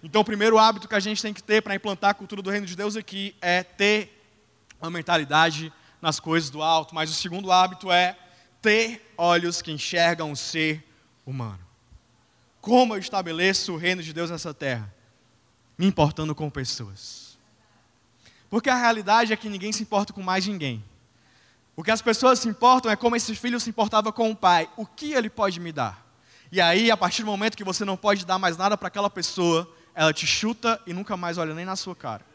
Então, 0.03 0.19
o 0.21 0.25
primeiro 0.25 0.57
hábito 0.57 0.85
que 0.85 0.95
a 0.95 0.99
gente 0.99 1.21
tem 1.21 1.33
que 1.33 1.41
ter 1.41 1.61
para 1.61 1.73
implantar 1.73 2.09
a 2.09 2.13
cultura 2.13 2.41
do 2.41 2.49
reino 2.49 2.65
de 2.65 2.75
Deus 2.75 2.97
aqui 2.97 3.33
é 3.41 3.63
ter 3.63 4.21
uma 4.81 4.91
mentalidade 4.91 5.71
nas 6.01 6.19
coisas 6.19 6.49
do 6.49 6.61
alto. 6.61 6.93
Mas 6.93 7.09
o 7.09 7.13
segundo 7.13 7.49
hábito 7.49 7.89
é 7.89 8.17
ter 8.61 9.13
olhos 9.17 9.61
que 9.61 9.71
enxergam 9.71 10.29
o 10.29 10.35
ser 10.35 10.83
humano. 11.25 11.59
Como 12.59 12.93
eu 12.93 12.99
estabeleço 12.99 13.73
o 13.73 13.77
reino 13.77 14.03
de 14.03 14.11
Deus 14.11 14.29
nessa 14.29 14.53
terra? 14.53 14.93
Me 15.77 15.85
importando 15.85 16.35
com 16.35 16.49
pessoas. 16.49 17.37
Porque 18.49 18.69
a 18.69 18.75
realidade 18.75 19.31
é 19.31 19.37
que 19.37 19.47
ninguém 19.47 19.71
se 19.71 19.83
importa 19.83 20.11
com 20.11 20.21
mais 20.21 20.45
ninguém. 20.45 20.83
O 21.77 21.83
que 21.83 21.91
as 21.91 22.01
pessoas 22.01 22.39
se 22.39 22.49
importam 22.49 22.91
é 22.91 22.97
como 22.97 23.15
esse 23.15 23.33
filho 23.35 23.57
se 23.57 23.69
importava 23.69 24.11
com 24.11 24.29
o 24.29 24.35
pai. 24.35 24.69
O 24.75 24.85
que 24.85 25.13
ele 25.13 25.29
pode 25.29 25.61
me 25.61 25.71
dar? 25.71 26.05
E 26.51 26.59
aí, 26.59 26.91
a 26.91 26.97
partir 26.97 27.23
do 27.23 27.25
momento 27.25 27.55
que 27.55 27.63
você 27.63 27.85
não 27.85 27.95
pode 27.95 28.25
dar 28.25 28.37
mais 28.37 28.57
nada 28.57 28.77
para 28.77 28.89
aquela 28.89 29.09
pessoa, 29.09 29.67
ela 29.95 30.13
te 30.13 30.25
chuta 30.25 30.81
e 30.85 30.93
nunca 30.93 31.15
mais 31.15 31.37
olha 31.37 31.53
nem 31.53 31.65
na 31.65 31.75
sua 31.75 31.95
cara. 31.95 32.25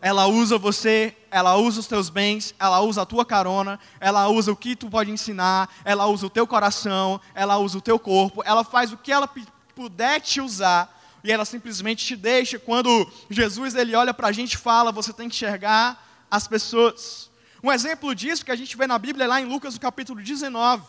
Ela 0.00 0.26
usa 0.26 0.58
você, 0.58 1.16
ela 1.30 1.56
usa 1.56 1.78
os 1.78 1.86
teus 1.86 2.10
bens, 2.10 2.54
ela 2.58 2.80
usa 2.80 3.02
a 3.02 3.06
tua 3.06 3.24
carona, 3.24 3.78
ela 4.00 4.28
usa 4.28 4.50
o 4.50 4.56
que 4.56 4.74
tu 4.74 4.90
pode 4.90 5.12
ensinar, 5.12 5.72
ela 5.84 6.06
usa 6.06 6.26
o 6.26 6.30
teu 6.30 6.44
coração, 6.44 7.20
ela 7.34 7.56
usa 7.58 7.78
o 7.78 7.80
teu 7.80 8.00
corpo, 8.00 8.42
ela 8.44 8.64
faz 8.64 8.92
o 8.92 8.96
que 8.96 9.12
ela 9.12 9.30
puder 9.76 10.20
te 10.20 10.40
usar 10.40 11.00
e 11.22 11.30
ela 11.30 11.44
simplesmente 11.44 12.04
te 12.04 12.16
deixa. 12.16 12.58
Quando 12.58 13.08
Jesus 13.30 13.76
ele 13.76 13.94
olha 13.94 14.12
para 14.12 14.28
a 14.28 14.32
gente 14.32 14.54
e 14.54 14.58
fala, 14.58 14.90
você 14.90 15.12
tem 15.12 15.28
que 15.28 15.36
enxergar 15.36 16.04
as 16.28 16.48
pessoas. 16.48 17.30
Um 17.62 17.70
exemplo 17.70 18.12
disso 18.12 18.44
que 18.44 18.50
a 18.50 18.56
gente 18.56 18.76
vê 18.76 18.88
na 18.88 18.98
Bíblia 18.98 19.24
é 19.24 19.28
lá 19.28 19.40
em 19.40 19.44
Lucas, 19.44 19.74
no 19.74 19.80
capítulo 19.80 20.20
19. 20.20 20.82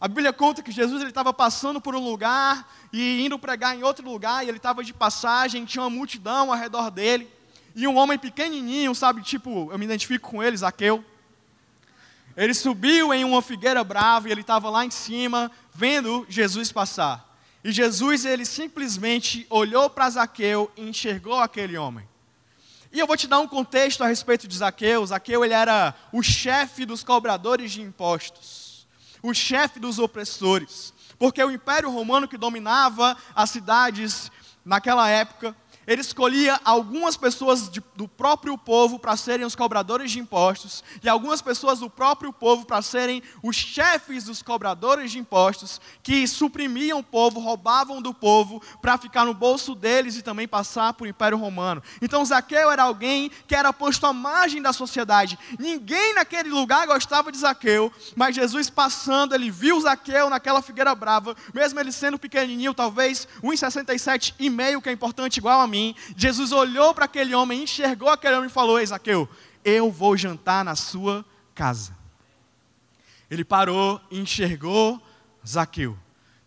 A 0.00 0.08
Bíblia 0.08 0.32
conta 0.32 0.62
que 0.62 0.72
Jesus 0.72 1.02
estava 1.02 1.30
passando 1.30 1.78
por 1.78 1.94
um 1.94 2.02
lugar 2.02 2.66
e 2.90 3.20
indo 3.22 3.38
pregar 3.38 3.76
em 3.76 3.82
outro 3.82 4.08
lugar, 4.08 4.42
e 4.42 4.48
ele 4.48 4.56
estava 4.56 4.82
de 4.82 4.94
passagem, 4.94 5.66
tinha 5.66 5.82
uma 5.82 5.90
multidão 5.90 6.50
ao 6.50 6.58
redor 6.58 6.90
dele, 6.90 7.28
e 7.76 7.86
um 7.86 7.98
homem 7.98 8.18
pequenininho, 8.18 8.94
sabe, 8.94 9.20
tipo, 9.20 9.70
eu 9.70 9.78
me 9.78 9.84
identifico 9.84 10.30
com 10.30 10.42
ele, 10.42 10.56
Zaqueu. 10.56 11.04
Ele 12.34 12.54
subiu 12.54 13.12
em 13.12 13.24
uma 13.24 13.42
figueira 13.42 13.84
brava 13.84 14.26
e 14.26 14.32
ele 14.32 14.40
estava 14.40 14.70
lá 14.70 14.86
em 14.86 14.90
cima, 14.90 15.52
vendo 15.74 16.24
Jesus 16.30 16.72
passar. 16.72 17.28
E 17.62 17.70
Jesus, 17.70 18.24
ele 18.24 18.46
simplesmente 18.46 19.46
olhou 19.50 19.90
para 19.90 20.08
Zaqueu 20.08 20.72
e 20.78 20.88
enxergou 20.88 21.38
aquele 21.38 21.76
homem. 21.76 22.08
E 22.90 22.98
eu 22.98 23.06
vou 23.06 23.18
te 23.18 23.26
dar 23.26 23.38
um 23.38 23.46
contexto 23.46 24.02
a 24.02 24.06
respeito 24.06 24.48
de 24.48 24.56
Zaqueu. 24.56 25.04
Zaqueu, 25.04 25.44
ele 25.44 25.52
era 25.52 25.94
o 26.10 26.22
chefe 26.22 26.86
dos 26.86 27.04
cobradores 27.04 27.70
de 27.70 27.82
impostos 27.82 28.69
o 29.22 29.34
chefe 29.34 29.78
dos 29.78 29.98
opressores, 29.98 30.92
porque 31.18 31.42
o 31.42 31.50
Império 31.50 31.90
Romano 31.90 32.28
que 32.28 32.38
dominava 32.38 33.16
as 33.34 33.50
cidades 33.50 34.30
naquela 34.64 35.08
época, 35.08 35.54
ele 35.90 36.02
escolhia 36.02 36.60
algumas 36.64 37.16
pessoas 37.16 37.68
de, 37.68 37.82
do 37.96 38.06
próprio 38.06 38.56
povo 38.56 38.96
para 38.96 39.16
serem 39.16 39.44
os 39.44 39.56
cobradores 39.56 40.12
de 40.12 40.20
impostos 40.20 40.84
e 41.02 41.08
algumas 41.08 41.42
pessoas 41.42 41.80
do 41.80 41.90
próprio 41.90 42.32
povo 42.32 42.64
para 42.64 42.80
serem 42.80 43.20
os 43.42 43.56
chefes 43.56 44.22
dos 44.22 44.40
cobradores 44.40 45.10
de 45.10 45.18
impostos 45.18 45.80
que 46.00 46.28
suprimiam 46.28 47.00
o 47.00 47.02
povo, 47.02 47.40
roubavam 47.40 48.00
do 48.00 48.14
povo 48.14 48.62
para 48.80 48.96
ficar 48.98 49.24
no 49.24 49.34
bolso 49.34 49.74
deles 49.74 50.16
e 50.16 50.22
também 50.22 50.46
passar 50.46 50.92
por 50.92 51.08
Império 51.08 51.36
Romano. 51.36 51.82
Então 52.00 52.24
Zaqueu 52.24 52.70
era 52.70 52.84
alguém 52.84 53.28
que 53.48 53.56
era 53.56 53.72
posto 53.72 54.06
à 54.06 54.12
margem 54.12 54.62
da 54.62 54.72
sociedade. 54.72 55.36
Ninguém 55.58 56.14
naquele 56.14 56.50
lugar 56.50 56.86
gostava 56.86 57.32
de 57.32 57.38
Zaqueu, 57.38 57.92
mas 58.14 58.36
Jesus 58.36 58.70
passando, 58.70 59.34
ele 59.34 59.50
viu 59.50 59.80
Zaqueu 59.80 60.30
naquela 60.30 60.62
figueira 60.62 60.94
brava, 60.94 61.34
mesmo 61.52 61.80
ele 61.80 61.90
sendo 61.90 62.16
pequenininho, 62.16 62.72
talvez 62.72 63.26
1,67 63.42 64.34
e 64.38 64.48
meio, 64.48 64.80
que 64.80 64.88
é 64.88 64.92
importante 64.92 65.38
igual 65.38 65.60
a 65.60 65.66
mim 65.66 65.79
mim. 65.80 65.94
Jesus 66.16 66.52
olhou 66.52 66.94
para 66.94 67.06
aquele 67.06 67.34
homem, 67.34 67.62
enxergou 67.62 68.08
aquele 68.08 68.36
homem 68.36 68.48
e 68.48 68.52
falou: 68.52 68.78
Ei, 68.78 68.86
Zaqueu, 68.86 69.28
eu 69.64 69.90
vou 69.90 70.16
jantar 70.16 70.64
na 70.64 70.76
sua 70.76 71.24
casa. 71.54 71.96
Ele 73.30 73.44
parou 73.44 74.00
enxergou 74.10 75.00
Zaqueu. 75.46 75.96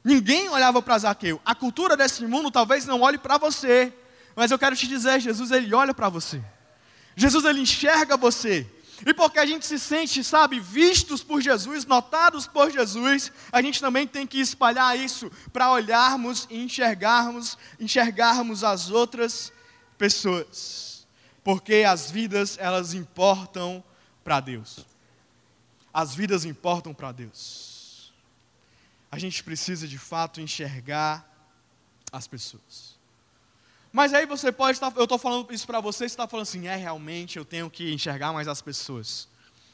Ninguém 0.03 0.49
olhava 0.49 0.81
para 0.81 0.97
Zaqueu. 0.97 1.41
A 1.45 1.55
cultura 1.55 1.95
desse 1.95 2.25
mundo 2.25 2.51
talvez 2.51 2.85
não 2.85 3.01
olhe 3.01 3.17
para 3.17 3.37
você, 3.37 3.93
mas 4.35 4.51
eu 4.51 4.59
quero 4.59 4.75
te 4.75 4.87
dizer, 4.87 5.19
Jesus 5.19 5.51
ele 5.51 5.73
olha 5.73 5.93
para 5.93 6.09
você. 6.09 6.43
Jesus 7.15 7.45
ele 7.45 7.61
enxerga 7.61 8.17
você. 8.17 8.67
E 9.05 9.13
porque 9.13 9.39
a 9.39 9.45
gente 9.45 9.65
se 9.65 9.77
sente, 9.77 10.23
sabe, 10.23 10.59
vistos 10.59 11.23
por 11.23 11.41
Jesus, 11.41 11.85
notados 11.85 12.47
por 12.47 12.71
Jesus, 12.71 13.31
a 13.51 13.61
gente 13.61 13.79
também 13.79 14.07
tem 14.07 14.25
que 14.25 14.39
espalhar 14.39 14.97
isso 14.97 15.31
para 15.51 15.71
olharmos 15.71 16.47
e 16.49 16.61
enxergarmos, 16.63 17.57
enxergarmos 17.79 18.63
as 18.63 18.89
outras 18.89 19.51
pessoas. 19.97 21.05
Porque 21.43 21.83
as 21.85 22.09
vidas, 22.09 22.57
elas 22.57 22.93
importam 22.93 23.83
para 24.23 24.39
Deus. 24.39 24.85
As 25.93 26.15
vidas 26.15 26.45
importam 26.45 26.93
para 26.93 27.11
Deus. 27.11 28.13
A 29.11 29.19
gente 29.19 29.43
precisa 29.43 29.87
de 29.87 29.97
fato 29.97 30.39
enxergar 30.39 31.29
as 32.11 32.27
pessoas. 32.27 32.92
Mas 33.93 34.11
aí 34.11 34.25
você 34.25 34.51
pode 34.51 34.77
estar, 34.77 34.91
eu 34.95 35.03
estou 35.03 35.19
falando 35.19 35.53
isso 35.53 35.67
para 35.67 35.79
você, 35.79 35.99
você 35.99 36.05
está 36.05 36.27
falando 36.27 36.41
assim, 36.41 36.65
é 36.65 36.75
realmente, 36.75 37.37
eu 37.37 37.45
tenho 37.45 37.69
que 37.69 37.93
enxergar 37.93 38.33
mais 38.33 38.47
as 38.47 38.59
pessoas. 38.59 39.27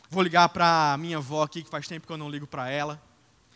Vou 0.09 0.21
ligar 0.21 0.49
para 0.49 0.97
minha 0.99 1.19
avó 1.19 1.41
aqui, 1.41 1.63
que 1.63 1.69
faz 1.69 1.87
tempo 1.87 2.05
que 2.05 2.11
eu 2.11 2.17
não 2.17 2.29
ligo 2.29 2.45
para 2.45 2.69
ela. 2.69 3.01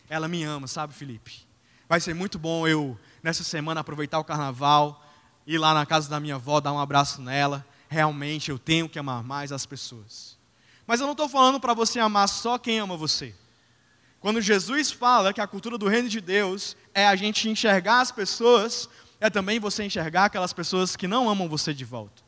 Ela 0.08 0.26
me 0.26 0.42
ama, 0.42 0.66
sabe, 0.66 0.94
Felipe? 0.94 1.46
Vai 1.86 2.00
ser 2.00 2.14
muito 2.14 2.38
bom 2.38 2.66
eu, 2.66 2.98
nessa 3.22 3.44
semana, 3.44 3.82
aproveitar 3.82 4.18
o 4.18 4.24
carnaval, 4.24 5.04
ir 5.46 5.58
lá 5.58 5.74
na 5.74 5.84
casa 5.84 6.08
da 6.08 6.18
minha 6.18 6.36
avó, 6.36 6.62
dar 6.62 6.72
um 6.72 6.78
abraço 6.78 7.20
nela, 7.20 7.62
realmente 7.86 8.50
eu 8.50 8.58
tenho 8.58 8.88
que 8.88 8.98
amar 8.98 9.22
mais 9.22 9.52
as 9.52 9.66
pessoas. 9.66 10.38
Mas 10.86 10.98
eu 10.98 11.06
não 11.06 11.12
estou 11.12 11.28
falando 11.28 11.60
para 11.60 11.74
você 11.74 12.00
amar 12.00 12.26
só 12.26 12.56
quem 12.56 12.78
ama 12.78 12.96
você. 12.96 13.34
Quando 14.18 14.40
Jesus 14.40 14.90
fala 14.90 15.34
que 15.34 15.42
a 15.42 15.46
cultura 15.46 15.76
do 15.76 15.88
reino 15.88 16.08
de 16.08 16.22
Deus 16.22 16.74
é 16.94 17.06
a 17.06 17.14
gente 17.14 17.50
enxergar 17.50 18.00
as 18.00 18.10
pessoas, 18.10 18.88
é 19.24 19.30
também 19.30 19.58
você 19.58 19.82
enxergar 19.82 20.26
aquelas 20.26 20.52
pessoas 20.52 20.96
que 20.96 21.08
não 21.08 21.30
amam 21.30 21.48
você 21.48 21.72
de 21.72 21.82
volta. 21.82 22.22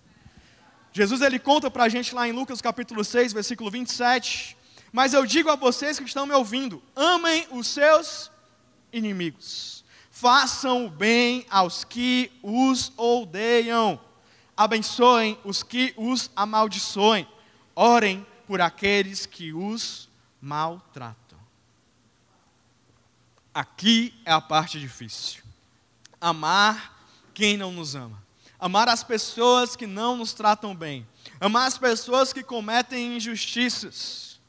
Jesus 0.94 1.20
ele 1.20 1.38
conta 1.38 1.70
para 1.70 1.84
a 1.84 1.88
gente 1.90 2.14
lá 2.14 2.26
em 2.26 2.32
Lucas 2.32 2.62
capítulo 2.62 3.04
6, 3.04 3.34
versículo 3.34 3.70
27, 3.70 4.56
mas 4.90 5.12
eu 5.12 5.26
digo 5.26 5.50
a 5.50 5.56
vocês 5.56 5.98
que 5.98 6.06
estão 6.06 6.24
me 6.24 6.32
ouvindo, 6.32 6.82
amem 6.96 7.46
os 7.50 7.66
seus 7.66 8.30
inimigos, 8.90 9.84
façam 10.10 10.86
o 10.86 10.90
bem 10.90 11.44
aos 11.50 11.84
que 11.84 12.32
os 12.42 12.90
odeiam, 12.96 14.00
abençoem 14.56 15.38
os 15.44 15.62
que 15.62 15.92
os 15.98 16.30
amaldiçoem, 16.34 17.28
orem 17.74 18.26
por 18.46 18.62
aqueles 18.62 19.26
que 19.26 19.52
os 19.52 20.08
maltratam. 20.40 21.38
Aqui 23.52 24.18
é 24.24 24.32
a 24.32 24.40
parte 24.40 24.80
difícil. 24.80 25.45
Amar 26.20 26.96
quem 27.34 27.56
não 27.56 27.72
nos 27.72 27.94
ama. 27.94 28.22
Amar 28.58 28.88
as 28.88 29.04
pessoas 29.04 29.76
que 29.76 29.86
não 29.86 30.16
nos 30.16 30.32
tratam 30.32 30.74
bem. 30.74 31.06
Amar 31.40 31.66
as 31.66 31.76
pessoas 31.76 32.32
que 32.32 32.42
cometem 32.42 33.16
injustiças. 33.16 34.40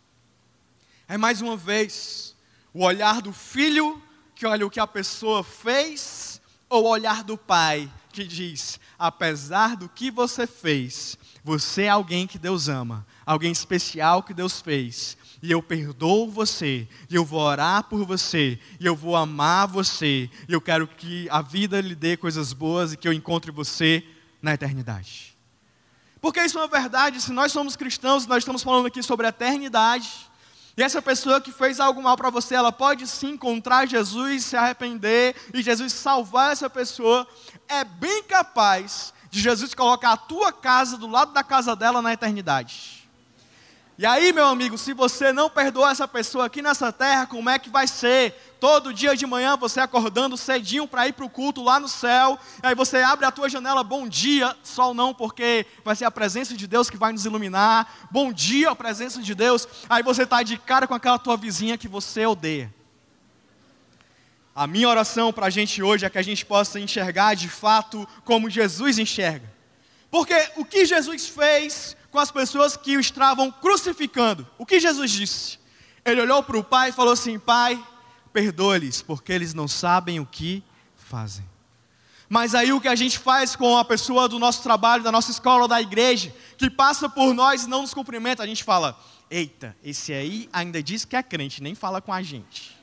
É 1.07 1.17
mais 1.17 1.41
uma 1.41 1.57
vez 1.57 2.35
o 2.73 2.83
olhar 2.83 3.21
do 3.21 3.33
filho 3.33 4.01
que 4.35 4.45
olha 4.45 4.65
o 4.65 4.69
que 4.69 4.79
a 4.79 4.85
pessoa 4.85 5.43
fez, 5.43 6.39
ou 6.69 6.83
o 6.83 6.89
olhar 6.89 7.23
do 7.23 7.37
pai 7.37 7.91
que 8.11 8.23
diz: 8.23 8.79
apesar 8.97 9.75
do 9.75 9.89
que 9.89 10.11
você 10.11 10.45
fez, 10.45 11.17
você 11.43 11.83
é 11.83 11.89
alguém 11.89 12.27
que 12.27 12.37
Deus 12.37 12.67
ama, 12.67 13.05
alguém 13.25 13.51
especial 13.51 14.23
que 14.23 14.33
Deus 14.33 14.61
fez. 14.61 15.17
E 15.47 15.51
eu 15.51 15.63
perdoo 15.63 16.29
você, 16.29 16.85
e 17.09 17.15
eu 17.15 17.23
vou 17.23 17.39
orar 17.39 17.81
por 17.83 18.03
você, 18.03 18.59
e 18.81 18.85
eu 18.85 18.93
vou 18.93 19.15
amar 19.15 19.65
você, 19.65 20.29
e 20.45 20.51
eu 20.51 20.59
quero 20.59 20.85
que 20.85 21.25
a 21.29 21.41
vida 21.41 21.79
lhe 21.79 21.95
dê 21.95 22.17
coisas 22.17 22.51
boas 22.51 22.91
e 22.91 22.97
que 22.97 23.07
eu 23.07 23.13
encontre 23.13 23.49
você 23.49 24.03
na 24.41 24.53
eternidade. 24.53 25.37
Porque 26.19 26.41
isso 26.41 26.57
é 26.57 26.61
uma 26.61 26.67
verdade, 26.67 27.21
se 27.21 27.31
nós 27.31 27.53
somos 27.53 27.77
cristãos, 27.77 28.27
nós 28.27 28.39
estamos 28.39 28.61
falando 28.61 28.87
aqui 28.87 29.01
sobre 29.01 29.25
a 29.25 29.29
eternidade, 29.29 30.09
e 30.75 30.83
essa 30.83 31.01
pessoa 31.01 31.39
que 31.39 31.53
fez 31.53 31.79
algo 31.79 32.03
mal 32.03 32.17
para 32.17 32.29
você, 32.29 32.53
ela 32.53 32.73
pode 32.73 33.07
sim 33.07 33.29
encontrar 33.29 33.87
Jesus, 33.87 34.43
se 34.43 34.57
arrepender 34.57 35.33
e 35.53 35.63
Jesus 35.63 35.93
salvar 35.93 36.51
essa 36.51 36.69
pessoa. 36.69 37.25
É 37.69 37.85
bem 37.85 38.21
capaz 38.23 39.13
de 39.31 39.39
Jesus 39.39 39.73
colocar 39.73 40.11
a 40.11 40.17
tua 40.17 40.51
casa 40.51 40.97
do 40.97 41.07
lado 41.07 41.31
da 41.31 41.41
casa 41.41 41.73
dela 41.73 42.01
na 42.01 42.11
eternidade. 42.11 42.96
E 43.99 44.05
aí, 44.05 44.31
meu 44.31 44.45
amigo, 44.45 44.77
se 44.77 44.93
você 44.93 45.33
não 45.33 45.49
perdoar 45.49 45.91
essa 45.91 46.07
pessoa 46.07 46.45
aqui 46.45 46.61
nessa 46.61 46.91
terra, 46.91 47.25
como 47.25 47.49
é 47.49 47.57
que 47.57 47.67
vai 47.67 47.87
ser? 47.87 48.31
Todo 48.59 48.93
dia 48.93 49.15
de 49.15 49.25
manhã 49.25 49.57
você 49.57 49.79
acordando 49.79 50.37
cedinho 50.37 50.87
para 50.87 51.07
ir 51.07 51.13
para 51.13 51.25
o 51.25 51.29
culto 51.29 51.63
lá 51.63 51.79
no 51.79 51.87
céu, 51.87 52.37
aí 52.61 52.75
você 52.75 52.97
abre 52.97 53.25
a 53.25 53.31
tua 53.31 53.49
janela, 53.49 53.83
bom 53.83 54.07
dia, 54.07 54.55
sol 54.61 54.93
não, 54.93 55.15
porque 55.15 55.65
vai 55.83 55.95
ser 55.95 56.05
a 56.05 56.11
presença 56.11 56.53
de 56.53 56.67
Deus 56.67 56.91
que 56.91 56.97
vai 56.97 57.11
nos 57.11 57.25
iluminar. 57.25 58.07
Bom 58.11 58.31
dia, 58.31 58.69
a 58.69 58.75
presença 58.75 59.19
de 59.19 59.33
Deus. 59.33 59.67
Aí 59.89 60.03
você 60.03 60.23
está 60.23 60.43
de 60.43 60.59
cara 60.59 60.85
com 60.85 60.93
aquela 60.93 61.17
tua 61.17 61.35
vizinha 61.35 61.75
que 61.75 61.87
você 61.87 62.23
odeia. 62.23 62.71
A 64.53 64.67
minha 64.67 64.89
oração 64.89 65.33
para 65.33 65.47
a 65.47 65.49
gente 65.49 65.81
hoje 65.81 66.05
é 66.05 66.09
que 66.09 66.19
a 66.19 66.23
gente 66.23 66.45
possa 66.45 66.79
enxergar 66.79 67.33
de 67.33 67.49
fato 67.49 68.07
como 68.23 68.47
Jesus 68.47 68.99
enxerga. 68.99 69.51
Porque 70.11 70.35
o 70.55 70.63
que 70.63 70.85
Jesus 70.85 71.27
fez 71.27 71.97
com 72.17 72.21
as 72.21 72.31
pessoas 72.31 72.75
que 72.75 72.97
o 72.97 72.99
estavam 72.99 73.51
crucificando. 73.51 74.47
O 74.57 74.65
que 74.65 74.79
Jesus 74.79 75.11
disse? 75.11 75.59
Ele 76.03 76.19
olhou 76.19 76.41
para 76.41 76.57
o 76.57 76.63
pai 76.63 76.89
e 76.89 76.91
falou 76.91 77.13
assim: 77.13 77.37
Pai, 77.37 77.79
perdoa-lhes, 78.33 79.03
porque 79.03 79.31
eles 79.31 79.53
não 79.53 79.67
sabem 79.67 80.19
o 80.19 80.25
que 80.25 80.63
fazem. 80.95 81.47
Mas 82.27 82.55
aí 82.55 82.73
o 82.73 82.81
que 82.81 82.87
a 82.87 82.95
gente 82.95 83.19
faz 83.19 83.55
com 83.55 83.77
a 83.77 83.85
pessoa 83.85 84.27
do 84.27 84.39
nosso 84.39 84.63
trabalho, 84.63 85.03
da 85.03 85.11
nossa 85.11 85.29
escola, 85.29 85.67
da 85.67 85.79
igreja, 85.79 86.33
que 86.57 86.71
passa 86.71 87.07
por 87.07 87.35
nós 87.35 87.65
e 87.65 87.69
não 87.69 87.83
nos 87.83 87.93
cumprimenta, 87.93 88.41
a 88.41 88.47
gente 88.47 88.63
fala: 88.63 88.99
Eita, 89.29 89.77
esse 89.83 90.11
aí 90.11 90.49
ainda 90.51 90.81
diz 90.81 91.05
que 91.05 91.15
é 91.15 91.21
crente, 91.21 91.61
nem 91.61 91.75
fala 91.75 92.01
com 92.01 92.11
a 92.11 92.23
gente. 92.23 92.75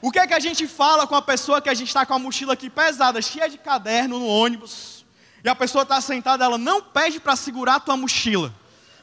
O 0.00 0.10
que 0.10 0.18
é 0.18 0.26
que 0.26 0.34
a 0.34 0.40
gente 0.40 0.66
fala 0.66 1.06
com 1.06 1.14
a 1.14 1.22
pessoa 1.22 1.62
que 1.62 1.68
a 1.68 1.74
gente 1.74 1.88
está 1.88 2.04
com 2.04 2.14
a 2.14 2.18
mochila 2.18 2.54
aqui 2.54 2.68
pesada, 2.68 3.22
cheia 3.22 3.48
de 3.48 3.56
caderno 3.56 4.18
no 4.18 4.26
ônibus? 4.26 5.01
E 5.44 5.48
a 5.48 5.54
pessoa 5.54 5.82
está 5.82 6.00
sentada, 6.00 6.44
ela 6.44 6.58
não 6.58 6.80
pede 6.80 7.18
para 7.18 7.34
segurar 7.34 7.76
a 7.76 7.80
tua 7.80 7.96
mochila. 7.96 8.54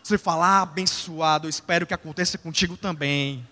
Você 0.02 0.17
fala, 0.17 0.47
ah, 0.47 0.62
abençoado, 0.62 1.47
eu 1.47 1.49
espero 1.49 1.86
que 1.86 1.93
aconteça 1.93 2.38
contigo 2.38 2.78
também. 2.78 3.45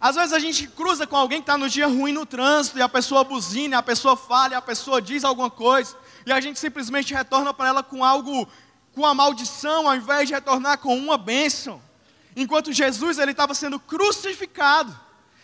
Às 0.00 0.16
vezes 0.16 0.32
a 0.32 0.38
gente 0.38 0.68
cruza 0.68 1.06
com 1.06 1.16
alguém 1.16 1.38
que 1.38 1.44
está 1.44 1.58
no 1.58 1.68
dia 1.68 1.86
ruim 1.86 2.12
no 2.12 2.24
trânsito, 2.24 2.78
e 2.78 2.82
a 2.82 2.88
pessoa 2.88 3.24
buzina, 3.24 3.78
a 3.78 3.82
pessoa 3.82 4.16
fala, 4.16 4.56
a 4.56 4.62
pessoa 4.62 5.00
diz 5.02 5.24
alguma 5.24 5.50
coisa, 5.50 5.96
e 6.24 6.32
a 6.32 6.40
gente 6.40 6.60
simplesmente 6.60 7.12
retorna 7.12 7.52
para 7.52 7.68
ela 7.68 7.82
com 7.82 8.04
algo, 8.04 8.46
com 8.94 9.00
uma 9.00 9.14
maldição, 9.14 9.88
ao 9.88 9.96
invés 9.96 10.28
de 10.28 10.34
retornar 10.34 10.78
com 10.78 10.96
uma 10.96 11.18
bênção. 11.18 11.82
Enquanto 12.36 12.72
Jesus 12.72 13.18
ele 13.18 13.30
estava 13.32 13.54
sendo 13.54 13.80
crucificado. 13.80 14.94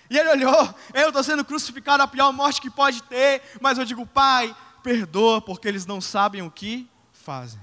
E 0.08 0.18
ele 0.18 0.28
olhou, 0.28 0.74
eu 0.92 1.08
estou 1.08 1.22
sendo 1.22 1.44
crucificado, 1.44 2.02
a 2.02 2.06
pior 2.06 2.32
morte 2.32 2.60
que 2.60 2.68
pode 2.68 3.02
ter, 3.04 3.42
mas 3.60 3.78
eu 3.78 3.84
digo, 3.84 4.04
Pai, 4.04 4.54
perdoa 4.82 5.40
porque 5.40 5.68
eles 5.68 5.86
não 5.86 6.00
sabem 6.00 6.42
o 6.42 6.50
que 6.50 6.88
fazem. 7.12 7.60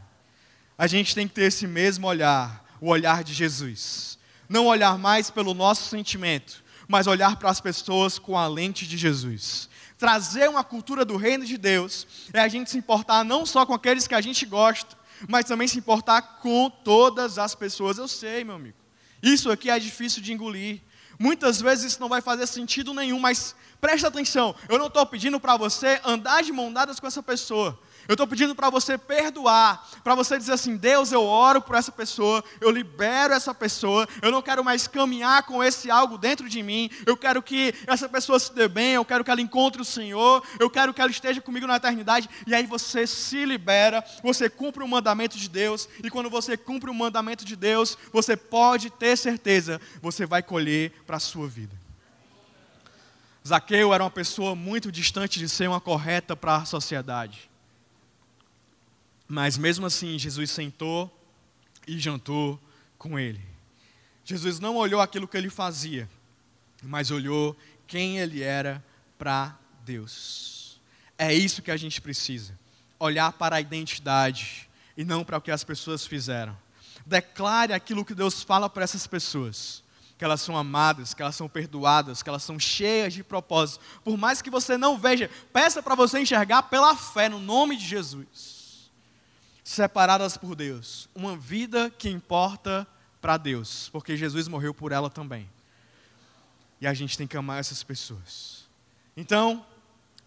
A 0.77 0.88
gente 0.88 1.15
tem 1.15 1.27
que 1.27 1.34
ter 1.34 1.43
esse 1.43 1.65
mesmo 1.65 2.08
olhar, 2.08 2.63
o 2.80 2.89
olhar 2.89 3.23
de 3.23 3.34
Jesus. 3.34 4.17
Não 4.47 4.67
olhar 4.67 4.97
mais 4.97 5.30
pelo 5.30 5.53
nosso 5.53 5.89
sentimento, 5.89 6.63
mas 6.88 7.08
olhar 7.08 7.36
para 7.36 7.49
as 7.49 7.60
pessoas 7.60 8.17
com 8.17 8.38
a 8.38 8.47
lente 8.47 8.88
de 8.88 8.97
Jesus. 8.97 9.69
Trazer 9.97 10.47
uma 10.47 10.63
cultura 10.63 11.03
do 11.03 11.17
reino 11.17 11.45
de 11.45 11.58
Deus 11.58 12.08
é 12.32 12.39
a 12.39 12.47
gente 12.47 12.69
se 12.69 12.77
importar 12.77 13.23
não 13.23 13.45
só 13.45 13.65
com 13.65 13.73
aqueles 13.73 14.08
que 14.08 14.15
a 14.15 14.21
gente 14.21 14.45
gosta, 14.45 14.95
mas 15.27 15.45
também 15.45 15.67
se 15.67 15.80
importar 15.80 16.21
com 16.41 16.69
todas 16.69 17.39
as 17.39 17.56
pessoas. 17.56 17.97
Eu 17.97 18.08
sei, 18.08 18.43
meu 18.43 18.56
amigo. 18.56 18.77
Isso 19.21 19.49
aqui 19.49 19.69
é 19.69 19.80
difícil 19.80 20.21
de 20.21 20.32
engolir. 20.32 20.82
Muitas 21.19 21.60
vezes 21.60 21.93
isso 21.93 21.99
não 21.99 22.08
vai 22.08 22.21
fazer 22.21 22.45
sentido 22.45 22.93
nenhum, 22.93 23.19
mas 23.19 23.56
Presta 23.80 24.08
atenção, 24.08 24.56
eu 24.68 24.80
não 24.80 24.88
estou 24.88 25.06
pedindo 25.06 25.40
para 25.40 25.56
você 25.56 26.02
andar 26.04 26.42
de 26.42 26.52
mão 26.52 26.74
dadas 26.74 27.00
com 27.00 27.08
essa 27.08 27.22
pessoa. 27.22 27.78
Eu 28.08 28.13
estou 28.13 28.26
pedindo 28.26 28.56
para 28.56 28.70
você 28.70 28.98
perdoar, 28.98 29.86
para 30.02 30.16
você 30.16 30.38
dizer 30.38 30.54
assim: 30.54 30.78
Deus, 30.78 31.12
eu 31.12 31.24
oro 31.24 31.62
por 31.62 31.76
essa 31.76 31.92
pessoa, 31.92 32.42
eu 32.62 32.72
libero 32.72 33.34
essa 33.34 33.54
pessoa, 33.54 34.08
eu 34.22 34.32
não 34.32 34.42
quero 34.42 34.63
mais 34.63 34.88
caminhar 34.88 35.44
com 35.44 35.62
esse 35.62 35.92
algo 35.92 36.18
dentro 36.18 36.48
de 36.48 36.63
mim, 36.63 36.90
eu 37.06 37.18
quero 37.18 37.44
que 37.44 37.74
essa 37.86 38.08
pessoa 38.08 38.40
se 38.40 38.54
dê 38.54 38.68
bem, 38.68 38.94
eu 38.94 39.04
quero 39.04 39.26
que 39.26 39.32
ela 39.32 39.42
encontre 39.42 39.82
o 39.82 39.86
Senhor, 39.86 40.42
eu 40.58 40.70
quero 40.70 40.94
que 40.94 41.02
ela 41.02 41.12
esteja 41.12 41.42
comigo 41.42 41.68
na 41.68 41.76
eternidade, 41.76 42.30
e 42.48 42.56
aí 42.56 42.66
você 42.66 43.06
se 43.06 43.44
libera, 43.44 44.04
você 44.24 44.50
cumpre 44.50 44.84
o 44.84 44.88
mandamento 44.88 45.38
de 45.38 45.50
Deus, 45.50 45.90
e 46.02 46.10
quando 46.10 46.30
você 46.30 46.56
cumpre 46.56 46.90
o 46.90 46.94
mandamento 46.94 47.44
de 47.44 47.58
Deus, 47.58 47.98
você 48.13 48.38
pode 48.38 48.90
ter 48.90 49.18
certeza, 49.18 49.82
você 50.02 50.26
vai 50.26 50.42
colher 50.42 50.94
para 51.06 51.18
a 51.18 51.20
sua 51.20 51.48
vida. 51.48 51.87
Zaqueu 53.47 53.93
era 53.93 54.03
uma 54.03 54.12
pessoa 54.12 54.53
muito 54.53 54.91
distante 54.91 55.39
de 55.39 55.47
ser 55.47 55.69
uma 55.69 55.79
correta 55.79 56.36
para 56.36 56.57
a 56.57 56.65
sociedade. 56.65 57.49
Mas 59.25 59.57
mesmo 59.57 59.86
assim, 59.86 60.19
Jesus 60.19 60.51
sentou 60.51 61.10
e 61.88 61.97
jantou 61.97 62.60
com 62.97 63.17
ele. 63.17 63.41
Jesus 64.25 64.60
não 64.60 64.75
olhou 64.75 64.99
aquilo 64.99 65.27
que 65.27 65.38
ele 65.38 65.49
fazia, 65.49 66.10
mas 66.83 67.10
olhou 67.10 67.55
quem 67.88 68.19
ele 68.19 68.43
era 68.43 68.83
para 69.17 69.57
Deus. 69.86 70.81
É 71.17 71.33
isso 71.33 71.62
que 71.62 71.71
a 71.71 71.77
gente 71.77 72.01
precisa. 72.01 72.57
Olhar 72.99 73.31
para 73.31 73.55
a 73.55 73.62
identidade 73.62 74.69
e 74.97 75.05
não 75.05 75.23
para 75.23 75.38
o 75.38 75.41
que 75.41 75.51
as 75.51 75.63
pessoas 75.63 76.05
fizeram. 76.05 76.57
Declare 77.05 77.71
aquilo 77.71 78.03
que 78.03 78.13
Deus 78.13 78.43
fala 78.43 78.69
para 78.69 78.83
essas 78.83 79.07
pessoas 79.07 79.87
que 80.17 80.25
elas 80.25 80.41
são 80.41 80.58
amadas, 80.58 81.13
que 81.13 81.21
elas 81.21 81.36
são 81.36 81.47
perdoadas, 81.47 82.23
que 82.23 82.30
elas 82.30 82.41
são 82.41 82.60
cheias 82.60 83.13
de 83.13 83.23
propósito. 83.23 83.84
Por 84.03 84.17
mais 84.17 84.41
que 84.41 84.49
você 84.49 84.77
não 84.77 84.97
veja, 84.97 85.30
peça 85.53 85.82
para 85.84 85.93
você 85.93 86.19
enxergar 86.19 86.63
pela 86.63 86.95
fé 86.95 87.30
no 87.30 87.39
nome 87.39 87.77
de 87.77 87.86
Jesus. 87.86 88.89
Separadas 89.63 90.38
por 90.38 90.56
Deus, 90.56 91.08
uma 91.13 91.36
vida 91.36 91.91
que 91.91 92.10
importa 92.10 92.88
para 93.21 93.38
Deus, 93.38 93.89
porque 93.89 94.17
Jesus 94.17 94.47
morreu 94.47 94.73
por 94.73 94.91
ela 94.91 95.10
também. 95.10 95.47
E 96.82 96.88
a 96.88 96.93
gente 96.93 97.17
tem 97.17 97.27
que 97.27 97.38
amar 97.38 97.60
essas 97.60 97.84
pessoas. 97.84 98.65
Então, 99.15 99.65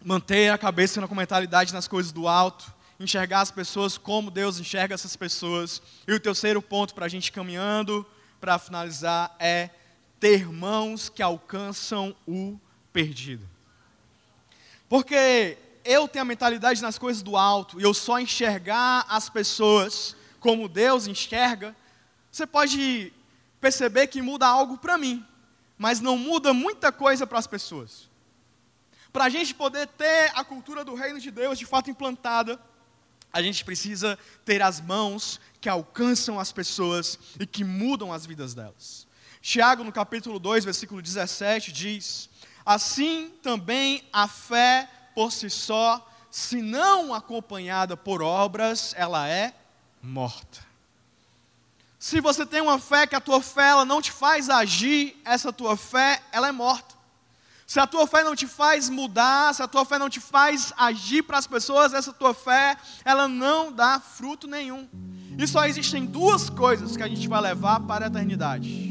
manter 0.03 0.51
a 0.51 0.57
cabeça 0.57 1.01
na 1.01 1.07
mentalidade 1.07 1.73
nas 1.73 1.87
coisas 1.87 2.11
do 2.11 2.27
alto, 2.27 2.71
enxergar 2.99 3.41
as 3.41 3.51
pessoas 3.51 3.97
como 3.97 4.31
Deus 4.31 4.59
enxerga 4.59 4.93
essas 4.93 5.15
pessoas. 5.15 5.81
E 6.07 6.13
o 6.13 6.19
terceiro 6.19 6.61
ponto 6.61 6.93
para 6.93 7.05
a 7.05 7.09
gente 7.09 7.31
caminhando, 7.31 8.05
para 8.39 8.59
finalizar, 8.59 9.35
é 9.39 9.69
ter 10.21 10.45
mãos 10.45 11.09
que 11.09 11.23
alcançam 11.23 12.15
o 12.27 12.57
perdido. 12.93 13.49
Porque 14.87 15.57
eu 15.83 16.07
tenho 16.07 16.21
a 16.21 16.25
mentalidade 16.25 16.79
nas 16.79 16.99
coisas 16.99 17.23
do 17.23 17.35
alto 17.35 17.79
e 17.79 17.83
eu 17.83 17.91
só 17.91 18.19
enxergar 18.19 19.03
as 19.09 19.29
pessoas 19.29 20.15
como 20.39 20.69
Deus 20.69 21.07
enxerga, 21.07 21.75
você 22.31 22.45
pode 22.45 23.11
perceber 23.59 24.07
que 24.07 24.21
muda 24.21 24.45
algo 24.45 24.77
para 24.77 24.95
mim, 24.95 25.25
mas 25.75 25.99
não 25.99 26.17
muda 26.17 26.53
muita 26.53 26.91
coisa 26.91 27.25
para 27.25 27.39
as 27.39 27.47
pessoas. 27.47 28.07
Para 29.11 29.25
a 29.25 29.29
gente 29.29 29.55
poder 29.55 29.87
ter 29.87 30.31
a 30.35 30.43
cultura 30.43 30.85
do 30.85 30.93
reino 30.93 31.19
de 31.19 31.31
Deus 31.31 31.57
de 31.57 31.65
fato 31.65 31.89
implantada, 31.89 32.59
a 33.33 33.41
gente 33.41 33.65
precisa 33.65 34.19
ter 34.45 34.61
as 34.61 34.79
mãos 34.79 35.39
que 35.59 35.67
alcançam 35.67 36.39
as 36.39 36.51
pessoas 36.51 37.17
e 37.39 37.45
que 37.47 37.63
mudam 37.63 38.13
as 38.13 38.23
vidas 38.25 38.53
delas. 38.53 39.09
Tiago, 39.41 39.83
no 39.83 39.91
capítulo 39.91 40.37
2, 40.37 40.63
versículo 40.63 41.01
17, 41.01 41.71
diz: 41.71 42.29
Assim 42.65 43.31
também 43.41 44.07
a 44.13 44.27
fé 44.27 44.87
por 45.15 45.31
si 45.31 45.49
só, 45.49 46.07
se 46.29 46.61
não 46.61 47.13
acompanhada 47.13 47.97
por 47.97 48.21
obras, 48.21 48.93
ela 48.95 49.27
é 49.27 49.53
morta. 50.01 50.59
Se 51.97 52.21
você 52.21 52.45
tem 52.45 52.61
uma 52.61 52.79
fé 52.79 53.05
que 53.05 53.15
a 53.15 53.19
tua 53.19 53.41
fé 53.41 53.69
ela 53.69 53.85
não 53.85 54.01
te 54.01 54.11
faz 54.11 54.49
agir, 54.49 55.19
essa 55.25 55.51
tua 55.51 55.75
fé 55.75 56.21
ela 56.31 56.47
é 56.47 56.51
morta. 56.51 56.95
Se 57.65 57.79
a 57.79 57.87
tua 57.87 58.05
fé 58.05 58.23
não 58.23 58.35
te 58.35 58.47
faz 58.47 58.89
mudar, 58.89 59.53
se 59.55 59.63
a 59.63 59.67
tua 59.67 59.85
fé 59.85 59.97
não 59.97 60.09
te 60.09 60.19
faz 60.19 60.73
agir 60.77 61.23
para 61.23 61.37
as 61.37 61.47
pessoas, 61.47 61.93
essa 61.93 62.11
tua 62.11 62.33
fé, 62.33 62.75
ela 63.05 63.27
não 63.27 63.71
dá 63.71 63.99
fruto 63.99 64.47
nenhum. 64.47 64.89
E 65.37 65.47
só 65.47 65.65
existem 65.65 66.05
duas 66.05 66.49
coisas 66.49 66.97
que 66.97 67.03
a 67.03 67.07
gente 67.07 67.27
vai 67.27 67.39
levar 67.39 67.79
para 67.81 68.05
a 68.05 68.07
eternidade. 68.07 68.90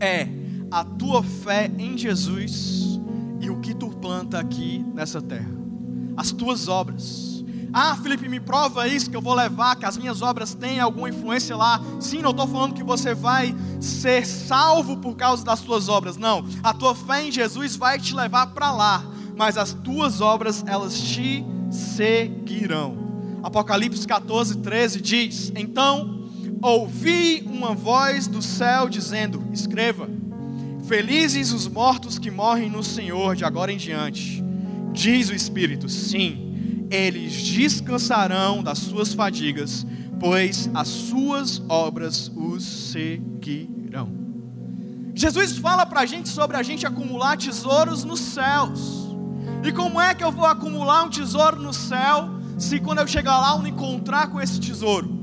É 0.00 0.28
a 0.70 0.84
tua 0.84 1.22
fé 1.22 1.70
em 1.78 1.96
Jesus 1.96 3.00
e 3.40 3.50
o 3.50 3.60
que 3.60 3.74
tu 3.74 3.88
planta 3.88 4.38
aqui 4.38 4.84
nessa 4.94 5.20
terra. 5.20 5.50
As 6.16 6.32
tuas 6.32 6.68
obras. 6.68 7.44
Ah, 7.72 7.94
Felipe, 7.96 8.28
me 8.28 8.40
prova 8.40 8.88
isso 8.88 9.10
que 9.10 9.16
eu 9.16 9.20
vou 9.20 9.34
levar, 9.34 9.76
que 9.76 9.84
as 9.84 9.98
minhas 9.98 10.22
obras 10.22 10.54
têm 10.54 10.80
alguma 10.80 11.10
influência 11.10 11.54
lá. 11.54 11.80
Sim, 12.00 12.22
não 12.22 12.30
estou 12.30 12.46
falando 12.46 12.74
que 12.74 12.82
você 12.82 13.14
vai 13.14 13.54
ser 13.80 14.26
salvo 14.26 14.96
por 14.96 15.14
causa 15.14 15.44
das 15.44 15.60
tuas 15.60 15.88
obras. 15.88 16.16
Não, 16.16 16.44
a 16.62 16.72
tua 16.72 16.94
fé 16.94 17.24
em 17.24 17.32
Jesus 17.32 17.76
vai 17.76 17.98
te 17.98 18.14
levar 18.14 18.46
para 18.48 18.72
lá. 18.72 19.04
Mas 19.36 19.58
as 19.58 19.74
tuas 19.74 20.22
obras, 20.22 20.64
elas 20.66 20.98
te 20.98 21.44
seguirão. 21.70 22.96
Apocalipse 23.42 24.06
14, 24.06 24.56
13 24.58 25.00
diz: 25.00 25.52
Então 25.54 26.25
ouvi 26.62 27.44
uma 27.46 27.74
voz 27.74 28.26
do 28.26 28.42
céu 28.42 28.88
dizendo: 28.88 29.42
Escreva, 29.52 30.08
felizes 30.86 31.52
os 31.52 31.68
mortos 31.68 32.18
que 32.18 32.30
morrem 32.30 32.70
no 32.70 32.82
Senhor 32.82 33.36
de 33.36 33.44
agora 33.44 33.72
em 33.72 33.76
diante. 33.76 34.42
Diz 34.92 35.30
o 35.30 35.34
Espírito: 35.34 35.88
Sim 35.88 36.46
eles 36.90 37.32
descansarão 37.42 38.62
das 38.62 38.78
suas 38.78 39.12
fadigas, 39.12 39.86
pois 40.20 40.70
as 40.74 40.88
suas 40.88 41.62
obras 41.68 42.30
os 42.34 42.64
seguirão. 42.64 44.10
Jesus 45.14 45.56
fala 45.58 45.86
para 45.86 46.00
a 46.00 46.06
gente 46.06 46.28
sobre 46.28 46.56
a 46.56 46.62
gente 46.62 46.86
acumular 46.86 47.36
tesouros 47.36 48.04
nos 48.04 48.20
céus. 48.20 49.06
E 49.64 49.72
como 49.72 50.00
é 50.00 50.14
que 50.14 50.22
eu 50.22 50.30
vou 50.30 50.44
acumular 50.44 51.04
um 51.04 51.10
tesouro 51.10 51.60
no 51.60 51.72
céu 51.72 52.28
se 52.58 52.78
quando 52.78 52.98
eu 52.98 53.06
chegar 53.06 53.38
lá 53.38 53.52
eu 53.52 53.58
não 53.58 53.66
encontrar 53.66 54.28
com 54.28 54.40
esse 54.40 54.60
tesouro? 54.60 55.15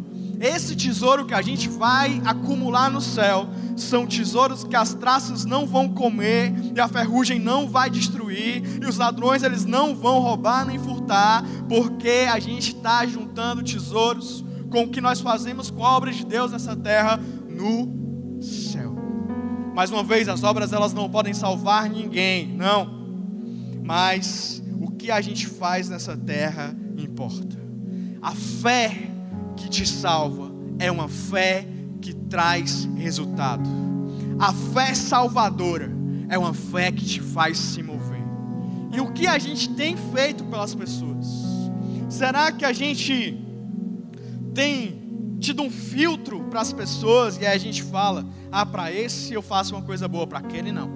Esse 0.43 0.75
tesouro 0.75 1.25
que 1.25 1.33
a 1.33 1.41
gente 1.41 1.69
vai 1.69 2.21
acumular 2.25 2.91
no 2.91 2.99
céu 2.99 3.47
são 3.77 4.05
tesouros 4.05 4.65
que 4.65 4.75
as 4.75 4.93
traças 4.93 5.45
não 5.45 5.65
vão 5.65 5.87
comer 5.87 6.53
e 6.75 6.81
a 6.81 6.87
ferrugem 6.89 7.39
não 7.39 7.69
vai 7.69 7.89
destruir 7.89 8.61
e 8.81 8.85
os 8.85 8.97
ladrões 8.97 9.41
eles 9.41 9.63
não 9.63 9.95
vão 9.95 10.19
roubar 10.19 10.65
nem 10.65 10.77
furtar, 10.77 11.45
porque 11.69 12.27
a 12.29 12.37
gente 12.39 12.75
está 12.75 13.05
juntando 13.05 13.63
tesouros 13.63 14.43
com 14.69 14.83
o 14.83 14.89
que 14.89 14.99
nós 14.99 15.21
fazemos 15.21 15.71
com 15.71 15.85
a 15.85 15.95
obra 15.95 16.11
de 16.11 16.25
Deus 16.25 16.51
nessa 16.51 16.75
terra 16.75 17.17
no 17.47 18.41
céu. 18.41 18.93
Mais 19.73 19.91
uma 19.91 20.03
vez, 20.03 20.27
as 20.27 20.43
obras 20.43 20.73
elas 20.73 20.91
não 20.91 21.09
podem 21.09 21.33
salvar 21.33 21.89
ninguém, 21.89 22.49
não. 22.49 23.01
Mas 23.81 24.61
o 24.81 24.91
que 24.91 25.09
a 25.09 25.21
gente 25.21 25.47
faz 25.47 25.87
nessa 25.87 26.17
terra 26.17 26.75
importa. 26.97 27.57
A 28.21 28.31
fé 28.31 29.12
que 29.63 29.69
te 29.69 29.87
salva 29.87 30.51
é 30.77 30.91
uma 30.91 31.07
fé 31.07 31.65
que 32.01 32.13
traz 32.13 32.83
resultado. 32.97 33.63
A 34.37 34.51
fé 34.51 34.93
salvadora 34.93 35.89
é 36.27 36.37
uma 36.37 36.53
fé 36.53 36.91
que 36.91 37.05
te 37.05 37.21
faz 37.21 37.57
se 37.57 37.81
mover. 37.81 38.21
E 38.91 38.99
o 38.99 39.11
que 39.13 39.25
a 39.25 39.39
gente 39.39 39.69
tem 39.69 39.95
feito 39.95 40.43
pelas 40.43 40.75
pessoas? 40.75 41.25
Será 42.09 42.51
que 42.51 42.65
a 42.65 42.73
gente 42.73 43.41
tem 44.53 45.37
tido 45.39 45.63
um 45.63 45.69
filtro 45.69 46.43
para 46.49 46.59
as 46.59 46.73
pessoas 46.73 47.37
e 47.37 47.45
aí 47.45 47.55
a 47.55 47.59
gente 47.59 47.81
fala: 47.81 48.25
ah, 48.51 48.65
para 48.65 48.91
esse 48.91 49.33
eu 49.33 49.41
faço 49.41 49.75
uma 49.75 49.81
coisa 49.81 50.09
boa, 50.09 50.27
para 50.27 50.39
aquele 50.39 50.73
não. 50.73 50.89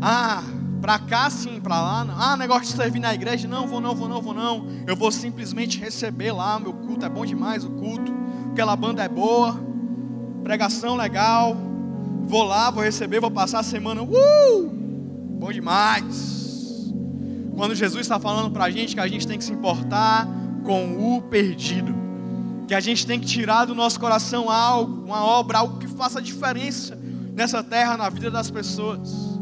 Ah, 0.00 0.42
para 0.84 0.98
cá 0.98 1.30
sim, 1.30 1.62
para 1.62 1.80
lá 1.80 2.04
não. 2.04 2.14
Ah, 2.20 2.36
negócio 2.36 2.64
de 2.64 2.72
servir 2.72 3.00
na 3.00 3.14
igreja, 3.14 3.48
não, 3.48 3.66
vou 3.66 3.80
não, 3.80 3.94
vou 3.94 4.06
não, 4.06 4.20
vou 4.20 4.34
não. 4.34 4.66
Eu 4.86 4.94
vou 4.94 5.10
simplesmente 5.10 5.80
receber 5.80 6.30
lá, 6.30 6.60
meu 6.60 6.74
culto 6.74 7.06
é 7.06 7.08
bom 7.08 7.24
demais, 7.24 7.64
o 7.64 7.70
culto. 7.70 8.14
Aquela 8.52 8.76
banda 8.76 9.02
é 9.02 9.08
boa, 9.08 9.58
pregação 10.42 10.94
legal. 10.94 11.56
Vou 12.26 12.42
lá, 12.42 12.70
vou 12.70 12.84
receber, 12.84 13.18
vou 13.18 13.30
passar 13.30 13.60
a 13.60 13.62
semana, 13.62 14.02
uh! 14.02 14.68
Bom 15.38 15.50
demais. 15.50 16.92
Quando 17.56 17.74
Jesus 17.74 18.02
está 18.02 18.20
falando 18.20 18.50
para 18.50 18.64
a 18.64 18.70
gente 18.70 18.94
que 18.94 19.00
a 19.00 19.08
gente 19.08 19.26
tem 19.26 19.38
que 19.38 19.44
se 19.44 19.54
importar 19.54 20.28
com 20.64 21.16
o 21.16 21.22
perdido, 21.22 21.94
que 22.68 22.74
a 22.74 22.80
gente 22.80 23.06
tem 23.06 23.18
que 23.18 23.24
tirar 23.24 23.64
do 23.64 23.74
nosso 23.74 23.98
coração 23.98 24.50
algo, 24.50 25.02
uma 25.06 25.24
obra, 25.24 25.60
algo 25.60 25.78
que 25.78 25.88
faça 25.88 26.20
diferença 26.20 26.94
nessa 27.32 27.62
terra, 27.64 27.96
na 27.96 28.10
vida 28.10 28.30
das 28.30 28.50
pessoas. 28.50 29.33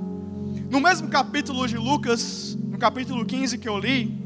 No 0.73 0.81
mesmo 0.81 1.09
capítulo 1.09 1.69
de 1.69 1.77
Lucas, 1.77 2.57
no 2.59 2.79
capítulo 2.79 3.27
15 3.27 3.59
que 3.59 3.69
eu 3.69 3.79
li, 3.79 4.19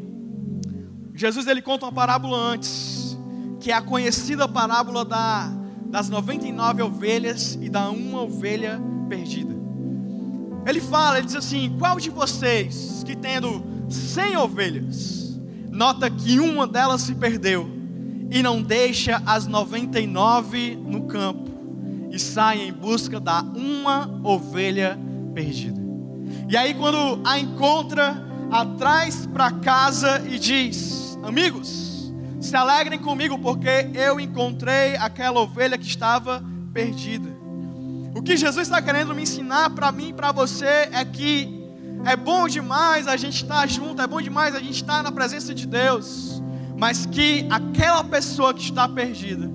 Jesus 1.13 1.49
ele 1.49 1.61
conta 1.61 1.87
uma 1.87 1.93
parábola 1.93 2.39
antes, 2.39 3.19
que 3.59 3.73
é 3.73 3.75
a 3.75 3.83
conhecida 3.83 4.47
parábola 4.47 5.05
da, 5.05 5.53
das 5.87 6.09
99 6.09 6.83
ovelhas 6.83 7.59
e 7.61 7.69
da 7.69 7.91
uma 7.91 8.23
ovelha 8.23 8.81
perdida. 9.09 9.57
Ele 10.65 10.81
fala, 10.81 11.19
ele 11.19 11.27
diz 11.27 11.35
assim: 11.35 11.75
qual 11.81 11.99
de 11.99 12.11
vocês 12.11 13.03
que 13.05 13.17
tendo 13.17 13.65
100 13.89 14.37
ovelhas, 14.37 15.41
nota 15.73 16.09
que 16.09 16.39
uma 16.39 16.65
delas 16.65 17.03
se 17.03 17.17
perdeu 17.17 17.69
e 18.31 18.41
não 18.41 18.63
deixa 18.63 19.21
as 19.27 19.49
99 19.49 20.77
no 20.77 21.09
campo 21.09 21.51
e 22.09 22.21
sai 22.21 22.69
em 22.69 22.73
busca 22.73 23.19
da 23.19 23.43
uma 23.43 24.21
ovelha 24.23 24.97
perdida? 25.35 25.86
E 26.49 26.57
aí, 26.57 26.75
quando 26.75 27.21
a 27.25 27.39
encontra, 27.39 28.23
a 28.51 28.65
traz 28.65 29.27
para 29.27 29.51
casa 29.51 30.23
e 30.29 30.39
diz: 30.39 31.19
Amigos, 31.23 32.13
se 32.41 32.55
alegrem 32.55 32.99
comigo, 32.99 33.39
porque 33.39 33.91
eu 33.95 34.21
encontrei 34.21 34.97
aquela 34.97 35.41
ovelha 35.41 35.77
que 35.77 35.87
estava 35.87 36.43
perdida. 36.73 37.29
O 38.15 38.23
que 38.23 38.37
Jesus 38.37 38.69
está 38.69 38.81
querendo 38.81 39.15
me 39.15 39.23
ensinar 39.23 39.71
para 39.71 39.91
mim 39.91 40.09
e 40.09 40.13
para 40.13 40.33
você 40.33 40.89
é 40.93 41.05
que 41.05 41.57
é 42.05 42.17
bom 42.17 42.47
demais 42.47 43.09
a 43.09 43.17
gente 43.17 43.43
estar 43.43 43.69
junto, 43.69 44.01
é 44.01 44.07
bom 44.07 44.21
demais 44.23 44.55
a 44.55 44.61
gente 44.61 44.77
estar 44.77 45.03
na 45.03 45.11
presença 45.11 45.53
de 45.53 45.67
Deus, 45.67 46.41
mas 46.79 47.05
que 47.05 47.47
aquela 47.51 48.05
pessoa 48.05 48.55
que 48.55 48.63
está 48.63 48.89
perdida, 48.89 49.51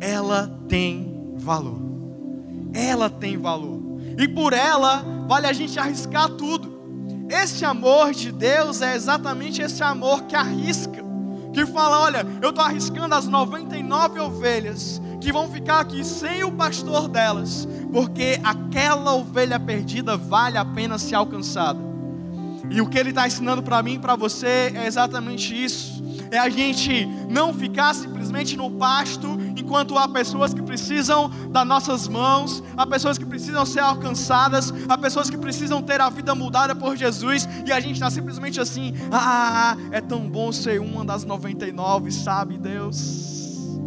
ela 0.00 0.58
tem 0.66 1.34
valor. 1.36 1.80
Ela 2.72 3.10
tem 3.10 3.36
valor. 3.36 3.80
E 4.18 4.26
por 4.26 4.54
ela 4.54 5.04
vale 5.30 5.46
a 5.46 5.52
gente 5.52 5.78
arriscar 5.78 6.28
tudo. 6.30 6.80
Esse 7.28 7.64
amor 7.64 8.12
de 8.12 8.32
Deus 8.32 8.82
é 8.82 8.96
exatamente 8.96 9.62
esse 9.62 9.80
amor 9.80 10.24
que 10.24 10.34
arrisca, 10.34 11.04
que 11.54 11.64
fala: 11.66 12.00
olha, 12.00 12.26
eu 12.42 12.50
estou 12.50 12.64
arriscando 12.64 13.14
as 13.14 13.28
99 13.28 14.18
ovelhas 14.18 15.00
que 15.20 15.32
vão 15.32 15.48
ficar 15.48 15.78
aqui 15.78 16.02
sem 16.02 16.42
o 16.42 16.50
pastor 16.50 17.06
delas, 17.06 17.68
porque 17.92 18.40
aquela 18.42 19.14
ovelha 19.14 19.60
perdida 19.60 20.16
vale 20.16 20.58
a 20.58 20.64
pena 20.64 20.98
ser 20.98 21.14
alcançada. 21.14 21.78
E 22.68 22.80
o 22.80 22.88
que 22.88 22.98
ele 22.98 23.10
está 23.10 23.24
ensinando 23.28 23.62
para 23.62 23.80
mim 23.84 23.94
e 23.94 23.98
para 24.00 24.16
você 24.16 24.72
é 24.74 24.84
exatamente 24.84 25.54
isso 25.54 26.00
é 26.30 26.38
a 26.38 26.48
gente 26.48 27.06
não 27.28 27.52
ficar 27.52 27.92
simplesmente 27.94 28.56
no 28.56 28.70
pasto, 28.70 29.36
enquanto 29.70 29.96
há 29.96 30.08
pessoas 30.08 30.52
que 30.52 30.60
precisam 30.60 31.30
das 31.48 31.64
nossas 31.64 32.08
mãos, 32.08 32.60
há 32.76 32.84
pessoas 32.84 33.16
que 33.16 33.24
precisam 33.24 33.64
ser 33.64 33.78
alcançadas, 33.78 34.74
há 34.88 34.98
pessoas 34.98 35.30
que 35.30 35.38
precisam 35.38 35.80
ter 35.80 36.00
a 36.00 36.10
vida 36.10 36.34
mudada 36.34 36.74
por 36.74 36.96
Jesus, 36.96 37.48
e 37.64 37.70
a 37.70 37.78
gente 37.78 37.92
está 37.92 38.10
simplesmente 38.10 38.60
assim: 38.60 38.94
ah, 39.12 39.76
é 39.92 40.00
tão 40.00 40.28
bom 40.28 40.50
ser 40.50 40.80
uma 40.80 41.04
das 41.04 41.24
99, 41.24 42.10
sabe, 42.10 42.58
Deus? 42.58 43.78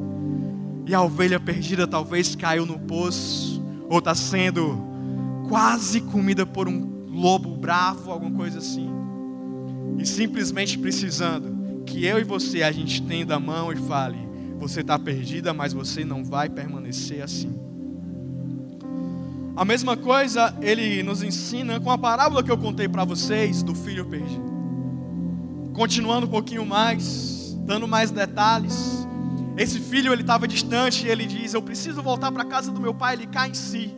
E 0.88 0.95
a 0.95 1.01
ovelha 1.01 1.38
perdida 1.38 1.86
talvez 1.86 2.34
caiu 2.34 2.65
no 2.65 2.79
poço, 2.79 3.61
ou 3.89 3.99
está 3.99 4.15
sendo 4.15 4.81
quase 5.49 5.99
comida 5.99 6.45
por 6.45 6.69
um 6.69 7.09
lobo 7.09 7.57
bravo, 7.57 8.09
alguma 8.09 8.31
coisa 8.31 8.59
assim. 8.59 8.89
e 9.99 10.05
simplesmente 10.05 10.79
precisando 10.79 11.84
que 11.86 12.05
eu 12.05 12.19
e 12.19 12.23
você 12.23 12.63
a 12.63 12.71
gente 12.71 13.01
tenda 13.01 13.36
a 13.36 13.39
mão 13.39 13.69
e 13.69 13.75
fale: 13.75 14.32
você 14.64 14.82
está 14.82 14.97
perdida, 14.97 15.53
mas 15.53 15.74
você 15.74 16.05
não 16.05 16.24
vai 16.24 16.49
permanecer 16.49 17.22
assim. 17.22 17.53
A 19.55 19.64
mesma 19.64 19.95
coisa 19.95 20.55
ele 20.61 21.03
nos 21.03 21.22
ensina 21.22 21.80
com 21.80 21.91
a 21.91 21.97
parábola 21.97 22.41
que 22.41 22.49
eu 22.49 22.57
contei 22.57 22.88
para 22.88 23.03
vocês 23.03 23.61
do 23.61 23.76
filho 23.76 24.05
perdido. 24.05 24.51
Continuando 25.74 26.26
um 26.26 26.30
pouquinho 26.30 26.66
mais, 26.66 27.55
dando 27.59 27.88
mais 27.88 28.09
detalhes. 28.09 29.05
Esse 29.57 29.80
filho 29.80 30.11
ele 30.11 30.22
estava 30.22 30.47
distante 30.47 31.05
e 31.05 31.09
ele 31.09 31.26
diz: 31.26 31.53
Eu 31.53 31.61
preciso 31.61 32.01
voltar 32.01 32.32
para 32.32 32.43
a 32.43 32.47
casa 32.47 32.72
do 32.72 32.80
meu 32.80 32.93
pai. 32.93 33.16
Ele 33.16 33.28
cai 33.28 33.49
em 33.49 33.53
si. 33.53 33.93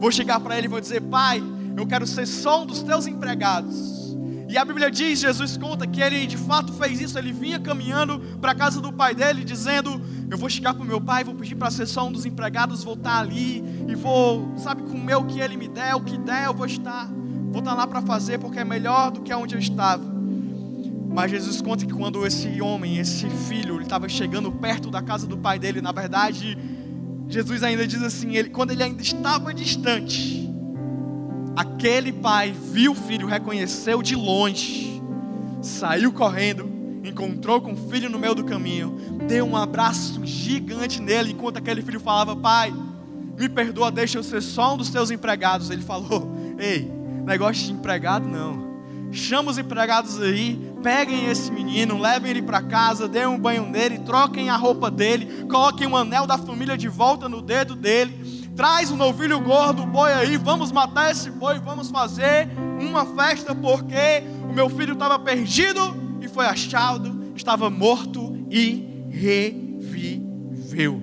Vou 0.00 0.10
chegar 0.10 0.40
para 0.40 0.56
ele 0.56 0.66
e 0.66 0.70
vou 0.70 0.80
dizer: 0.80 1.02
Pai, 1.02 1.42
eu 1.76 1.86
quero 1.86 2.06
ser 2.06 2.26
só 2.26 2.62
um 2.62 2.66
dos 2.66 2.82
teus 2.82 3.06
empregados. 3.06 3.99
E 4.50 4.58
a 4.58 4.64
Bíblia 4.64 4.90
diz, 4.90 5.20
Jesus 5.20 5.56
conta 5.56 5.86
que 5.86 6.00
ele 6.00 6.26
de 6.26 6.36
fato 6.36 6.72
fez 6.72 7.00
isso, 7.00 7.16
ele 7.16 7.32
vinha 7.32 7.60
caminhando 7.60 8.18
para 8.40 8.50
a 8.50 8.54
casa 8.54 8.80
do 8.80 8.92
pai 8.92 9.14
dele, 9.14 9.44
dizendo: 9.44 10.02
Eu 10.28 10.36
vou 10.36 10.50
chegar 10.50 10.74
para 10.74 10.82
o 10.82 10.84
meu 10.84 11.00
pai, 11.00 11.22
vou 11.22 11.36
pedir 11.36 11.54
para 11.54 11.70
ser 11.70 11.86
só 11.86 12.08
um 12.08 12.10
dos 12.10 12.26
empregados, 12.26 12.82
vou 12.82 12.94
estar 12.94 13.20
ali 13.20 13.62
e 13.88 13.94
vou, 13.94 14.52
sabe, 14.56 14.82
comer 14.82 15.14
o 15.14 15.24
que 15.24 15.38
ele 15.38 15.56
me 15.56 15.68
der, 15.68 15.94
o 15.94 16.00
que 16.00 16.18
der, 16.18 16.46
eu 16.46 16.52
vou 16.52 16.66
estar, 16.66 17.06
vou 17.52 17.60
estar 17.60 17.74
lá 17.74 17.86
para 17.86 18.02
fazer, 18.02 18.38
porque 18.38 18.58
é 18.58 18.64
melhor 18.64 19.12
do 19.12 19.20
que 19.20 19.32
onde 19.32 19.54
eu 19.54 19.60
estava. 19.60 20.02
Mas 21.08 21.30
Jesus 21.30 21.62
conta 21.62 21.86
que 21.86 21.92
quando 21.92 22.26
esse 22.26 22.60
homem, 22.60 22.98
esse 22.98 23.30
filho, 23.30 23.76
ele 23.76 23.84
estava 23.84 24.08
chegando 24.08 24.50
perto 24.50 24.90
da 24.90 25.00
casa 25.00 25.28
do 25.28 25.38
pai 25.38 25.60
dele, 25.60 25.80
na 25.80 25.92
verdade, 25.92 26.58
Jesus 27.28 27.62
ainda 27.62 27.86
diz 27.86 28.02
assim: 28.02 28.34
ele, 28.34 28.50
quando 28.50 28.72
ele 28.72 28.82
ainda 28.82 29.00
estava 29.00 29.54
distante, 29.54 30.39
Aquele 31.56 32.12
pai 32.12 32.52
viu 32.52 32.92
o 32.92 32.94
filho, 32.94 33.26
reconheceu 33.26 34.02
de 34.02 34.14
longe, 34.14 35.02
saiu 35.60 36.12
correndo, 36.12 36.70
encontrou 37.04 37.60
com 37.60 37.72
o 37.72 37.90
filho 37.90 38.08
no 38.08 38.18
meio 38.18 38.34
do 38.34 38.44
caminho, 38.44 38.96
deu 39.26 39.46
um 39.46 39.56
abraço 39.56 40.24
gigante 40.24 41.00
nele, 41.00 41.32
enquanto 41.32 41.56
aquele 41.56 41.82
filho 41.82 42.00
falava: 42.00 42.36
Pai, 42.36 42.72
me 43.36 43.48
perdoa, 43.48 43.90
deixa 43.90 44.18
eu 44.18 44.22
ser 44.22 44.40
só 44.42 44.74
um 44.74 44.76
dos 44.76 44.90
teus 44.90 45.10
empregados. 45.10 45.70
Ele 45.70 45.82
falou: 45.82 46.30
Ei, 46.58 46.90
negócio 47.24 47.66
de 47.66 47.72
empregado 47.72 48.28
não. 48.28 48.70
Chama 49.12 49.50
os 49.50 49.58
empregados 49.58 50.22
aí, 50.22 50.72
peguem 50.84 51.26
esse 51.26 51.50
menino, 51.50 51.98
levem 51.98 52.30
ele 52.30 52.42
para 52.42 52.62
casa, 52.62 53.08
deem 53.08 53.26
um 53.26 53.38
banho 53.38 53.66
nele, 53.68 53.98
troquem 53.98 54.50
a 54.50 54.56
roupa 54.56 54.88
dele, 54.88 55.46
coloquem 55.50 55.88
um 55.88 55.96
anel 55.96 56.28
da 56.28 56.38
família 56.38 56.78
de 56.78 56.86
volta 56.86 57.28
no 57.28 57.42
dedo 57.42 57.74
dele 57.74 58.39
Traz 58.56 58.90
o 58.90 58.94
um 58.94 58.96
novilho 58.96 59.40
gordo, 59.40 59.82
o 59.82 59.86
boi 59.86 60.12
aí, 60.12 60.36
vamos 60.36 60.72
matar 60.72 61.10
esse 61.10 61.30
boi, 61.30 61.58
vamos 61.58 61.90
fazer 61.90 62.48
uma 62.80 63.06
festa, 63.06 63.54
porque 63.54 64.22
o 64.48 64.52
meu 64.52 64.68
filho 64.68 64.94
estava 64.94 65.18
perdido 65.18 65.80
e 66.20 66.28
foi 66.28 66.46
achado, 66.46 67.32
estava 67.34 67.70
morto 67.70 68.46
e 68.50 69.06
reviveu. 69.10 71.02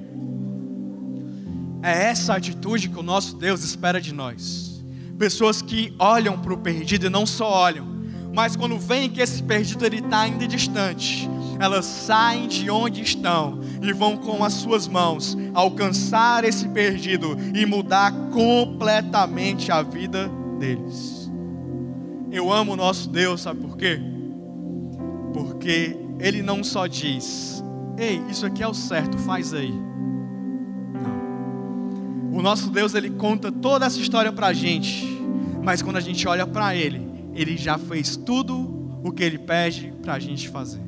É 1.82 2.10
essa 2.10 2.36
atitude 2.36 2.90
que 2.90 3.00
o 3.00 3.04
nosso 3.04 3.36
Deus 3.38 3.64
espera 3.64 4.02
de 4.02 4.14
nós. 4.14 4.84
Pessoas 5.18 5.62
que 5.62 5.94
olham 5.98 6.38
para 6.38 6.54
o 6.54 6.58
perdido 6.58 7.08
e 7.08 7.10
não 7.10 7.26
só 7.26 7.50
olham, 7.50 7.88
mas 8.34 8.56
quando 8.56 8.78
veem 8.78 9.10
que 9.10 9.22
esse 9.22 9.42
perdido 9.42 9.86
está 9.86 10.22
ainda 10.22 10.48
distante, 10.48 11.28
elas 11.60 11.86
saem 11.86 12.48
de 12.48 12.70
onde 12.70 13.02
estão 13.02 13.60
e 13.82 13.92
vão 13.94 14.18
com 14.18 14.44
as 14.44 14.54
suas 14.54 14.88
mãos 14.88 15.38
alcançar 15.54 16.44
esse 16.44 16.68
perdido 16.70 17.38
e 17.54 17.66
mudar 17.66 18.12
completamente 18.32 19.72
a 19.72 19.82
vida 19.82 20.30
deles. 20.60 21.32
Eu 22.32 22.52
amo 22.52 22.74
o 22.74 22.76
nosso 22.76 23.10
Deus, 23.10 23.42
sabe 23.42 23.62
por 23.62 23.78
quê? 23.78 24.00
Porque 25.34 25.98
Ele 26.20 26.42
não 26.42 26.64
só 26.64 26.88
diz, 26.88 27.64
ei, 27.98 28.22
isso 28.30 28.46
aqui 28.46 28.62
é 28.62 28.68
o 28.68 28.74
certo, 28.74 29.18
faz 29.18 29.54
aí. 29.54 29.72
Não. 30.94 32.38
O 32.38 32.42
nosso 32.42 32.70
Deus, 32.70 32.94
Ele 32.94 33.10
conta 33.12 33.52
toda 33.52 33.86
essa 33.86 34.00
história 34.00 34.32
para 34.32 34.48
a 34.48 34.54
gente, 34.54 35.06
mas 35.64 35.82
quando 35.82 35.98
a 35.98 36.02
gente 36.02 36.28
olha 36.28 36.46
para 36.46 36.76
Ele, 36.76 37.08
Ele 37.34 37.58
já 37.58 37.78
fez 37.78 38.16
tudo 38.16 39.00
o 39.04 39.12
que 39.12 39.24
Ele 39.24 39.38
pede 39.38 39.94
para 40.02 40.14
a 40.14 40.20
gente 40.20 40.50
fazer. 40.50 40.87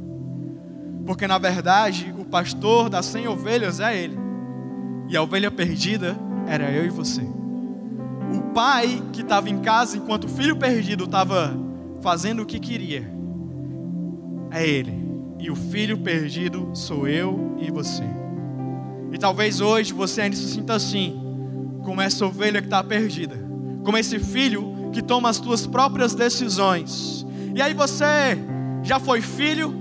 Porque 1.10 1.26
na 1.26 1.39
verdade, 1.39 2.14
o 2.20 2.24
pastor 2.24 2.88
das 2.88 3.07
100 3.07 3.30
ovelhas 3.30 3.80
é 3.80 3.97
ele. 3.97 4.16
E 5.07 5.18
a 5.18 5.24
ovelha 5.24 5.49
perdida 5.49 6.16
era 6.45 6.72
eu 6.72 6.86
e 6.86 6.89
você. 6.89 7.24
O 8.32 8.53
pai 8.53 9.01
que 9.12 9.22
estava 9.22 9.49
em 9.49 9.57
casa 9.57 9.97
enquanto 9.97 10.26
o 10.26 10.30
filho 10.30 10.55
perdido 10.55 11.05
estava 11.05 11.57
fazendo 11.99 12.43
o 12.43 12.45
que 12.45 12.60
queria 12.60 13.12
é 14.51 14.64
ele. 14.70 14.93
E 15.39 15.49
o 15.49 15.55
filho 15.55 15.97
perdido 15.97 16.70
sou 16.76 17.07
eu 17.07 17.57
e 17.60 17.72
você. 17.72 18.03
E 19.12 19.18
talvez 19.18 19.62
hoje 19.62 19.91
você 19.91 20.22
ainda 20.22 20.36
se 20.36 20.47
sinta 20.47 20.76
assim, 20.76 21.20
como 21.84 22.01
essa 22.01 22.24
ovelha 22.24 22.62
que 22.62 22.68
está 22.68 22.84
perdida, 22.84 23.36
como 23.84 23.97
esse 23.97 24.20
filho 24.20 24.91
que 24.93 25.01
toma 25.01 25.30
as 25.30 25.38
suas 25.38 25.66
próprias 25.66 26.14
decisões. 26.14 27.26
E 27.55 27.64
aí 27.64 27.74
você 27.74 28.38
já 28.84 28.99
foi 28.99 29.22
filho, 29.22 29.78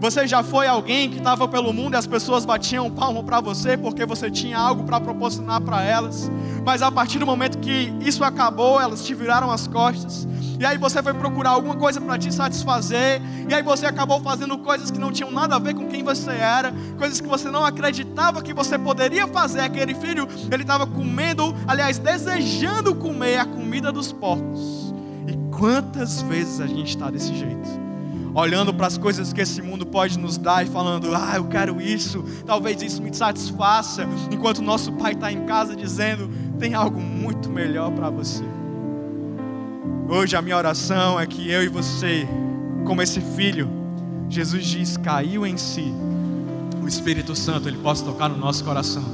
você 0.00 0.26
já 0.26 0.42
foi 0.42 0.66
alguém 0.66 1.10
que 1.10 1.18
estava 1.18 1.48
pelo 1.48 1.72
mundo 1.72 1.94
e 1.94 1.96
as 1.96 2.06
pessoas 2.06 2.44
batiam 2.44 2.90
palmo 2.90 3.24
para 3.24 3.40
você 3.40 3.76
porque 3.76 4.06
você 4.06 4.30
tinha 4.30 4.56
algo 4.56 4.84
para 4.84 5.00
proporcionar 5.00 5.60
para 5.60 5.82
elas, 5.82 6.30
mas 6.64 6.82
a 6.82 6.90
partir 6.90 7.18
do 7.18 7.26
momento 7.26 7.58
que 7.58 7.92
isso 8.00 8.22
acabou, 8.22 8.80
elas 8.80 9.04
te 9.04 9.14
viraram 9.14 9.50
as 9.50 9.66
costas, 9.66 10.26
e 10.58 10.66
aí 10.66 10.76
você 10.76 11.02
foi 11.02 11.14
procurar 11.14 11.50
alguma 11.50 11.76
coisa 11.76 12.00
para 12.00 12.18
te 12.18 12.32
satisfazer, 12.32 13.20
e 13.48 13.54
aí 13.54 13.62
você 13.62 13.86
acabou 13.86 14.20
fazendo 14.20 14.58
coisas 14.58 14.90
que 14.90 14.98
não 14.98 15.12
tinham 15.12 15.30
nada 15.30 15.56
a 15.56 15.58
ver 15.58 15.74
com 15.74 15.86
quem 15.86 16.02
você 16.02 16.32
era, 16.32 16.72
coisas 16.96 17.20
que 17.20 17.28
você 17.28 17.50
não 17.50 17.64
acreditava 17.64 18.42
que 18.42 18.52
você 18.52 18.76
poderia 18.76 19.26
fazer. 19.28 19.60
Aquele 19.60 19.94
filho, 19.94 20.28
ele 20.50 20.62
estava 20.62 20.86
comendo, 20.86 21.54
aliás, 21.66 21.98
desejando 21.98 22.94
comer 22.94 23.38
a 23.38 23.44
comida 23.44 23.92
dos 23.92 24.12
porcos. 24.12 24.92
E 25.26 25.56
quantas 25.56 26.22
vezes 26.22 26.60
a 26.60 26.66
gente 26.66 26.88
está 26.88 27.08
desse 27.08 27.34
jeito? 27.34 27.87
Olhando 28.34 28.72
para 28.72 28.86
as 28.86 28.98
coisas 28.98 29.32
que 29.32 29.40
esse 29.40 29.60
mundo 29.62 29.86
pode 29.86 30.18
nos 30.18 30.36
dar 30.36 30.64
e 30.64 30.68
falando: 30.68 31.14
Ah, 31.14 31.34
eu 31.36 31.44
quero 31.44 31.80
isso, 31.80 32.24
talvez 32.46 32.80
isso 32.82 33.02
me 33.02 33.14
satisfaça, 33.14 34.06
enquanto 34.30 34.62
nosso 34.62 34.92
pai 34.92 35.12
está 35.12 35.32
em 35.32 35.44
casa 35.46 35.74
dizendo: 35.74 36.30
Tem 36.58 36.74
algo 36.74 37.00
muito 37.00 37.50
melhor 37.50 37.90
para 37.92 38.10
você. 38.10 38.44
Hoje 40.08 40.36
a 40.36 40.42
minha 40.42 40.56
oração 40.56 41.20
é 41.20 41.26
que 41.26 41.50
eu 41.50 41.62
e 41.62 41.68
você, 41.68 42.26
como 42.84 43.02
esse 43.02 43.20
filho, 43.20 43.68
Jesus 44.28 44.64
diz: 44.64 44.96
caiu 44.96 45.46
em 45.46 45.56
si, 45.56 45.92
o 46.82 46.88
Espírito 46.88 47.34
Santo 47.34 47.68
ele 47.68 47.78
possa 47.78 48.04
tocar 48.04 48.28
no 48.28 48.36
nosso 48.36 48.64
coração. 48.64 49.04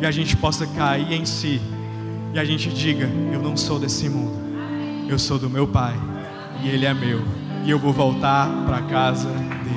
E 0.00 0.06
a 0.06 0.10
gente 0.12 0.36
possa 0.36 0.64
cair 0.66 1.12
em 1.12 1.24
si 1.24 1.60
e 2.32 2.38
a 2.38 2.44
gente 2.44 2.68
diga: 2.70 3.08
Eu 3.32 3.42
não 3.42 3.56
sou 3.56 3.78
desse 3.78 4.08
mundo, 4.08 4.36
eu 5.08 5.18
sou 5.18 5.38
do 5.38 5.50
meu 5.50 5.66
Pai 5.66 5.94
e 6.62 6.68
Ele 6.68 6.86
é 6.86 6.94
meu 6.94 7.37
e 7.68 7.70
eu 7.70 7.78
vou 7.78 7.92
voltar 7.92 8.48
para 8.66 8.80
casa 8.80 9.28
dele. 9.28 9.76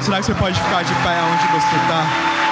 Será 0.00 0.18
que 0.18 0.26
você 0.26 0.34
pode 0.34 0.60
ficar 0.60 0.84
de 0.84 0.94
pé 0.94 1.20
onde 1.22 1.46
você 1.48 1.74
está? 1.74 2.45